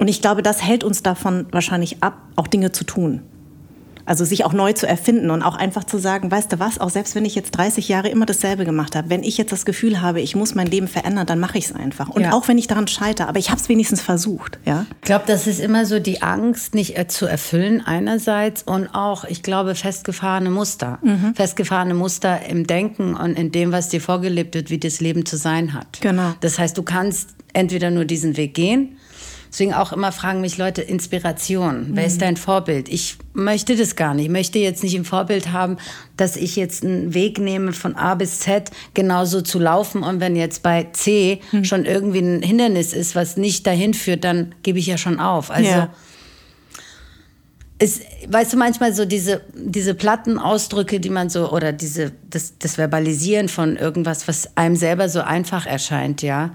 Und 0.00 0.08
ich 0.08 0.20
glaube, 0.20 0.42
das 0.42 0.62
hält 0.62 0.84
uns 0.84 1.02
davon 1.02 1.46
wahrscheinlich 1.52 2.02
ab, 2.02 2.20
auch 2.34 2.48
Dinge 2.48 2.72
zu 2.72 2.84
tun. 2.84 3.22
Also 4.06 4.24
sich 4.24 4.44
auch 4.44 4.52
neu 4.52 4.72
zu 4.72 4.86
erfinden 4.86 5.30
und 5.30 5.42
auch 5.42 5.56
einfach 5.56 5.84
zu 5.84 5.98
sagen, 5.98 6.30
weißt 6.30 6.52
du 6.52 6.58
was, 6.58 6.78
auch 6.78 6.90
selbst 6.90 7.14
wenn 7.14 7.24
ich 7.24 7.34
jetzt 7.34 7.50
30 7.50 7.88
Jahre 7.88 8.08
immer 8.08 8.24
dasselbe 8.24 8.64
gemacht 8.64 8.96
habe, 8.96 9.10
wenn 9.10 9.22
ich 9.22 9.36
jetzt 9.36 9.52
das 9.52 9.64
Gefühl 9.64 10.00
habe, 10.00 10.20
ich 10.20 10.36
muss 10.36 10.54
mein 10.54 10.68
Leben 10.68 10.88
verändern, 10.88 11.26
dann 11.26 11.40
mache 11.40 11.58
ich 11.58 11.66
es 11.66 11.74
einfach. 11.74 12.08
Und 12.08 12.22
ja. 12.22 12.32
auch 12.32 12.46
wenn 12.48 12.56
ich 12.56 12.68
daran 12.68 12.86
scheitere, 12.86 13.28
aber 13.28 13.38
ich 13.38 13.50
habe 13.50 13.60
es 13.60 13.68
wenigstens 13.68 14.00
versucht. 14.00 14.58
Ja? 14.64 14.86
Ich 15.00 15.06
glaube, 15.06 15.24
das 15.26 15.46
ist 15.46 15.60
immer 15.60 15.84
so 15.86 15.98
die 15.98 16.22
Angst, 16.22 16.74
nicht 16.74 16.96
äh, 16.96 17.08
zu 17.08 17.26
erfüllen 17.26 17.82
einerseits 17.84 18.62
und 18.62 18.88
auch, 18.94 19.24
ich 19.24 19.42
glaube, 19.42 19.74
festgefahrene 19.74 20.50
Muster. 20.50 20.98
Mhm. 21.02 21.34
Festgefahrene 21.34 21.94
Muster 21.94 22.46
im 22.48 22.66
Denken 22.66 23.14
und 23.14 23.36
in 23.36 23.50
dem, 23.50 23.72
was 23.72 23.88
dir 23.88 24.00
vorgelebt 24.00 24.54
wird, 24.54 24.70
wie 24.70 24.78
das 24.78 25.00
Leben 25.00 25.26
zu 25.26 25.36
sein 25.36 25.74
hat. 25.74 26.00
Genau. 26.00 26.34
Das 26.40 26.58
heißt, 26.58 26.78
du 26.78 26.82
kannst 26.82 27.30
entweder 27.52 27.90
nur 27.90 28.04
diesen 28.04 28.36
Weg 28.36 28.54
gehen 28.54 28.96
Deswegen 29.56 29.72
auch 29.72 29.90
immer 29.94 30.12
fragen 30.12 30.42
mich 30.42 30.58
Leute 30.58 30.82
Inspiration. 30.82 31.88
Mhm. 31.88 31.96
Wer 31.96 32.04
ist 32.04 32.16
mhm. 32.16 32.20
dein 32.20 32.36
Vorbild? 32.36 32.90
Ich 32.90 33.16
möchte 33.32 33.74
das 33.74 33.96
gar 33.96 34.12
nicht. 34.12 34.26
Ich 34.26 34.30
möchte 34.30 34.58
jetzt 34.58 34.82
nicht 34.82 34.94
im 34.94 35.06
Vorbild 35.06 35.50
haben, 35.50 35.78
dass 36.18 36.36
ich 36.36 36.56
jetzt 36.56 36.84
einen 36.84 37.14
Weg 37.14 37.38
nehme 37.38 37.72
von 37.72 37.96
A 37.96 38.16
bis 38.16 38.40
Z 38.40 38.70
genauso 38.92 39.40
zu 39.40 39.58
laufen 39.58 40.02
und 40.02 40.20
wenn 40.20 40.36
jetzt 40.36 40.62
bei 40.62 40.88
C 40.92 41.40
mhm. 41.52 41.64
schon 41.64 41.86
irgendwie 41.86 42.18
ein 42.18 42.42
Hindernis 42.42 42.92
ist, 42.92 43.14
was 43.16 43.38
nicht 43.38 43.66
dahin 43.66 43.94
führt, 43.94 44.24
dann 44.24 44.54
gebe 44.62 44.78
ich 44.78 44.88
ja 44.88 44.98
schon 44.98 45.20
auf. 45.20 45.50
Also 45.50 45.70
ja. 45.70 45.88
Es, 47.78 48.02
weißt 48.28 48.52
du, 48.52 48.56
manchmal 48.58 48.92
so 48.92 49.06
diese, 49.06 49.40
diese 49.54 49.94
platten 49.94 50.38
Ausdrücke, 50.38 51.00
die 51.00 51.10
man 51.10 51.30
so, 51.30 51.50
oder 51.50 51.72
diese, 51.72 52.12
das, 52.28 52.58
das 52.58 52.76
Verbalisieren 52.76 53.48
von 53.48 53.76
irgendwas, 53.76 54.28
was 54.28 54.54
einem 54.54 54.76
selber 54.76 55.08
so 55.08 55.22
einfach 55.22 55.64
erscheint, 55.64 56.20
ja 56.20 56.52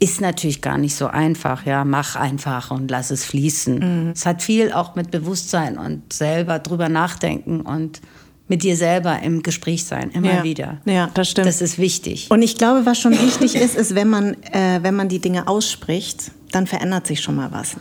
ist 0.00 0.20
natürlich 0.20 0.60
gar 0.60 0.78
nicht 0.78 0.94
so 0.94 1.06
einfach. 1.06 1.66
Ja, 1.66 1.84
mach 1.84 2.16
einfach 2.16 2.70
und 2.70 2.90
lass 2.90 3.10
es 3.10 3.24
fließen. 3.24 3.78
Mhm. 3.78 4.10
Es 4.10 4.26
hat 4.26 4.42
viel 4.42 4.72
auch 4.72 4.94
mit 4.94 5.10
Bewusstsein 5.10 5.78
und 5.78 6.12
selber 6.12 6.58
drüber 6.58 6.88
nachdenken 6.88 7.60
und 7.62 8.00
mit 8.48 8.62
dir 8.62 8.76
selber 8.76 9.20
im 9.22 9.42
Gespräch 9.42 9.84
sein, 9.84 10.10
immer 10.10 10.36
ja. 10.36 10.42
wieder. 10.42 10.78
Ja, 10.86 11.10
das 11.12 11.30
stimmt. 11.30 11.46
Das 11.46 11.60
ist 11.60 11.78
wichtig. 11.78 12.28
Und 12.30 12.42
ich 12.42 12.56
glaube, 12.56 12.86
was 12.86 12.98
schon 12.98 13.12
wichtig 13.12 13.54
ist, 13.54 13.76
ist, 13.76 13.94
wenn 13.94 14.08
man, 14.08 14.34
äh, 14.44 14.80
wenn 14.82 14.96
man 14.96 15.08
die 15.08 15.18
Dinge 15.18 15.48
ausspricht, 15.48 16.30
dann 16.50 16.66
verändert 16.66 17.06
sich 17.06 17.20
schon 17.20 17.36
mal 17.36 17.52
was. 17.52 17.76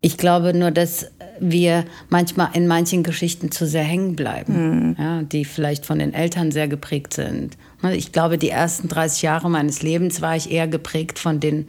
Ich 0.00 0.16
glaube 0.16 0.54
nur, 0.54 0.70
dass 0.70 1.06
wir 1.40 1.84
manchmal 2.08 2.50
in 2.54 2.66
manchen 2.66 3.02
Geschichten 3.02 3.50
zu 3.50 3.66
sehr 3.66 3.84
hängen 3.84 4.16
bleiben, 4.16 4.88
mhm. 4.88 4.96
ja, 4.98 5.22
die 5.22 5.44
vielleicht 5.44 5.86
von 5.86 5.98
den 5.98 6.14
Eltern 6.14 6.50
sehr 6.50 6.68
geprägt 6.68 7.14
sind 7.14 7.56
Ne, 7.82 7.96
ich 7.96 8.12
glaube, 8.12 8.38
die 8.38 8.50
ersten 8.50 8.88
30 8.88 9.22
Jahre 9.22 9.50
meines 9.50 9.82
Lebens 9.82 10.20
war 10.20 10.36
ich 10.36 10.50
eher 10.50 10.66
geprägt 10.66 11.18
von 11.18 11.40
den, 11.40 11.66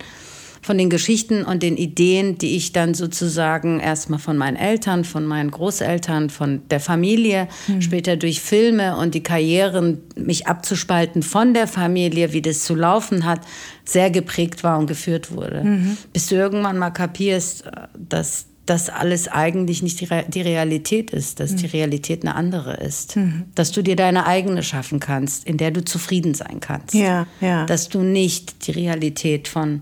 von 0.61 0.77
den 0.77 0.89
Geschichten 0.89 1.43
und 1.43 1.63
den 1.63 1.75
Ideen, 1.75 2.37
die 2.37 2.55
ich 2.55 2.71
dann 2.71 2.93
sozusagen 2.93 3.79
erstmal 3.79 4.19
von 4.19 4.37
meinen 4.37 4.55
Eltern, 4.55 5.03
von 5.03 5.25
meinen 5.25 5.51
Großeltern, 5.51 6.29
von 6.29 6.61
der 6.69 6.79
Familie, 6.79 7.47
mhm. 7.67 7.81
später 7.81 8.15
durch 8.15 8.41
Filme 8.41 8.97
und 8.97 9.15
die 9.15 9.23
Karrieren, 9.23 9.99
mich 10.15 10.47
abzuspalten 10.47 11.23
von 11.23 11.53
der 11.53 11.67
Familie, 11.67 12.31
wie 12.31 12.41
das 12.41 12.63
zu 12.63 12.73
laufen 12.73 13.25
hat, 13.25 13.41
sehr 13.83 14.09
geprägt 14.09 14.63
war 14.63 14.79
und 14.79 14.87
geführt 14.87 15.31
wurde. 15.31 15.63
Mhm. 15.63 15.97
Bis 16.13 16.27
du 16.27 16.35
irgendwann 16.35 16.77
mal 16.77 16.91
kapierst, 16.91 17.65
dass 17.97 18.45
dass 18.67 18.89
alles 18.89 19.27
eigentlich 19.27 19.81
nicht 19.81 19.99
die, 20.01 20.05
Re 20.05 20.25
die 20.27 20.41
Realität 20.41 21.11
ist, 21.11 21.39
dass 21.39 21.51
mhm. 21.51 21.57
die 21.57 21.65
Realität 21.67 22.21
eine 22.23 22.35
andere 22.35 22.75
ist. 22.75 23.15
Mhm. 23.15 23.45
Dass 23.55 23.71
du 23.71 23.81
dir 23.81 23.95
deine 23.95 24.27
eigene 24.27 24.61
schaffen 24.61 24.99
kannst, 24.99 25.47
in 25.47 25.57
der 25.57 25.71
du 25.71 25.83
zufrieden 25.83 26.33
sein 26.33 26.59
kannst. 26.59 26.93
Ja, 26.93 27.27
ja. 27.41 27.65
Dass 27.65 27.89
du 27.89 28.01
nicht 28.01 28.67
die 28.67 28.71
Realität 28.71 29.47
von 29.47 29.81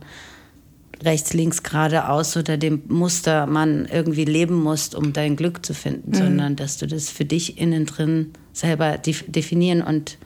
rechts, 1.04 1.34
links, 1.34 1.64
geradeaus 1.64 2.38
oder 2.38 2.58
dem 2.58 2.84
Muster 2.88 3.48
man 3.48 3.86
irgendwie 3.92 4.26
leben 4.26 4.62
musst, 4.62 4.96
um 4.96 5.14
dein 5.14 5.36
Glück 5.36 5.66
zu 5.66 5.74
finden, 5.74 6.12
mhm. 6.12 6.16
sondern 6.16 6.56
dass 6.56 6.78
du 6.78 6.88
das 6.88 7.10
für 7.10 7.26
dich 7.26 7.58
innen 7.58 7.86
drin 7.86 8.34
selber 8.54 8.98
definieren 8.98 9.82
und 9.82 10.18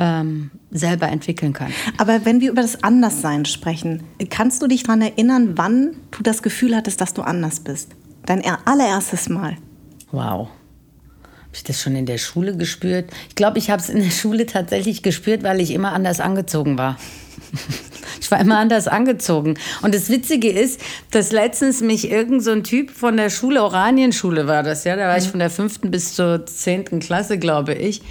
ähm, 0.00 0.50
selber 0.70 1.08
entwickeln 1.08 1.52
kann. 1.52 1.72
Aber 1.98 2.24
wenn 2.24 2.40
wir 2.40 2.50
über 2.50 2.62
das 2.62 2.82
Anderssein 2.82 3.44
sprechen, 3.44 4.02
kannst 4.30 4.62
du 4.62 4.66
dich 4.66 4.82
daran 4.82 5.02
erinnern, 5.02 5.52
wann 5.56 5.94
du 6.10 6.22
das 6.22 6.42
Gefühl 6.42 6.74
hattest, 6.74 7.00
dass 7.00 7.14
du 7.14 7.22
anders 7.22 7.60
bist? 7.60 7.90
Dein 8.24 8.42
allererstes 8.64 9.28
Mal. 9.28 9.56
Wow. 10.10 10.48
ich 11.52 11.62
das 11.64 11.80
schon 11.80 11.94
in 11.94 12.06
der 12.06 12.18
Schule 12.18 12.56
gespürt? 12.56 13.10
Ich 13.28 13.34
glaube, 13.34 13.58
ich 13.58 13.70
habe 13.70 13.82
es 13.82 13.90
in 13.90 14.02
der 14.02 14.10
Schule 14.10 14.46
tatsächlich 14.46 15.02
gespürt, 15.02 15.42
weil 15.42 15.60
ich 15.60 15.72
immer 15.72 15.92
anders 15.92 16.20
angezogen 16.20 16.78
war. 16.78 16.96
Ich 18.20 18.30
war 18.30 18.38
immer 18.38 18.58
anders 18.58 18.86
angezogen. 18.86 19.54
Und 19.82 19.94
das 19.94 20.10
Witzige 20.10 20.50
ist, 20.50 20.80
dass 21.10 21.32
letztens 21.32 21.80
mich 21.80 22.10
irgend 22.10 22.44
so 22.44 22.50
ein 22.50 22.62
Typ 22.64 22.90
von 22.90 23.16
der 23.16 23.30
Schule, 23.30 23.62
Oranienschule 23.62 24.46
war 24.46 24.62
das, 24.62 24.84
ja, 24.84 24.94
da 24.94 25.08
war 25.08 25.16
ich 25.16 25.24
von 25.24 25.40
der 25.40 25.48
fünften 25.48 25.90
bis 25.90 26.14
zur 26.14 26.44
zehnten 26.44 27.00
Klasse, 27.00 27.38
glaube 27.38 27.74
ich, 27.74 28.02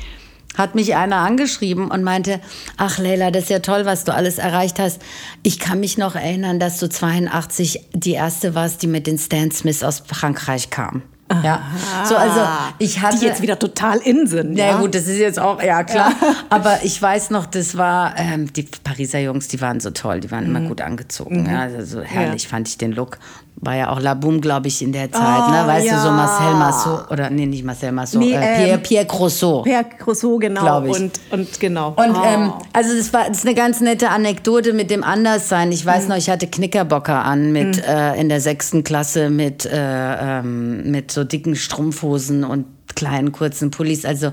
hat 0.58 0.76
mich 0.76 0.96
einer 0.96 1.18
angeschrieben 1.18 1.90
und 1.90 2.04
meinte, 2.04 2.40
ach 2.78 2.98
Leila, 2.98 3.32
das 3.32 3.44
ist 3.44 3.50
ja 3.50 3.60
toll, 3.60 3.86
was 3.86 4.04
du 4.04 4.14
alles 4.14 4.38
erreicht 4.38 4.80
hast. 4.80 5.02
Ich 5.44 5.60
kann 5.60 5.80
mich 5.80 5.98
noch 5.98 6.16
erinnern, 6.16 6.60
dass 6.60 6.80
du 6.80 6.90
82 6.90 7.88
die 7.94 8.14
erste 8.14 8.56
warst, 8.56 8.82
die 8.82 8.88
mit 8.88 9.08
den 9.08 9.18
Stan 9.18 9.52
Smiths 9.52 9.84
aus 9.84 10.04
Frankreich 10.06 10.70
kam. 10.70 11.04
Ja, 11.44 11.62
so 12.06 12.16
also 12.16 12.42
ich 12.80 13.02
hatte 13.02 13.20
die 13.20 13.26
jetzt 13.26 13.42
wieder 13.44 13.60
total 13.60 14.00
in 14.00 14.26
sind. 14.26 14.58
Ja, 14.58 14.72
Ja, 14.72 14.78
gut, 14.80 14.96
das 14.96 15.08
ist 15.08 15.20
jetzt 15.20 15.40
auch 15.40 15.62
ja 15.62 15.84
klar. 15.84 16.12
Aber 16.50 16.80
ich 16.84 17.00
weiß 17.00 17.30
noch, 17.30 17.46
das 17.46 17.78
war 17.78 18.18
ähm, 18.18 18.52
die 18.52 18.64
Pariser 18.64 19.20
Jungs, 19.20 19.48
die 19.48 19.62
waren 19.62 19.80
so 19.80 19.92
toll, 19.92 20.22
die 20.22 20.32
waren 20.32 20.46
immer 20.46 20.62
gut 20.62 20.82
angezogen. 20.82 21.46
Ja, 21.46 21.62
also 21.62 22.02
herrlich 22.02 22.48
fand 22.48 22.68
ich 22.68 22.80
den 22.80 22.94
Look. 22.94 23.20
War 23.62 23.76
ja 23.76 23.90
auch 23.90 24.00
La 24.00 24.14
Boum, 24.14 24.40
glaube 24.40 24.70
ich, 24.70 24.82
in 24.82 24.94
der 24.94 25.12
Zeit. 25.12 25.22
ne? 25.50 25.64
Weißt 25.68 25.86
du, 25.92 26.00
so 26.00 26.08
ja. 26.08 26.12
Marcel 26.14 26.54
Marceau 26.54 27.12
oder 27.12 27.30
nee, 27.30 27.46
nicht 27.46 27.66
Marcel 27.66 27.92
Marceau, 27.92 28.18
Nee, 28.20 28.32
äh, 28.34 28.40
Pierre, 28.40 28.70
ähm, 28.76 28.82
Pierre 28.84 29.06
Crousseau. 29.06 29.64
Per 29.64 29.84
Crousseau, 29.84 30.38
genau. 30.38 30.84
Ich. 30.86 30.98
Und, 30.98 31.20
und 31.32 31.60
genau. 31.60 31.90
Und 31.90 32.16
Oh. 32.16 32.24
ähm, 32.26 32.54
also 32.72 32.96
das 32.96 33.12
war 33.12 33.28
das 33.28 33.40
ist 33.40 33.46
eine 33.46 33.56
ganz 33.56 33.82
nette 33.82 34.10
Anekdote 34.12 34.72
mit 34.72 34.90
dem 34.90 35.04
Anderssein. 35.04 35.74
Ich 35.74 35.86
weiß 35.86 36.08
noch, 36.08 36.16
ich 36.16 36.30
hatte 36.30 36.48
Knickerbocker 36.48 37.26
an 37.26 37.52
mit 37.52 37.86
äh, 37.86 38.16
in 38.16 38.30
der 38.30 38.40
sechsten 38.40 38.86
Klasse 38.86 39.30
mit 39.30 39.66
äh, 39.66 40.40
ähm, 40.40 40.90
mit 40.90 41.12
so 41.12 41.26
dicken 41.26 41.56
Strumpfhosen 41.58 42.46
und 42.46 42.66
kleinen 42.96 43.34
kurzen 43.34 43.72
Pullis. 43.72 44.06
Also 44.06 44.32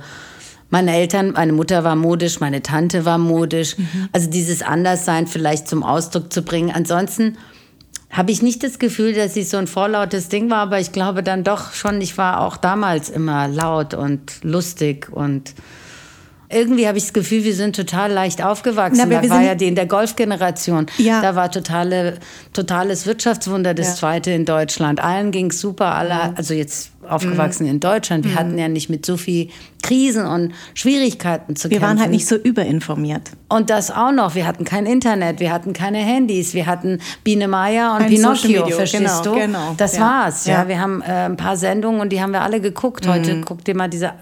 meine 0.70 0.94
Eltern, 0.96 1.32
meine 1.32 1.52
Mutter 1.52 1.82
war 1.84 1.96
modisch, 1.96 2.38
meine 2.40 2.62
Tante 2.62 3.04
war 3.04 3.18
modisch. 3.18 3.76
Mhm. 3.76 4.08
Also 4.12 4.30
dieses 4.30 4.62
Anderssein 4.62 5.26
vielleicht 5.26 5.66
zum 5.68 5.82
Ausdruck 5.82 6.32
zu 6.32 6.42
bringen. 6.42 6.70
Ansonsten 6.72 7.36
habe 8.16 8.30
ich 8.32 8.40
nicht 8.42 8.62
das 8.62 8.78
Gefühl, 8.78 9.12
dass 9.12 9.36
ich 9.36 9.48
so 9.48 9.58
ein 9.58 9.66
vorlautes 9.66 10.28
Ding 10.28 10.48
war, 10.50 10.58
aber 10.58 10.80
ich 10.80 10.92
glaube 10.92 11.22
dann 11.22 11.44
doch 11.44 11.72
schon, 11.72 12.00
ich 12.00 12.16
war 12.16 12.40
auch 12.40 12.56
damals 12.56 13.10
immer 13.10 13.46
laut 13.48 13.92
und 13.94 14.42
lustig 14.42 15.08
und 15.12 15.54
irgendwie 16.48 16.86
habe 16.86 16.96
ich 16.96 17.04
das 17.04 17.12
Gefühl, 17.12 17.42
wir 17.42 17.54
sind 17.54 17.74
total 17.74 18.12
leicht 18.12 18.42
aufgewachsen. 18.42 18.98
Na, 19.08 19.16
da 19.16 19.20
wir 19.22 19.30
war 19.30 19.42
ja 19.42 19.56
die 19.56 19.66
in 19.66 19.74
der 19.74 19.86
Golfgeneration. 19.86 20.86
Ja. 20.96 21.20
Da 21.20 21.34
war 21.34 21.50
totale, 21.50 22.18
totales 22.52 23.04
Wirtschaftswunder, 23.04 23.74
das 23.74 23.88
Ja. 23.88 23.94
zweite 23.96 24.30
in 24.30 24.44
Deutschland. 24.44 25.02
Allen 25.02 25.32
ging 25.32 25.50
es 25.50 25.60
super, 25.60 25.96
alle, 25.96 26.36
also 26.36 26.54
jetzt 26.54 26.92
aufgewachsen 27.08 27.66
in 27.66 27.80
Deutschland. 27.80 28.24
Wir 28.24 28.34
hatten 28.34 28.58
ja 28.58 28.68
nicht 28.68 28.88
mit 28.90 29.04
so 29.06 29.16
viel 29.16 29.48
Krisen 29.82 30.26
und 30.26 30.52
Schwierigkeiten 30.74 31.54
zu 31.56 31.70
wir 31.70 31.78
kämpfen. 31.78 31.88
waren 31.88 32.00
halt 32.00 32.10
nicht 32.10 32.26
so 32.26 32.36
überinformiert. 32.36 33.30
Und 33.48 33.70
das 33.70 33.90
auch 33.90 34.10
noch. 34.12 34.34
Wir 34.34 34.46
hatten 34.46 34.64
kein 34.64 34.86
Internet, 34.86 35.38
wir 35.40 35.52
hatten 35.52 35.72
keine 35.72 35.98
Handys, 35.98 36.54
wir 36.54 36.66
hatten 36.66 36.98
Biene 37.22 37.46
Maya 37.48 37.92
und 37.94 38.00
Kein 38.00 38.08
Pinocchio, 38.10 38.62
Media, 38.62 38.76
verstehst 38.76 39.22
genau, 39.22 39.34
du? 39.34 39.40
genau, 39.40 39.74
Das 39.76 39.96
ja. 39.96 40.00
war's. 40.02 40.46
Ja. 40.46 40.64
Mhm. 40.64 40.68
wir 40.68 40.80
haben 40.80 41.02
äh, 41.02 41.04
ein 41.26 41.36
paar 41.36 41.56
Sendungen 41.56 42.00
und 42.00 42.10
die 42.12 42.20
haben 42.20 42.32
wir 42.32 42.42
alle 42.42 42.60
geguckt. 42.60 43.06
Heute 43.06 43.40
guckt 43.42 43.68
ihr 43.68 43.76
mal 43.76 43.88
diese, 43.88 44.12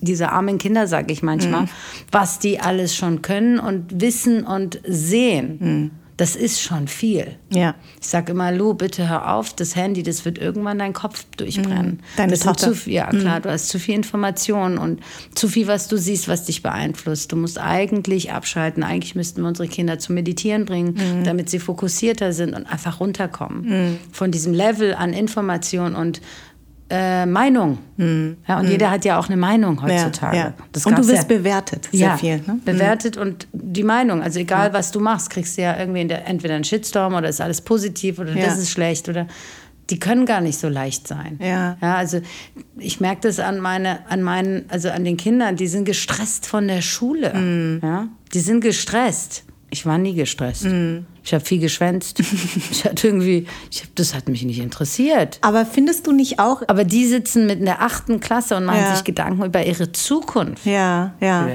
diese 0.00 0.30
armen 0.30 0.58
Kinder, 0.58 0.86
sag 0.86 1.10
ich 1.10 1.22
manchmal, 1.22 1.62
Mhm. 1.62 1.68
was 2.10 2.38
die 2.38 2.60
alles 2.60 2.94
schon 2.96 3.20
können 3.22 3.58
und 3.58 4.00
wissen 4.00 4.44
und 4.44 4.80
sehen. 4.86 5.90
Mhm. 6.12 6.16
Das 6.18 6.36
ist 6.36 6.60
schon 6.60 6.88
viel. 6.88 7.36
Ja. 7.50 7.74
Ich 8.00 8.06
sage 8.06 8.32
immer, 8.32 8.52
Lu, 8.52 8.74
bitte 8.74 9.08
hör 9.08 9.34
auf, 9.34 9.54
das 9.54 9.74
Handy, 9.76 10.02
das 10.02 10.24
wird 10.24 10.38
irgendwann 10.38 10.78
deinen 10.78 10.92
Kopf 10.92 11.24
durchbrennen. 11.36 12.00
Deine 12.16 12.32
das 12.32 12.40
Tochter. 12.40 12.74
Viel- 12.74 12.92
ja, 12.92 13.06
klar, 13.08 13.40
du 13.40 13.50
hast 13.50 13.68
zu 13.68 13.78
viel 13.78 13.94
Information 13.94 14.78
und 14.78 15.00
zu 15.34 15.48
viel, 15.48 15.66
was 15.66 15.88
du 15.88 15.96
siehst, 15.96 16.28
was 16.28 16.44
dich 16.44 16.62
beeinflusst. 16.62 17.32
Du 17.32 17.36
musst 17.36 17.58
eigentlich 17.58 18.30
abschalten. 18.32 18.82
Eigentlich 18.82 19.14
müssten 19.14 19.40
wir 19.42 19.48
unsere 19.48 19.68
Kinder 19.68 19.98
zum 19.98 20.14
Meditieren 20.14 20.64
bringen, 20.66 21.22
damit 21.24 21.48
sie 21.50 21.58
fokussierter 21.58 22.32
sind 22.32 22.54
und 22.54 22.66
einfach 22.66 23.00
runterkommen 23.00 23.98
von 24.12 24.30
diesem 24.30 24.52
Level 24.52 24.94
an 24.94 25.12
Information 25.12 25.94
und 25.94 26.20
äh, 26.92 27.24
Meinung. 27.24 27.78
Ja, 27.96 28.58
und 28.58 28.68
jeder 28.68 28.90
hat 28.90 29.04
ja 29.04 29.18
auch 29.18 29.28
eine 29.28 29.36
Meinung 29.36 29.80
heutzutage. 29.82 30.36
Ja, 30.36 30.42
ja. 30.44 30.54
Das 30.72 30.84
und 30.84 30.98
du 30.98 31.06
wirst 31.08 31.28
bewertet, 31.28 31.88
sehr 31.92 32.18
viel. 32.18 32.38
Ne? 32.38 32.58
bewertet 32.64 33.16
und 33.16 33.46
die 33.52 33.82
Meinung. 33.82 34.22
Also 34.22 34.40
egal, 34.40 34.72
was 34.72 34.90
du 34.90 35.00
machst, 35.00 35.30
kriegst 35.30 35.56
du 35.56 35.62
ja 35.62 35.78
irgendwie 35.78 36.06
der, 36.06 36.26
entweder 36.26 36.54
einen 36.54 36.64
Shitstorm 36.64 37.14
oder 37.14 37.28
ist 37.28 37.40
alles 37.40 37.60
positiv 37.60 38.18
oder 38.18 38.34
das 38.34 38.58
ist 38.58 38.70
schlecht 38.70 39.08
oder 39.08 39.26
die 39.88 39.98
können 39.98 40.26
gar 40.26 40.40
nicht 40.40 40.58
so 40.58 40.68
leicht 40.68 41.08
sein. 41.08 41.38
Ja. 41.40 41.76
ja 41.80 41.94
also 41.94 42.20
ich 42.76 43.00
merke 43.00 43.22
das 43.22 43.40
an 43.40 43.58
meine, 43.60 44.08
an 44.10 44.22
meinen, 44.22 44.64
also 44.68 44.90
an 44.90 45.04
den 45.04 45.16
Kindern, 45.16 45.56
die 45.56 45.68
sind 45.68 45.84
gestresst 45.84 46.46
von 46.46 46.68
der 46.68 46.82
Schule. 46.82 47.32
Mhm. 47.34 47.80
Ja, 47.82 48.08
die 48.34 48.40
sind 48.40 48.60
gestresst. 48.60 49.44
Ich 49.72 49.86
war 49.86 49.96
nie 49.96 50.12
gestresst. 50.12 50.64
Mhm. 50.66 51.06
Ich 51.24 51.32
habe 51.32 51.42
viel 51.42 51.58
geschwänzt. 51.58 52.20
ich 52.70 52.84
hatte 52.84 53.06
irgendwie, 53.06 53.46
ich 53.70 53.82
hab, 53.82 53.94
das 53.94 54.14
hat 54.14 54.28
mich 54.28 54.42
nicht 54.42 54.58
interessiert. 54.58 55.38
Aber 55.40 55.64
findest 55.64 56.06
du 56.06 56.12
nicht 56.12 56.38
auch, 56.38 56.60
Aber 56.66 56.84
die 56.84 57.06
sitzen 57.06 57.46
mit 57.46 57.60
in 57.60 57.64
der 57.64 57.80
achten 57.80 58.20
Klasse 58.20 58.56
und 58.56 58.66
machen 58.66 58.80
Ja. 58.80 58.94
sich 58.94 59.04
Gedanken 59.04 59.42
über 59.42 59.64
ihre 59.64 59.90
Zukunft. 59.92 60.66
Ja, 60.66 61.14
ja. 61.20 61.48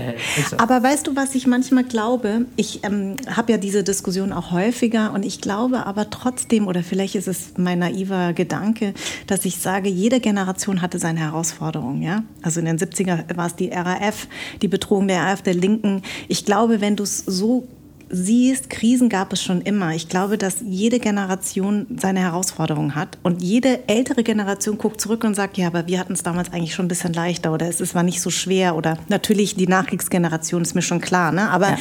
Aber 0.58 0.82
weißt 0.82 1.06
du, 1.06 1.16
was 1.16 1.36
ich 1.36 1.46
manchmal 1.46 1.84
glaube? 1.84 2.46
Ich 2.56 2.84
ähm, 2.84 3.18
habe 3.30 3.52
ja 3.52 3.60
diese 3.60 3.84
Diskussion 3.84 4.34
auch 4.34 4.50
häufiger 4.52 5.14
und 5.14 5.24
ich 5.24 5.40
glaube 5.40 5.86
aber 5.86 6.10
trotzdem, 6.10 6.66
oder 6.66 6.82
vielleicht 6.82 7.14
ist 7.14 7.28
es 7.28 7.54
mein 7.58 7.78
naiver 7.78 8.34
Gedanke, 8.34 8.96
dass 9.28 9.46
ich 9.46 9.58
sage, 9.58 9.90
jede 9.90 10.20
Generation 10.22 10.82
hatte 10.82 10.98
seine 10.98 11.20
Herausforderungen. 11.20 12.02
Ja? 12.02 12.24
Also 12.42 12.62
in 12.62 12.66
den 12.66 12.80
70er 12.80 13.38
war 13.38 13.46
es 13.46 13.56
die 13.56 13.70
RAF, 13.70 14.28
die 14.64 14.68
Bedrohung 14.70 15.08
der 15.08 15.22
RAF, 15.22 15.44
der 15.44 15.54
Linken. 15.54 16.02
Ich 16.28 16.46
glaube, 16.46 16.82
wenn 16.82 16.96
du 16.96 17.04
es 17.04 17.20
so 17.20 17.68
siehst, 18.10 18.70
Krisen 18.70 19.10
gab 19.10 19.34
es 19.34 19.42
schon 19.44 19.62
immer. 19.62 19.94
Ich 19.94 20.10
glaube, 20.10 20.38
dass 20.38 20.58
jede 20.66 21.00
Generation 21.00 21.88
seine 22.00 22.22
Herausforderungen 22.22 22.96
hat. 22.96 23.18
Und 23.24 23.42
jede 23.42 23.88
ältere 23.88 24.24
Generation 24.24 24.78
guckt 24.78 25.02
zurück 25.02 25.24
und 25.24 25.36
sagt, 25.36 25.58
ja, 25.58 25.68
aber 25.68 25.88
wir 25.88 26.00
hatten 26.00 26.14
es 26.14 26.24
damals 26.24 26.52
eigentlich 26.54 26.74
schon 26.74 26.86
ein 26.86 26.90
bisschen 26.90 27.14
leichter 27.14 27.52
oder 27.54 27.68
es 27.68 27.96
war 27.96 28.04
nicht 28.04 28.22
so 28.22 28.30
schwer. 28.30 28.76
Oder 28.76 28.98
natürlich 29.10 29.56
die 29.56 29.68
Nachkriegsgeneration 29.68 30.62
ist 30.62 30.76
mir 30.76 30.82
schon 30.82 31.02
klar. 31.02 31.32
Ne? 31.32 31.50
Aber 31.50 31.72
Ja. 31.72 31.78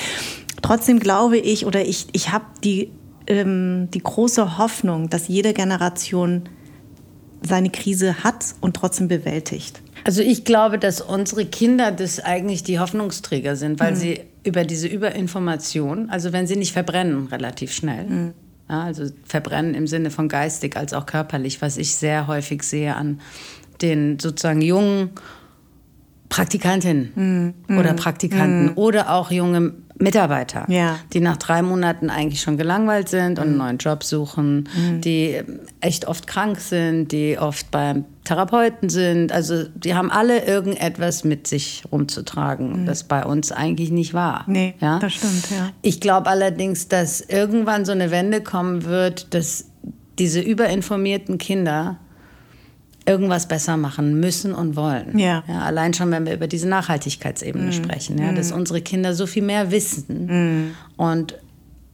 trotzdem 0.63 0.99
glaube 0.99 1.39
ich 1.39 1.67
oder 1.67 1.85
ich, 1.87 2.07
ich 2.13 2.33
habe 2.33 2.45
die, 2.65 2.91
ähm, 3.27 3.89
die 3.93 4.03
große 4.03 4.59
Hoffnung, 4.59 5.09
dass 5.11 5.29
jede 5.29 5.53
Generation 5.53 6.49
seine 7.47 7.71
Krise 7.71 8.25
hat 8.25 8.55
und 8.61 8.75
trotzdem 8.75 9.09
bewältigt. 9.09 9.81
Also 10.05 10.23
ich 10.23 10.45
glaube, 10.45 10.79
dass 10.79 11.01
unsere 11.01 11.47
Kinder 11.47 11.91
das 11.91 12.21
eigentlich 12.21 12.63
die 12.63 12.79
Hoffnungsträger 12.79 13.57
sind, 13.57 13.81
weil 13.81 13.97
sie 13.97 14.21
über 14.45 14.65
diese 14.65 14.87
Überinformation, 14.87 16.11
also 16.11 16.33
wenn 16.33 16.47
sie 16.47 16.57
nicht 16.57 16.73
verbrennen, 16.73 17.27
relativ 17.27 17.73
schnell. 17.73 18.35
Ja, 18.69 18.83
also 18.83 19.05
verbrennen 19.25 19.75
im 19.75 19.87
Sinne 19.87 20.11
von 20.11 20.29
geistig 20.29 20.77
als 20.77 20.93
auch 20.93 21.07
körperlich, 21.07 21.63
was 21.63 21.77
ich 21.77 21.97
sehr 21.97 22.27
häufig 22.27 22.63
sehe 22.63 22.95
an 22.95 23.21
den 23.83 24.19
sozusagen 24.19 24.63
jungen 24.63 25.11
Praktikantinnen 26.29 27.55
oder 27.69 27.95
Praktikanten 27.95 28.75
oder 28.75 29.11
auch 29.11 29.31
junge 29.31 29.75
Mitarbeiter, 29.99 30.67
Ja. 30.69 30.99
die 31.13 31.21
nach 31.21 31.37
drei 31.37 31.63
Monaten 31.63 32.11
eigentlich 32.11 32.41
schon 32.43 32.57
gelangweilt 32.57 33.09
sind 33.09 33.39
und 33.39 33.47
einen 33.49 33.57
neuen 33.57 33.79
Job 33.79 34.05
suchen, 34.05 34.69
die 35.03 35.41
echt 35.81 36.07
oft 36.07 36.27
krank 36.27 36.61
sind, 36.61 37.13
die 37.13 37.39
oft 37.39 37.71
beim 37.71 38.05
Therapeuten 38.25 38.89
sind. 38.89 39.33
Also 39.33 39.65
die 39.75 39.95
haben 39.95 40.11
alle 40.11 40.45
irgendetwas 40.45 41.25
mit 41.25 41.47
sich 41.47 41.85
rumzutragen, 41.91 42.85
das 42.87 43.05
bei 43.05 43.25
uns 43.25 43.53
eigentlich 43.53 43.91
nicht 43.91 44.13
war. 44.15 44.45
Nee, 44.47 44.75
ja? 44.81 44.99
das 44.99 45.15
stimmt, 45.15 45.51
ja. 45.51 45.71
Ich 45.83 46.01
glaube 46.01 46.29
allerdings, 46.29 46.89
dass 46.89 47.21
irgendwann 47.21 47.85
so 47.85 47.93
eine 47.93 48.11
Wende 48.11 48.43
kommen 48.43 48.85
wird, 48.85 49.33
dass 49.35 49.67
diese 50.19 50.41
überinformierten 50.41 51.39
Kinder 51.39 51.99
irgendwas 53.07 53.47
besser 53.47 53.77
machen 53.77 54.19
müssen 54.21 54.53
und 54.53 54.77
wollen. 54.77 55.19
Ja. 55.19 55.45
allein 55.49 55.95
schon, 55.95 56.11
wenn 56.11 56.27
wir 56.27 56.35
über 56.35 56.49
diese 56.49 56.69
Nachhaltigkeitsebene 56.69 57.73
sprechen, 57.73 58.19
ja, 58.19 58.33
dass 58.33 58.53
unsere 58.53 58.83
Kinder 58.83 59.15
so 59.15 59.27
viel 59.27 59.43
mehr 59.43 59.71
wissen. 59.71 60.75
Und 60.97 61.35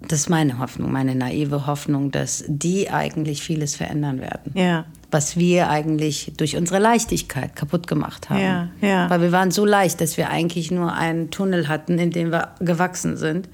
das 0.08 0.20
ist 0.20 0.28
meine 0.30 0.58
Hoffnung, 0.58 0.90
meine 0.92 1.14
naive 1.14 1.66
Hoffnung, 1.66 2.10
dass 2.10 2.44
die 2.48 2.90
eigentlich 2.90 3.42
vieles 3.42 3.76
verändern 3.76 4.20
werden. 4.20 4.52
Ja. 4.54 4.84
Was 5.10 5.36
wir 5.36 5.68
eigentlich 5.68 6.32
durch 6.36 6.56
unsere 6.56 6.78
Leichtigkeit 6.80 7.54
kaputt 7.54 7.86
gemacht 7.86 8.30
haben. 8.30 8.40
Ja, 8.40 8.68
ja. 8.80 9.10
Weil 9.10 9.20
wir 9.20 9.32
waren 9.32 9.50
so 9.50 9.64
leicht, 9.64 10.00
dass 10.00 10.16
wir 10.16 10.30
eigentlich 10.30 10.70
nur 10.70 10.92
einen 10.92 11.30
Tunnel 11.30 11.68
hatten, 11.68 11.98
in 11.98 12.10
dem 12.10 12.32
wir 12.32 12.48
gewachsen 12.60 13.16
sind. 13.16 13.48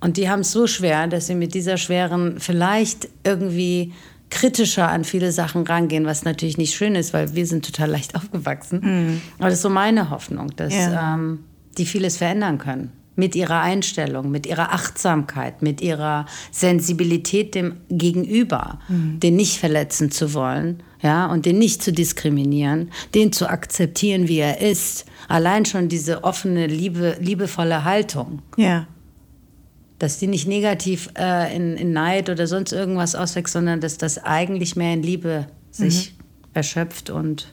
Und 0.00 0.18
die 0.18 0.28
haben 0.28 0.40
es 0.40 0.52
so 0.52 0.66
schwer, 0.66 1.06
dass 1.06 1.26
sie 1.26 1.34
mit 1.34 1.54
dieser 1.54 1.78
schweren, 1.78 2.38
vielleicht 2.38 3.08
irgendwie 3.24 3.94
kritischer 4.30 4.88
an 4.88 5.04
viele 5.04 5.30
Sachen 5.32 5.64
rangehen, 5.66 6.06
was 6.06 6.24
natürlich 6.24 6.58
nicht 6.58 6.74
schön 6.74 6.94
ist, 6.96 7.12
weil 7.12 7.34
wir 7.34 7.46
sind 7.46 7.64
total 7.64 7.90
leicht 7.90 8.14
aufgewachsen. 8.16 9.20
Aber 9.38 9.48
das 9.48 9.54
ist 9.58 9.62
so 9.62 9.70
meine 9.70 10.10
Hoffnung, 10.10 10.50
dass 10.56 10.72
Ja. 10.74 11.14
ähm, 11.14 11.40
die 11.78 11.86
vieles 11.86 12.16
verändern 12.18 12.58
können. 12.58 12.92
mit 13.16 13.36
ihrer 13.36 13.60
Einstellung, 13.60 14.32
mit 14.32 14.44
ihrer 14.44 14.72
Achtsamkeit, 14.72 15.62
mit 15.62 15.80
ihrer 15.80 16.26
Sensibilität 16.50 17.54
dem 17.54 17.76
Gegenüber, 17.88 18.80
mhm. 18.88 19.20
den 19.20 19.36
nicht 19.36 19.58
verletzen 19.60 20.10
zu 20.10 20.34
wollen, 20.34 20.82
ja, 21.00 21.26
und 21.26 21.46
den 21.46 21.58
nicht 21.58 21.80
zu 21.80 21.92
diskriminieren, 21.92 22.90
den 23.14 23.30
zu 23.30 23.48
akzeptieren, 23.48 24.26
wie 24.26 24.38
er 24.38 24.60
ist. 24.60 25.04
Allein 25.28 25.64
schon 25.64 25.88
diese 25.88 26.24
offene, 26.24 26.66
liebe, 26.66 27.16
liebevolle 27.20 27.84
Haltung. 27.84 28.42
Ja. 28.56 28.88
Dass 29.98 30.18
die 30.18 30.26
nicht 30.26 30.48
negativ 30.48 31.08
äh, 31.16 31.54
in, 31.54 31.76
in, 31.76 31.92
Neid 31.92 32.28
oder 32.28 32.46
sonst 32.46 32.72
irgendwas 32.72 33.14
auswächst, 33.14 33.52
sondern 33.52 33.80
dass 33.80 33.96
das 33.96 34.22
eigentlich 34.22 34.76
mehr 34.76 34.92
in 34.92 35.02
Liebe 35.02 35.46
sich 35.70 36.12
mhm. 36.12 36.24
erschöpft 36.54 37.10
und 37.10 37.52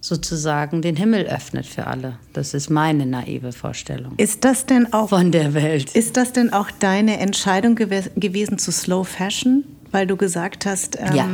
sozusagen 0.00 0.82
den 0.82 0.96
Himmel 0.96 1.24
öffnet 1.26 1.66
für 1.66 1.86
alle. 1.86 2.18
Das 2.32 2.52
ist 2.52 2.68
meine 2.68 3.06
naive 3.06 3.52
Vorstellung. 3.52 4.14
Ist 4.16 4.44
das 4.44 4.66
denn 4.66 4.92
auch 4.92 5.10
von 5.10 5.32
der 5.32 5.54
Welt? 5.54 5.94
Ist 5.94 6.16
das 6.16 6.32
denn 6.32 6.52
auch 6.52 6.70
deine 6.70 7.18
Entscheidung 7.20 7.74
gew 7.74 8.02
gewesen 8.16 8.58
zu 8.58 8.70
Slow 8.70 9.04
Fashion, 9.04 9.64
weil 9.92 10.06
du 10.06 10.16
gesagt 10.16 10.66
hast, 10.66 10.98
ähm, 10.98 11.14
ja 11.14 11.28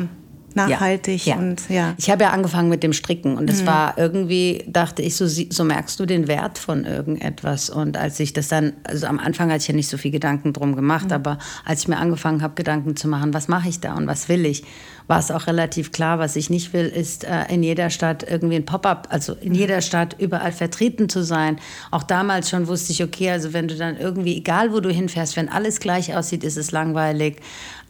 nachhaltig 0.57 1.26
ja, 1.26 1.34
ja. 1.34 1.40
und 1.40 1.68
ja. 1.68 1.94
Ich 1.96 2.11
habe 2.11 2.24
ja 2.24 2.30
angefangen 2.30 2.68
mit 2.68 2.82
dem 2.82 2.92
Stricken 2.92 3.36
und 3.36 3.48
es 3.51 3.62
mhm. 3.62 3.66
war 3.66 3.98
irgendwie, 3.98 4.64
dachte 4.66 5.03
ich, 5.03 5.16
so, 5.16 5.26
so 5.26 5.64
merkst 5.64 5.98
du 6.01 6.07
den 6.07 6.28
Wert 6.28 6.59
von 6.59 6.84
irgendetwas. 6.84 7.70
Und 7.70 7.96
als 7.96 8.20
ich 8.20 8.32
das 8.32 8.48
dann, 8.48 8.72
also 8.84 9.07
am 9.07 9.18
Anfang 9.18 9.48
hatte 9.51 9.62
ich 9.62 9.68
ja 9.68 9.74
nicht 9.74 9.88
so 9.88 9.96
viel 9.96 10.11
Gedanken 10.11 10.53
drum 10.53 10.76
gemacht, 10.76 11.07
mhm. 11.07 11.12
aber 11.12 11.38
als 11.64 11.82
ich 11.82 11.88
mir 11.88 11.98
angefangen 11.98 12.42
habe, 12.42 12.55
Gedanken 12.55 12.96
zu 12.96 13.09
machen, 13.09 13.34
was 13.34 13.48
mache 13.48 13.68
ich 13.68 13.80
da 13.80 13.94
und 13.94 14.07
was 14.07 14.28
will 14.28 14.46
ich, 14.46 14.64
war 15.11 15.18
es 15.18 15.32
auch 15.32 15.48
relativ 15.48 15.90
klar, 15.90 16.20
was 16.20 16.36
ich 16.36 16.51
nicht 16.51 16.72
will, 16.72 16.86
ist 16.86 17.24
äh, 17.24 17.44
in 17.48 17.64
jeder 17.64 17.90
Stadt 17.90 18.22
irgendwie 18.22 18.55
ein 18.55 18.64
Pop-up, 18.64 19.09
also 19.11 19.34
in 19.34 19.57
jeder 19.57 19.80
Stadt 19.80 20.14
überall 20.20 20.53
vertreten 20.53 21.09
zu 21.09 21.24
sein. 21.24 21.59
Auch 21.90 22.05
damals 22.05 22.48
schon 22.48 22.68
wusste 22.68 22.92
ich, 22.92 23.03
okay, 23.03 23.30
also 23.30 23.53
wenn 23.53 23.66
du 23.66 23.74
dann 23.74 23.96
irgendwie, 23.96 24.36
egal 24.36 24.72
wo 24.72 24.78
du 24.78 24.88
hinfährst, 24.88 25.36
wenn 25.36 25.48
alles 25.48 25.80
gleich 25.80 26.14
aussieht, 26.14 26.44
ist 26.44 26.57
es 26.57 26.70
langweilig. 26.70 27.40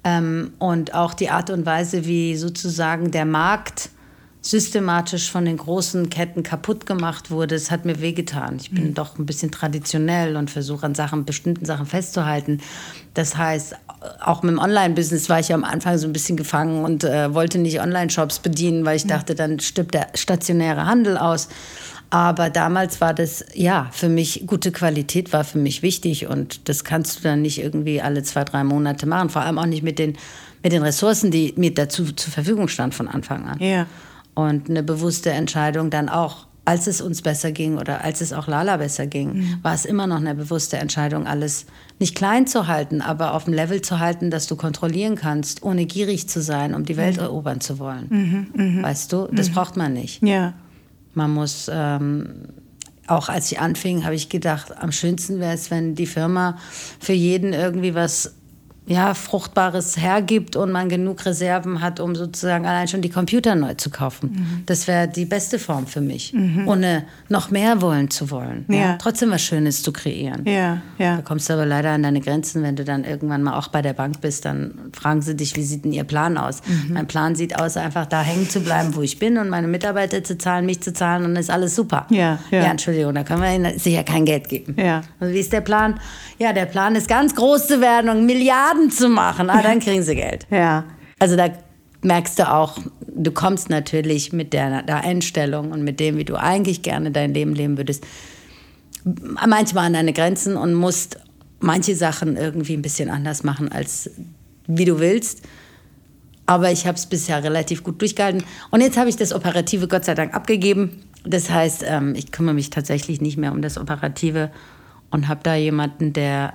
Ähm, 0.05 0.53
und 0.59 0.95
auch 0.95 1.15
die 1.15 1.31
Art 1.31 1.51
und 1.51 1.67
Weise, 1.67 2.07
wie 2.07 2.37
sozusagen 2.37 3.11
der 3.11 3.25
Markt 3.25 3.91
systematisch 4.43 5.31
von 5.31 5.45
den 5.45 5.59
großen 5.59 6.09
Ketten 6.09 6.43
kaputt 6.43 6.87
gemacht 6.87 7.31
wurde, 7.31 7.57
das 7.57 7.71
hat 7.71 7.85
mir 7.85 8.01
wehgetan. 8.01 8.57
Ich 8.59 8.71
bin 8.71 8.89
mhm. 8.89 8.95
doch 8.95 9.19
ein 9.19 9.27
bisschen 9.27 9.51
traditionell 9.51 10.37
und 10.37 10.51
versuche 10.51 10.87
an 10.87 10.95
Sachen, 10.95 11.27
bestimmten 11.27 11.67
Sachen 11.67 11.85
festzuhalten. 11.85 12.61
Das 13.13 13.37
heißt, 13.37 13.77
auch 14.25 14.43
mit 14.43 14.53
dem 14.53 14.59
Online-Business 14.59 15.29
war 15.29 15.41
ich 15.41 15.53
am 15.53 15.63
Anfang 15.63 15.99
so 15.99 16.07
ein 16.07 16.15
bisschen 16.15 16.39
gefangen 16.39 16.85
und 16.85 17.05
äh, 17.05 17.35
wollte 17.35 17.59
nicht 17.59 17.81
Online-Shops 17.81 18.39
bedienen, 18.39 18.87
weil 18.87 18.97
ich 18.97 19.05
mhm. 19.05 19.11
dachte, 19.11 19.35
dann 19.35 19.61
stirbt 19.61 19.93
der 19.93 20.09
stationäre 20.15 20.87
Handel 20.87 21.19
aus. 21.19 21.49
Aber 22.11 22.51
damals 22.51 23.01
war 23.01 23.15
das, 23.15 23.45
ja, 23.55 23.89
für 23.93 24.09
mich, 24.09 24.43
gute 24.47 24.73
Qualität 24.73 25.33
war 25.33 25.45
für 25.45 25.59
mich 25.59 25.83
wichtig 25.83 26.27
und 26.27 26.69
das 26.69 26.83
kannst 26.83 27.19
du 27.19 27.23
dann 27.23 27.41
nicht 27.41 27.63
irgendwie 27.63 28.03
alle 28.03 28.25
zwei, 28.25 28.45
drei 28.45 28.65
Monate 28.65 29.07
machen. 29.07 29.31
Vor 29.31 29.43
allem 29.43 29.59
auch 29.59 29.67
nicht 29.67 29.85
mit 29.85 30.01
den, 30.01 30.17
mit 30.63 30.73
den 30.73 30.83
Ressourcen, 30.83 31.31
die 31.31 31.55
mir 31.57 31.73
dazu 31.73 32.13
zur 32.13 32.33
Verfügung 32.33 32.67
standen 32.67 32.97
von 32.97 33.09
Anfang 33.09 33.47
an. 33.47 33.61
Ja. 33.61 33.87
Und 34.35 34.69
eine 34.69 34.83
bewusste 34.83 35.31
Entscheidung 35.31 35.91
dann 35.91 36.09
auch, 36.09 36.47
als 36.65 36.89
es 36.89 37.01
uns 37.01 37.23
besser 37.23 37.53
ging 37.53 37.79
oder 37.79 38.03
als 38.03 38.21
es 38.21 38.33
auch 38.33 38.49
Lala 38.49 38.77
besser 38.77 39.07
ging, 39.07 39.35
mhm. 39.35 39.59
war 39.63 39.75
es 39.75 39.85
immer 39.85 40.07
noch 40.07 40.19
eine 40.19 40.35
bewusste 40.35 40.79
Entscheidung, 40.79 41.27
alles 41.27 41.67
nicht 42.01 42.17
klein 42.17 42.47
zu 42.47 42.67
halten, 42.67 43.03
aber 43.03 43.35
auf 43.35 43.45
dem 43.45 43.55
Level 43.55 43.83
zu 43.83 43.99
halten, 43.99 44.31
dass 44.31 44.47
du 44.47 44.57
kontrollieren 44.57 45.15
kannst, 45.15 45.63
ohne 45.63 45.87
gierig 45.87 46.29
zu 46.29 46.43
sein, 46.43 46.75
um 46.75 46.85
die 46.85 46.97
Welt 46.97 47.17
mhm. 47.17 47.23
erobern 47.23 47.61
zu 47.61 47.79
wollen. 47.79 48.07
Mhm, 48.55 48.79
mh. 48.79 48.83
Weißt 48.83 49.13
du, 49.13 49.29
das 49.33 49.51
mhm. 49.51 49.55
braucht 49.55 49.77
man 49.77 49.93
nicht. 49.93 50.23
Ja. 50.23 50.55
Man 51.15 51.33
muss, 51.33 51.71
ähm, 51.73 52.49
auch 53.07 53.29
als 53.29 53.51
ich 53.51 53.61
anfing, 53.61 54.05
habe 54.05 54.15
ich 54.15 54.29
gedacht, 54.29 54.77
am 54.77 54.93
schönsten 54.93 55.41
wäre 55.41 55.55
es, 55.55 55.71
wenn 55.71 55.95
die 55.95 56.07
Firma 56.07 56.59
für 57.01 57.13
jeden 57.13 57.53
irgendwie 57.53 57.95
was 57.95 58.35
ja, 58.91 59.15
Fruchtbares 59.15 59.97
hergibt 59.97 60.57
und 60.57 60.73
man 60.73 60.89
genug 60.89 61.25
Reserven 61.25 61.81
hat, 61.81 62.01
um 62.01 62.17
sozusagen 62.17 62.67
allein 62.67 62.89
schon 62.89 63.03
die 63.03 63.09
Computer 63.09 63.55
neu 63.55 63.75
zu 63.75 63.89
kaufen. 63.89 64.33
Mhm. 64.33 64.63
Das 64.67 64.89
wäre 64.89 65.07
die 65.07 65.27
beste 65.27 65.61
Form 65.61 65.87
für 65.87 66.01
mich, 66.01 66.33
mhm. 66.33 66.67
ohne 66.67 67.05
noch 67.29 67.53
mehr 67.53 67.81
wollen 67.83 68.11
zu 68.11 68.33
wollen. 68.33 68.65
Ja. 68.69 68.77
ja. 68.77 68.97
Trotzdem 68.97 69.31
was 69.31 69.43
Schönes 69.43 69.85
zu 69.85 69.93
kreieren. 69.93 70.45
Ja, 70.45 70.83
ja. 70.99 71.17
Da 71.17 71.23
kommst 71.23 71.49
du 71.49 71.53
aber 71.53 71.67
leider 71.67 71.91
an 71.91 72.03
deine 72.03 72.21
Grenzen, 72.21 72.65
wenn 72.65 72.75
du 72.75 72.85
dann 72.85 73.05
irgendwann 73.05 73.45
mal 73.45 73.57
auch 73.57 73.69
bei 73.69 73.81
der 73.81 73.93
Bank 73.93 74.21
bist, 74.21 74.45
dann 74.45 74.75
fragen 74.93 75.23
sie 75.23 75.37
dich, 75.37 75.55
wie 75.55 75.63
sieht 75.63 75.85
denn 75.85 75.93
ihr 75.93 76.03
Plan 76.03 76.37
aus? 76.37 76.61
Mhm. 76.67 76.95
Mein 76.95 77.07
Plan 77.07 77.37
sieht 77.37 77.61
aus, 77.61 77.77
einfach 77.77 78.07
da 78.07 78.23
hängen 78.23 78.51
zu 78.51 78.59
bleiben, 78.59 78.97
wo 78.97 79.03
ich 79.03 79.21
bin 79.21 79.39
und 79.39 79.51
meine 79.51 79.69
Mitarbeiter 79.69 80.25
zu 80.25 80.37
zahlen, 80.37 80.67
mich 80.67 80.83
zu 80.83 80.93
zahlen 80.93 81.25
und 81.25 81.35
dann 81.35 81.41
ist 81.41 81.51
alles 81.51 81.77
super. 81.77 82.09
Ja, 82.11 82.41
ja. 82.51 82.65
ja 82.65 82.71
Entschuldigung, 82.73 83.15
da 83.15 83.23
können 83.23 83.43
wir 83.43 83.55
ihnen 83.55 83.79
sicher 83.79 84.03
kein 84.03 84.25
Geld 84.25 84.49
geben. 84.49 84.75
Ja. 84.77 85.03
Also 85.21 85.33
wie 85.33 85.39
ist 85.39 85.53
der 85.53 85.61
Plan? 85.61 86.01
Ja, 86.39 86.53
der 86.53 86.67
Plan 86.67 86.97
ist 86.97 87.07
ganz 87.07 87.37
groß 87.37 87.69
zu 87.69 87.81
werden 87.81 88.11
und 88.11 88.27
Milliarden 88.27 88.80
Milliarden 88.81 88.91
zu 88.91 89.09
machen, 89.09 89.51
ah, 89.51 89.63
dann 89.63 89.81
kriegen 89.81 90.03
sie 90.03 90.15
Geld. 90.15 90.47
Ja. 90.51 90.85
Also 91.19 91.37
da 91.37 91.51
merkst 92.03 92.39
du 92.39 92.51
auch, 92.51 92.79
du 93.07 93.31
kommst 93.31 93.69
natürlich 93.69 94.33
mit 94.33 94.53
der, 94.53 94.83
der 94.83 95.05
Einstellung 95.05 95.73
und 95.73 95.83
mit 95.83 96.01
dem, 96.01 96.17
wie 96.17 96.25
du 96.25 96.37
eigentlich 96.37 96.83
gerne 96.83 97.11
dein 97.11 97.35
Leben 97.35 97.55
leben 97.55 97.77
würdest, 97.77 98.07
manchmal 99.05 99.87
an 99.87 99.93
deine 99.95 100.13
Grenzen 100.13 100.57
und 100.57 100.75
musst 100.75 101.19
manche 101.61 101.95
Sachen 101.95 102.37
irgendwie 102.37 102.75
ein 102.75 102.83
bisschen 102.83 103.11
anders 103.11 103.45
machen, 103.45 103.71
als 103.71 104.11
wie 104.67 104.85
du 104.85 104.99
willst. 104.99 105.43
Aber 106.47 106.73
ich 106.73 106.87
habe 106.87 106.97
es 106.97 107.07
bisher 107.07 107.45
relativ 107.45 107.85
gut 107.85 108.01
durchgehalten. 108.01 108.43
Und 108.71 108.81
jetzt 108.81 108.97
habe 108.97 109.09
ich 109.09 109.17
das 109.17 109.33
Operative 109.33 109.89
Gott 109.89 110.05
sei 110.05 110.15
Dank 110.15 110.35
abgegeben. 110.35 111.03
Das 111.25 111.51
heißt, 111.51 111.85
ähm, 111.87 112.15
ich 112.17 112.33
kümmere 112.33 112.55
mich 112.55 112.71
tatsächlich 112.71 113.21
nicht 113.21 113.37
mehr 113.37 113.53
um 113.53 113.63
das 113.63 113.79
Operative 113.79 114.51
und 115.11 115.29
habe 115.29 115.41
da 115.43 115.55
jemanden, 115.55 116.13
der 116.13 116.55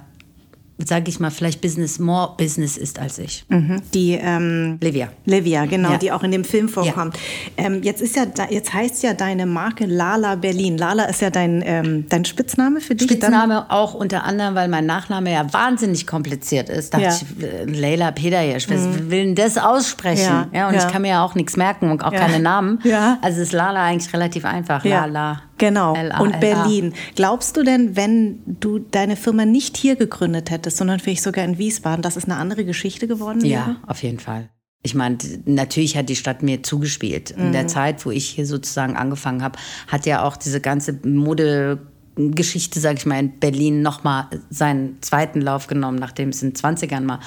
sage 0.78 1.10
ich 1.10 1.20
mal, 1.20 1.32
vielleicht 1.32 1.62
Business 1.62 2.00
more 2.00 2.34
Business 2.38 2.76
ist 2.76 3.00
als 3.00 3.18
ich. 3.18 3.46
Mhm. 3.48 3.82
Die 3.94 4.14
ähm, 4.14 4.78
Livia. 4.82 5.10
Livia, 5.26 5.66
genau, 5.66 5.92
ja. 5.92 5.98
die 5.98 6.12
auch 6.12 6.24
in 6.24 6.32
dem 6.32 6.44
Film 6.44 6.68
vorkommt. 6.68 7.18
Ja. 7.58 7.66
Ähm, 7.66 7.82
jetzt 7.82 8.02
ist 8.02 8.16
ja, 8.16 8.26
jetzt 8.50 8.74
heißt 8.74 9.04
ja 9.04 9.14
deine 9.14 9.46
Marke 9.46 9.86
Lala 9.86 10.36
Berlin. 10.36 10.78
Lala 10.78 11.06
ist 11.06 11.22
ja 11.22 11.30
dein, 11.30 11.64
ähm, 11.66 12.06
dein 12.10 12.26
Spitzname 12.26 12.82
für 12.82 12.94
dich. 12.94 13.10
Spitzname 13.10 13.54
dann? 13.54 13.70
auch 13.70 13.94
unter 13.94 14.26
anderem, 14.26 14.56
weil 14.56 14.68
mein 14.68 14.86
Nachname 14.86 15.32
ja 15.32 15.52
wahnsinnig 15.54 16.06
kompliziert 16.08 16.70
ist. 16.70 16.94
Da 16.94 17.00
ja. 17.00 17.10
ich, 17.16 17.44
äh, 17.44 17.64
Leila 17.64 18.12
Pederjesch, 18.12 18.68
mhm. 18.68 19.10
will 19.10 19.26
denn 19.26 19.36
das 19.36 19.58
aussprechen? 19.58 20.48
Ja, 20.52 20.68
und 20.68 20.76
ich 20.76 20.88
kann 20.90 21.04
mir 21.04 21.10
ja 21.10 21.24
auch 21.24 21.36
nichts 21.36 21.56
merken 21.56 21.90
und 21.90 22.04
auch 22.04 22.12
keine 22.14 22.40
Namen. 22.40 22.80
Ja. 22.84 23.18
Also 23.22 23.42
ist 23.42 23.54
Lala 23.54 23.84
eigentlich 23.84 24.14
relativ 24.14 24.44
einfach. 24.44 24.84
Lala. 24.84 25.42
Genau. 25.58 25.96
Und 26.20 26.40
Berlin. 26.40 26.94
Glaubst 27.16 27.56
du 27.58 27.64
denn, 27.64 27.96
wenn 27.96 28.40
du 28.46 28.80
deine 28.80 29.16
Firma 29.16 29.46
nicht 29.46 29.78
hier 29.78 29.96
gegründet 29.96 30.52
hättest, 30.52 30.78
sondern 30.78 31.00
vielleicht 31.00 31.24
sogar 31.24 31.46
in 31.46 31.58
Wiesbaden, 31.58 32.02
dass 32.02 32.18
es 32.18 32.26
eine 32.26 32.36
andere 32.36 32.66
Geschichte 32.66 33.08
geworden 33.08 33.42
wäre? 33.42 33.52
Ja, 33.52 33.76
auf 33.88 34.04
jeden 34.04 34.20
Fall. 34.20 34.50
Ich 34.84 34.94
meine, 34.94 35.18
natürlich 35.46 35.98
hat 35.98 36.10
die 36.10 36.16
Stadt 36.16 36.44
mir 36.44 36.62
zugespielt. 36.62 37.32
In 37.32 37.54
der 37.54 37.64
mhm. 37.64 37.70
Zeit, 37.70 38.06
wo 38.06 38.12
ich 38.12 38.28
hier 38.28 38.46
sozusagen 38.46 38.96
angefangen 38.96 39.42
habe, 39.42 39.58
hat 39.88 40.06
ja 40.06 40.24
auch 40.24 40.38
diese 40.38 40.62
ganze 40.62 41.00
Modegeschichte, 41.04 42.80
sage 42.80 43.00
ich 43.00 43.06
mal, 43.08 43.20
in 43.20 43.40
Berlin 43.40 43.82
nochmal 43.82 44.28
seinen 44.52 45.02
zweiten 45.02 45.42
Lauf 45.42 45.66
genommen, 45.66 45.98
nachdem 45.98 46.30
es 46.30 46.44
in 46.44 46.52
den 46.52 46.56
20ern 46.56 47.02
mal 47.02 47.20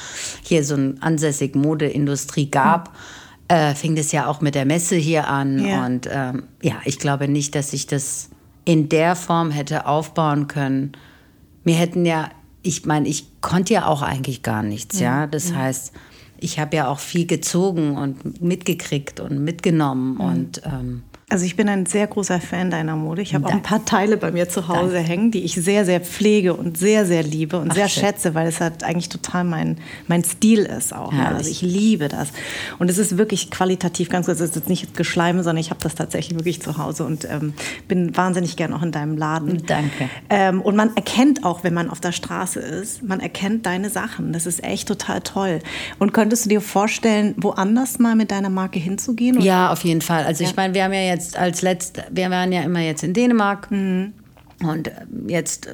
hier 0.43 0.63
so 0.63 0.75
eine 0.75 0.95
ansässig 1.01 1.57
Modeindustrie 1.57 2.49
gab. 2.49 2.91
Mhm 2.91 3.28
äh, 3.49 3.75
fing 3.75 3.97
das 3.97 4.13
ja 4.13 4.27
auch 4.27 4.41
mit 4.41 4.55
der 4.55 4.67
Messe 4.67 4.97
hier 4.97 5.29
an. 5.29 5.65
Ja. 5.65 5.87
Und 5.87 6.09
ähm, 6.11 6.45
ja, 6.63 6.77
ich 6.85 6.99
glaube 6.99 7.29
nicht, 7.29 7.55
dass 7.55 7.73
ich 7.73 7.87
das 7.87 8.31
in 8.65 8.89
der 8.89 9.17
Form 9.17 9.51
hätte 9.51 9.87
aufbauen 9.87 10.47
können. 10.47 10.93
Mir 11.65 11.75
hätten 11.75 12.05
ja, 12.05 12.31
ich 12.63 12.85
meine, 12.85 13.09
ich 13.09 13.41
konnte 13.41 13.73
ja 13.75 13.87
auch 13.87 14.03
eigentlich 14.03 14.43
gar 14.43 14.63
nichts, 14.63 15.01
ja. 15.01 15.21
ja? 15.21 15.27
Das 15.27 15.51
ja. 15.51 15.57
heißt, 15.57 15.93
ich 16.41 16.59
habe 16.59 16.77
ja 16.77 16.89
auch 16.89 16.99
viel 16.99 17.27
gezogen 17.27 17.97
und 17.97 18.41
mitgekriegt 18.41 19.21
und 19.21 19.43
mitgenommen 19.43 20.15
mhm. 20.15 20.21
und 20.21 20.63
ähm, 20.65 21.03
also 21.31 21.45
ich 21.45 21.57
bin 21.57 21.69
ein 21.69 21.85
sehr 21.85 22.07
großer 22.07 22.41
Fan 22.41 22.71
deiner 22.71 22.97
Mode. 22.97 23.21
Ich 23.21 23.35
habe 23.35 23.47
auch 23.47 23.53
ein 23.53 23.63
paar 23.63 23.85
Teile 23.85 24.17
bei 24.17 24.33
mir 24.33 24.49
zu 24.49 24.67
Hause 24.69 24.95
Danke. 24.95 25.09
hängen, 25.09 25.31
die 25.31 25.45
ich 25.45 25.55
sehr, 25.57 25.85
sehr 25.85 26.01
pflege 26.01 26.55
und 26.55 26.79
sehr, 26.79 27.05
sehr 27.05 27.23
liebe 27.23 27.59
und 27.59 27.71
Ach, 27.71 27.75
sehr 27.75 27.89
schön. 27.89 28.05
schätze, 28.05 28.35
weil 28.35 28.49
es 28.49 28.63
halt 28.63 28.83
eigentlich 28.83 29.11
total 29.11 29.45
mein, 29.45 29.77
mein 30.07 30.25
Stil 30.25 30.61
ist 30.61 30.95
auch. 30.95 31.13
Ne? 31.13 31.29
Also 31.29 31.51
ich 31.51 31.61
liebe 31.61 32.09
das. 32.09 32.31
Und 32.79 32.89
es 32.89 32.97
ist 32.97 33.19
wirklich 33.19 33.51
qualitativ 33.51 34.09
ganz 34.09 34.27
gut. 34.27 34.37
Es 34.37 34.41
ist 34.41 34.57
jetzt 34.57 34.71
nicht 34.71 34.97
Geschleime, 34.97 35.43
sondern 35.43 35.61
ich 35.61 35.69
habe 35.69 35.81
das 35.83 35.95
tatsächlich 35.95 36.39
wirklich 36.39 36.63
zu 36.63 36.79
Hause 36.79 37.05
und 37.05 37.27
ähm, 37.31 37.53
bin 37.89 38.17
wahnsinnig 38.17 38.57
gern 38.57 38.73
auch 38.73 38.83
in 38.83 38.93
deinem 38.93 39.19
Laden. 39.19 39.63
Danke. 39.67 40.09
Ähm, 40.31 40.63
und 40.63 40.77
man 40.77 40.97
erkennt 40.97 41.45
auch, 41.45 41.63
wenn 41.63 41.75
man 41.75 41.91
auf 41.91 42.01
der 42.01 42.13
Straße 42.13 42.59
ist, 42.59 43.03
man 43.03 43.21
erkennt 43.21 43.67
deine 43.67 43.91
Sachen. 43.91 44.33
Das 44.33 44.47
ist 44.47 44.65
echt 44.65 44.89
total 44.89 45.21
toll. 45.21 45.59
Und 45.99 46.15
könntest 46.15 46.47
du 46.47 46.49
dir 46.49 46.63
vorstellen, 46.63 47.35
woanders 47.37 47.99
mal 47.99 48.17
mit 48.17 48.31
deiner 48.31 48.49
Marke 48.49 48.79
hinzugehen? 48.79 49.37
Oder? 49.37 49.45
Ja, 49.45 49.73
auf 49.73 49.85
jeden 49.85 50.01
Fall. 50.01 50.25
Also 50.25 50.43
ja. 50.43 50.49
ich 50.49 50.57
meine, 50.57 50.73
wir 50.73 50.85
haben 50.85 50.95
ja 50.95 51.03
jetzt 51.03 51.18
jetzt 51.19 51.37
als 51.37 51.63
letzt, 51.63 52.03
wir 52.11 52.31
waren 52.31 52.53
ja 52.53 52.63
immer 52.63 52.81
jetzt 52.81 53.03
in 53.03 53.13
Dänemark. 53.13 53.71
Mhm. 53.71 54.15
Und 54.65 54.91
jetzt 55.29 55.69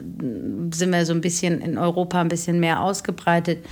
sind 0.73 0.93
wir 0.93 1.07
so 1.07 1.15
ein 1.15 1.23
bisschen 1.23 1.61
in 1.61 1.79
Europa 1.79 2.21
ein 2.21 2.29
bisschen 2.29 2.61
mehr 2.61 2.83
ausgebreitet. 2.83 3.65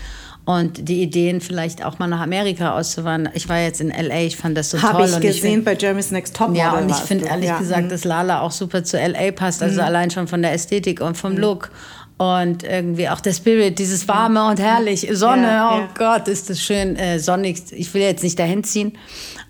Und 0.44 0.88
die 0.88 1.02
Ideen, 1.02 1.40
vielleicht 1.40 1.84
auch 1.84 1.98
mal 1.98 2.08
nach 2.08 2.20
Amerika 2.20 2.76
auszuwandern. 2.76 3.32
Ich 3.36 3.48
war 3.48 3.60
jetzt 3.60 3.80
in 3.80 3.90
LA, 3.90 4.22
ich 4.22 4.36
fand 4.36 4.56
das 4.56 4.70
so 4.70 4.82
Hab 4.82 4.92
toll. 4.92 5.12
Habe 5.12 5.24
ich 5.24 5.34
gesehen 5.34 5.60
ich 5.60 5.64
bei 5.64 5.74
Jeremy's 5.74 6.10
Next 6.10 6.34
Top 6.34 6.56
Ja, 6.56 6.72
und 6.72 6.90
ich 6.90 6.96
finde 6.96 7.26
ehrlich 7.26 7.48
ja. 7.48 7.58
gesagt, 7.58 7.84
mhm. 7.84 7.88
dass 7.90 8.04
Lala 8.04 8.40
auch 8.40 8.50
super 8.50 8.82
zu 8.82 8.96
LA 8.96 9.32
passt. 9.32 9.62
Also 9.62 9.80
mhm. 9.80 9.86
allein 9.86 10.10
schon 10.10 10.26
von 10.26 10.42
der 10.42 10.52
Ästhetik 10.52 11.00
und 11.00 11.16
vom 11.16 11.32
mhm. 11.32 11.38
Look. 11.38 11.70
Und 12.16 12.62
irgendwie 12.62 13.08
auch 13.08 13.20
der 13.20 13.32
Spirit, 13.32 13.78
dieses 13.78 14.06
warme 14.08 14.46
und 14.48 14.60
herrlich, 14.60 15.08
Sonne, 15.12 15.46
Ja, 15.48 15.74
oh 15.74 15.80
ja. 15.80 15.88
Gott, 15.94 16.28
ist 16.28 16.50
das 16.50 16.60
schön 16.60 16.96
äh, 16.96 17.18
sonnig. 17.18 17.62
Ich 17.72 17.92
will 17.94 18.02
jetzt 18.02 18.22
nicht 18.22 18.38
dahin 18.38 18.62
ziehen, 18.64 18.96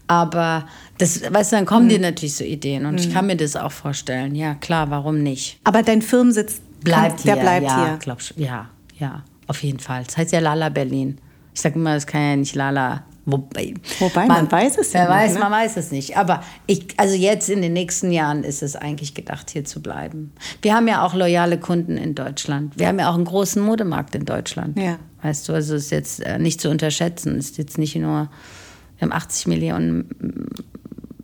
aber 0.06 0.66
das, 1.02 1.34
weißt 1.34 1.52
du, 1.52 1.56
dann 1.56 1.66
kommen 1.66 1.88
dir 1.88 1.98
natürlich 1.98 2.36
so 2.36 2.44
Ideen 2.44 2.86
und 2.86 2.98
ich 2.98 3.12
kann 3.12 3.26
mir 3.26 3.36
das 3.36 3.56
auch 3.56 3.72
vorstellen. 3.72 4.36
Ja, 4.36 4.54
klar, 4.54 4.88
warum 4.90 5.20
nicht? 5.20 5.58
Aber 5.64 5.82
dein 5.82 6.00
Firmensitz 6.00 6.60
Bleibt 6.84 7.16
kann, 7.16 7.24
der 7.24 7.34
hier. 7.34 7.42
bleibt 7.42 7.66
ja, 7.66 7.86
hier. 7.86 7.96
Glaub, 7.98 8.22
schon. 8.22 8.40
ja, 8.40 8.68
ja, 8.98 9.24
auf 9.48 9.62
jeden 9.64 9.80
Fall. 9.80 10.04
Das 10.04 10.16
heißt 10.16 10.32
ja 10.32 10.38
Lala 10.38 10.68
Berlin. 10.68 11.18
Ich 11.54 11.60
sage 11.60 11.74
immer, 11.74 11.94
das 11.94 12.06
kann 12.06 12.20
ja 12.20 12.36
nicht 12.36 12.54
Lala. 12.54 13.02
Wobei, 13.24 13.74
Wobei, 14.00 14.26
man 14.26 14.50
weiß 14.50 14.78
es 14.78 14.92
ja 14.92 15.08
weiß, 15.08 15.30
nicht, 15.30 15.34
ne? 15.34 15.48
man 15.48 15.52
weiß 15.52 15.76
es 15.76 15.92
nicht. 15.92 16.16
Aber 16.16 16.42
ich, 16.66 16.86
also 16.96 17.14
jetzt 17.14 17.48
in 17.50 17.62
den 17.62 17.72
nächsten 17.72 18.10
Jahren 18.10 18.42
ist 18.42 18.64
es 18.64 18.74
eigentlich 18.74 19.14
gedacht, 19.14 19.50
hier 19.50 19.64
zu 19.64 19.80
bleiben. 19.80 20.32
Wir 20.60 20.74
haben 20.74 20.88
ja 20.88 21.04
auch 21.04 21.14
loyale 21.14 21.58
Kunden 21.58 21.96
in 21.96 22.16
Deutschland. 22.16 22.76
Wir 22.78 22.88
haben 22.88 22.98
ja 22.98 23.08
auch 23.10 23.14
einen 23.14 23.24
großen 23.24 23.62
Modemarkt 23.62 24.16
in 24.16 24.24
Deutschland. 24.24 24.76
Ja. 24.76 24.98
Weißt 25.22 25.48
du, 25.48 25.52
also 25.52 25.76
ist 25.76 25.90
jetzt 25.90 26.20
äh, 26.20 26.40
nicht 26.40 26.60
zu 26.60 26.68
unterschätzen. 26.68 27.36
Ist 27.38 27.58
jetzt 27.58 27.78
nicht 27.78 27.94
nur, 27.94 28.28
wir 28.98 29.02
haben 29.02 29.12
80 29.12 29.46
Millionen 29.46 30.08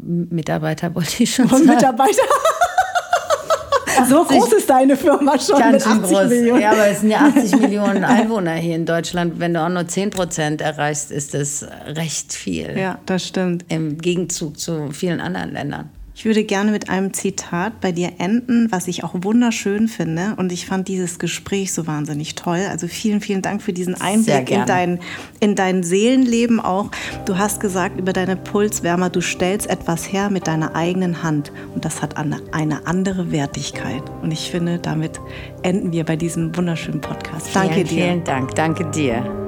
Mitarbeiter, 0.08 0.94
wollte 0.94 1.22
ich 1.22 1.34
schon 1.34 1.44
Und 1.46 1.50
sagen. 1.50 1.66
Mitarbeiter. 1.66 2.22
so 4.08 4.24
groß 4.24 4.52
ist 4.54 4.70
deine 4.70 4.96
Firma 4.96 5.38
schon 5.38 5.58
Ganz 5.58 5.84
schön 5.84 5.92
80 6.04 6.16
groß. 6.16 6.28
Millionen. 6.28 6.60
Ja, 6.62 6.70
aber 6.72 6.86
es 6.86 7.00
sind 7.00 7.10
ja 7.10 7.18
80 7.18 7.56
Millionen 7.60 8.04
Einwohner 8.04 8.54
hier 8.54 8.76
in 8.76 8.86
Deutschland. 8.86 9.38
Wenn 9.38 9.54
du 9.54 9.60
auch 9.62 9.68
nur 9.68 9.86
10 9.86 10.10
Prozent 10.10 10.60
erreichst, 10.60 11.10
ist 11.10 11.34
das 11.34 11.66
recht 11.86 12.32
viel. 12.32 12.76
ja, 12.78 12.98
das 13.06 13.26
stimmt. 13.26 13.64
Im 13.68 13.98
Gegenzug 13.98 14.58
zu 14.58 14.90
vielen 14.92 15.20
anderen 15.20 15.52
Ländern. 15.52 15.90
Ich 16.18 16.24
würde 16.24 16.42
gerne 16.42 16.72
mit 16.72 16.90
einem 16.90 17.14
Zitat 17.14 17.80
bei 17.80 17.92
dir 17.92 18.14
enden, 18.18 18.72
was 18.72 18.88
ich 18.88 19.04
auch 19.04 19.14
wunderschön 19.14 19.86
finde. 19.86 20.34
Und 20.36 20.50
ich 20.50 20.66
fand 20.66 20.88
dieses 20.88 21.20
Gespräch 21.20 21.72
so 21.72 21.86
wahnsinnig 21.86 22.34
toll. 22.34 22.66
Also 22.68 22.88
vielen, 22.88 23.20
vielen 23.20 23.40
Dank 23.40 23.62
für 23.62 23.72
diesen 23.72 23.94
Einblick 23.94 24.50
in 24.50 24.66
dein, 24.66 24.98
in 25.38 25.54
dein 25.54 25.84
Seelenleben 25.84 26.58
auch. 26.58 26.90
Du 27.24 27.38
hast 27.38 27.60
gesagt 27.60 28.00
über 28.00 28.12
deine 28.12 28.34
Pulswärmer, 28.34 29.10
du 29.10 29.20
stellst 29.20 29.70
etwas 29.70 30.12
her 30.12 30.28
mit 30.28 30.48
deiner 30.48 30.74
eigenen 30.74 31.22
Hand. 31.22 31.52
Und 31.72 31.84
das 31.84 32.02
hat 32.02 32.16
eine, 32.16 32.42
eine 32.50 32.88
andere 32.88 33.30
Wertigkeit. 33.30 34.02
Und 34.20 34.32
ich 34.32 34.50
finde, 34.50 34.80
damit 34.80 35.20
enden 35.62 35.92
wir 35.92 36.02
bei 36.02 36.16
diesem 36.16 36.56
wunderschönen 36.56 37.00
Podcast. 37.00 37.54
Danke 37.54 37.74
vielen, 37.74 37.86
dir. 37.86 37.94
Vielen 37.94 38.24
Dank. 38.24 38.56
Danke 38.56 38.90
dir. 38.90 39.47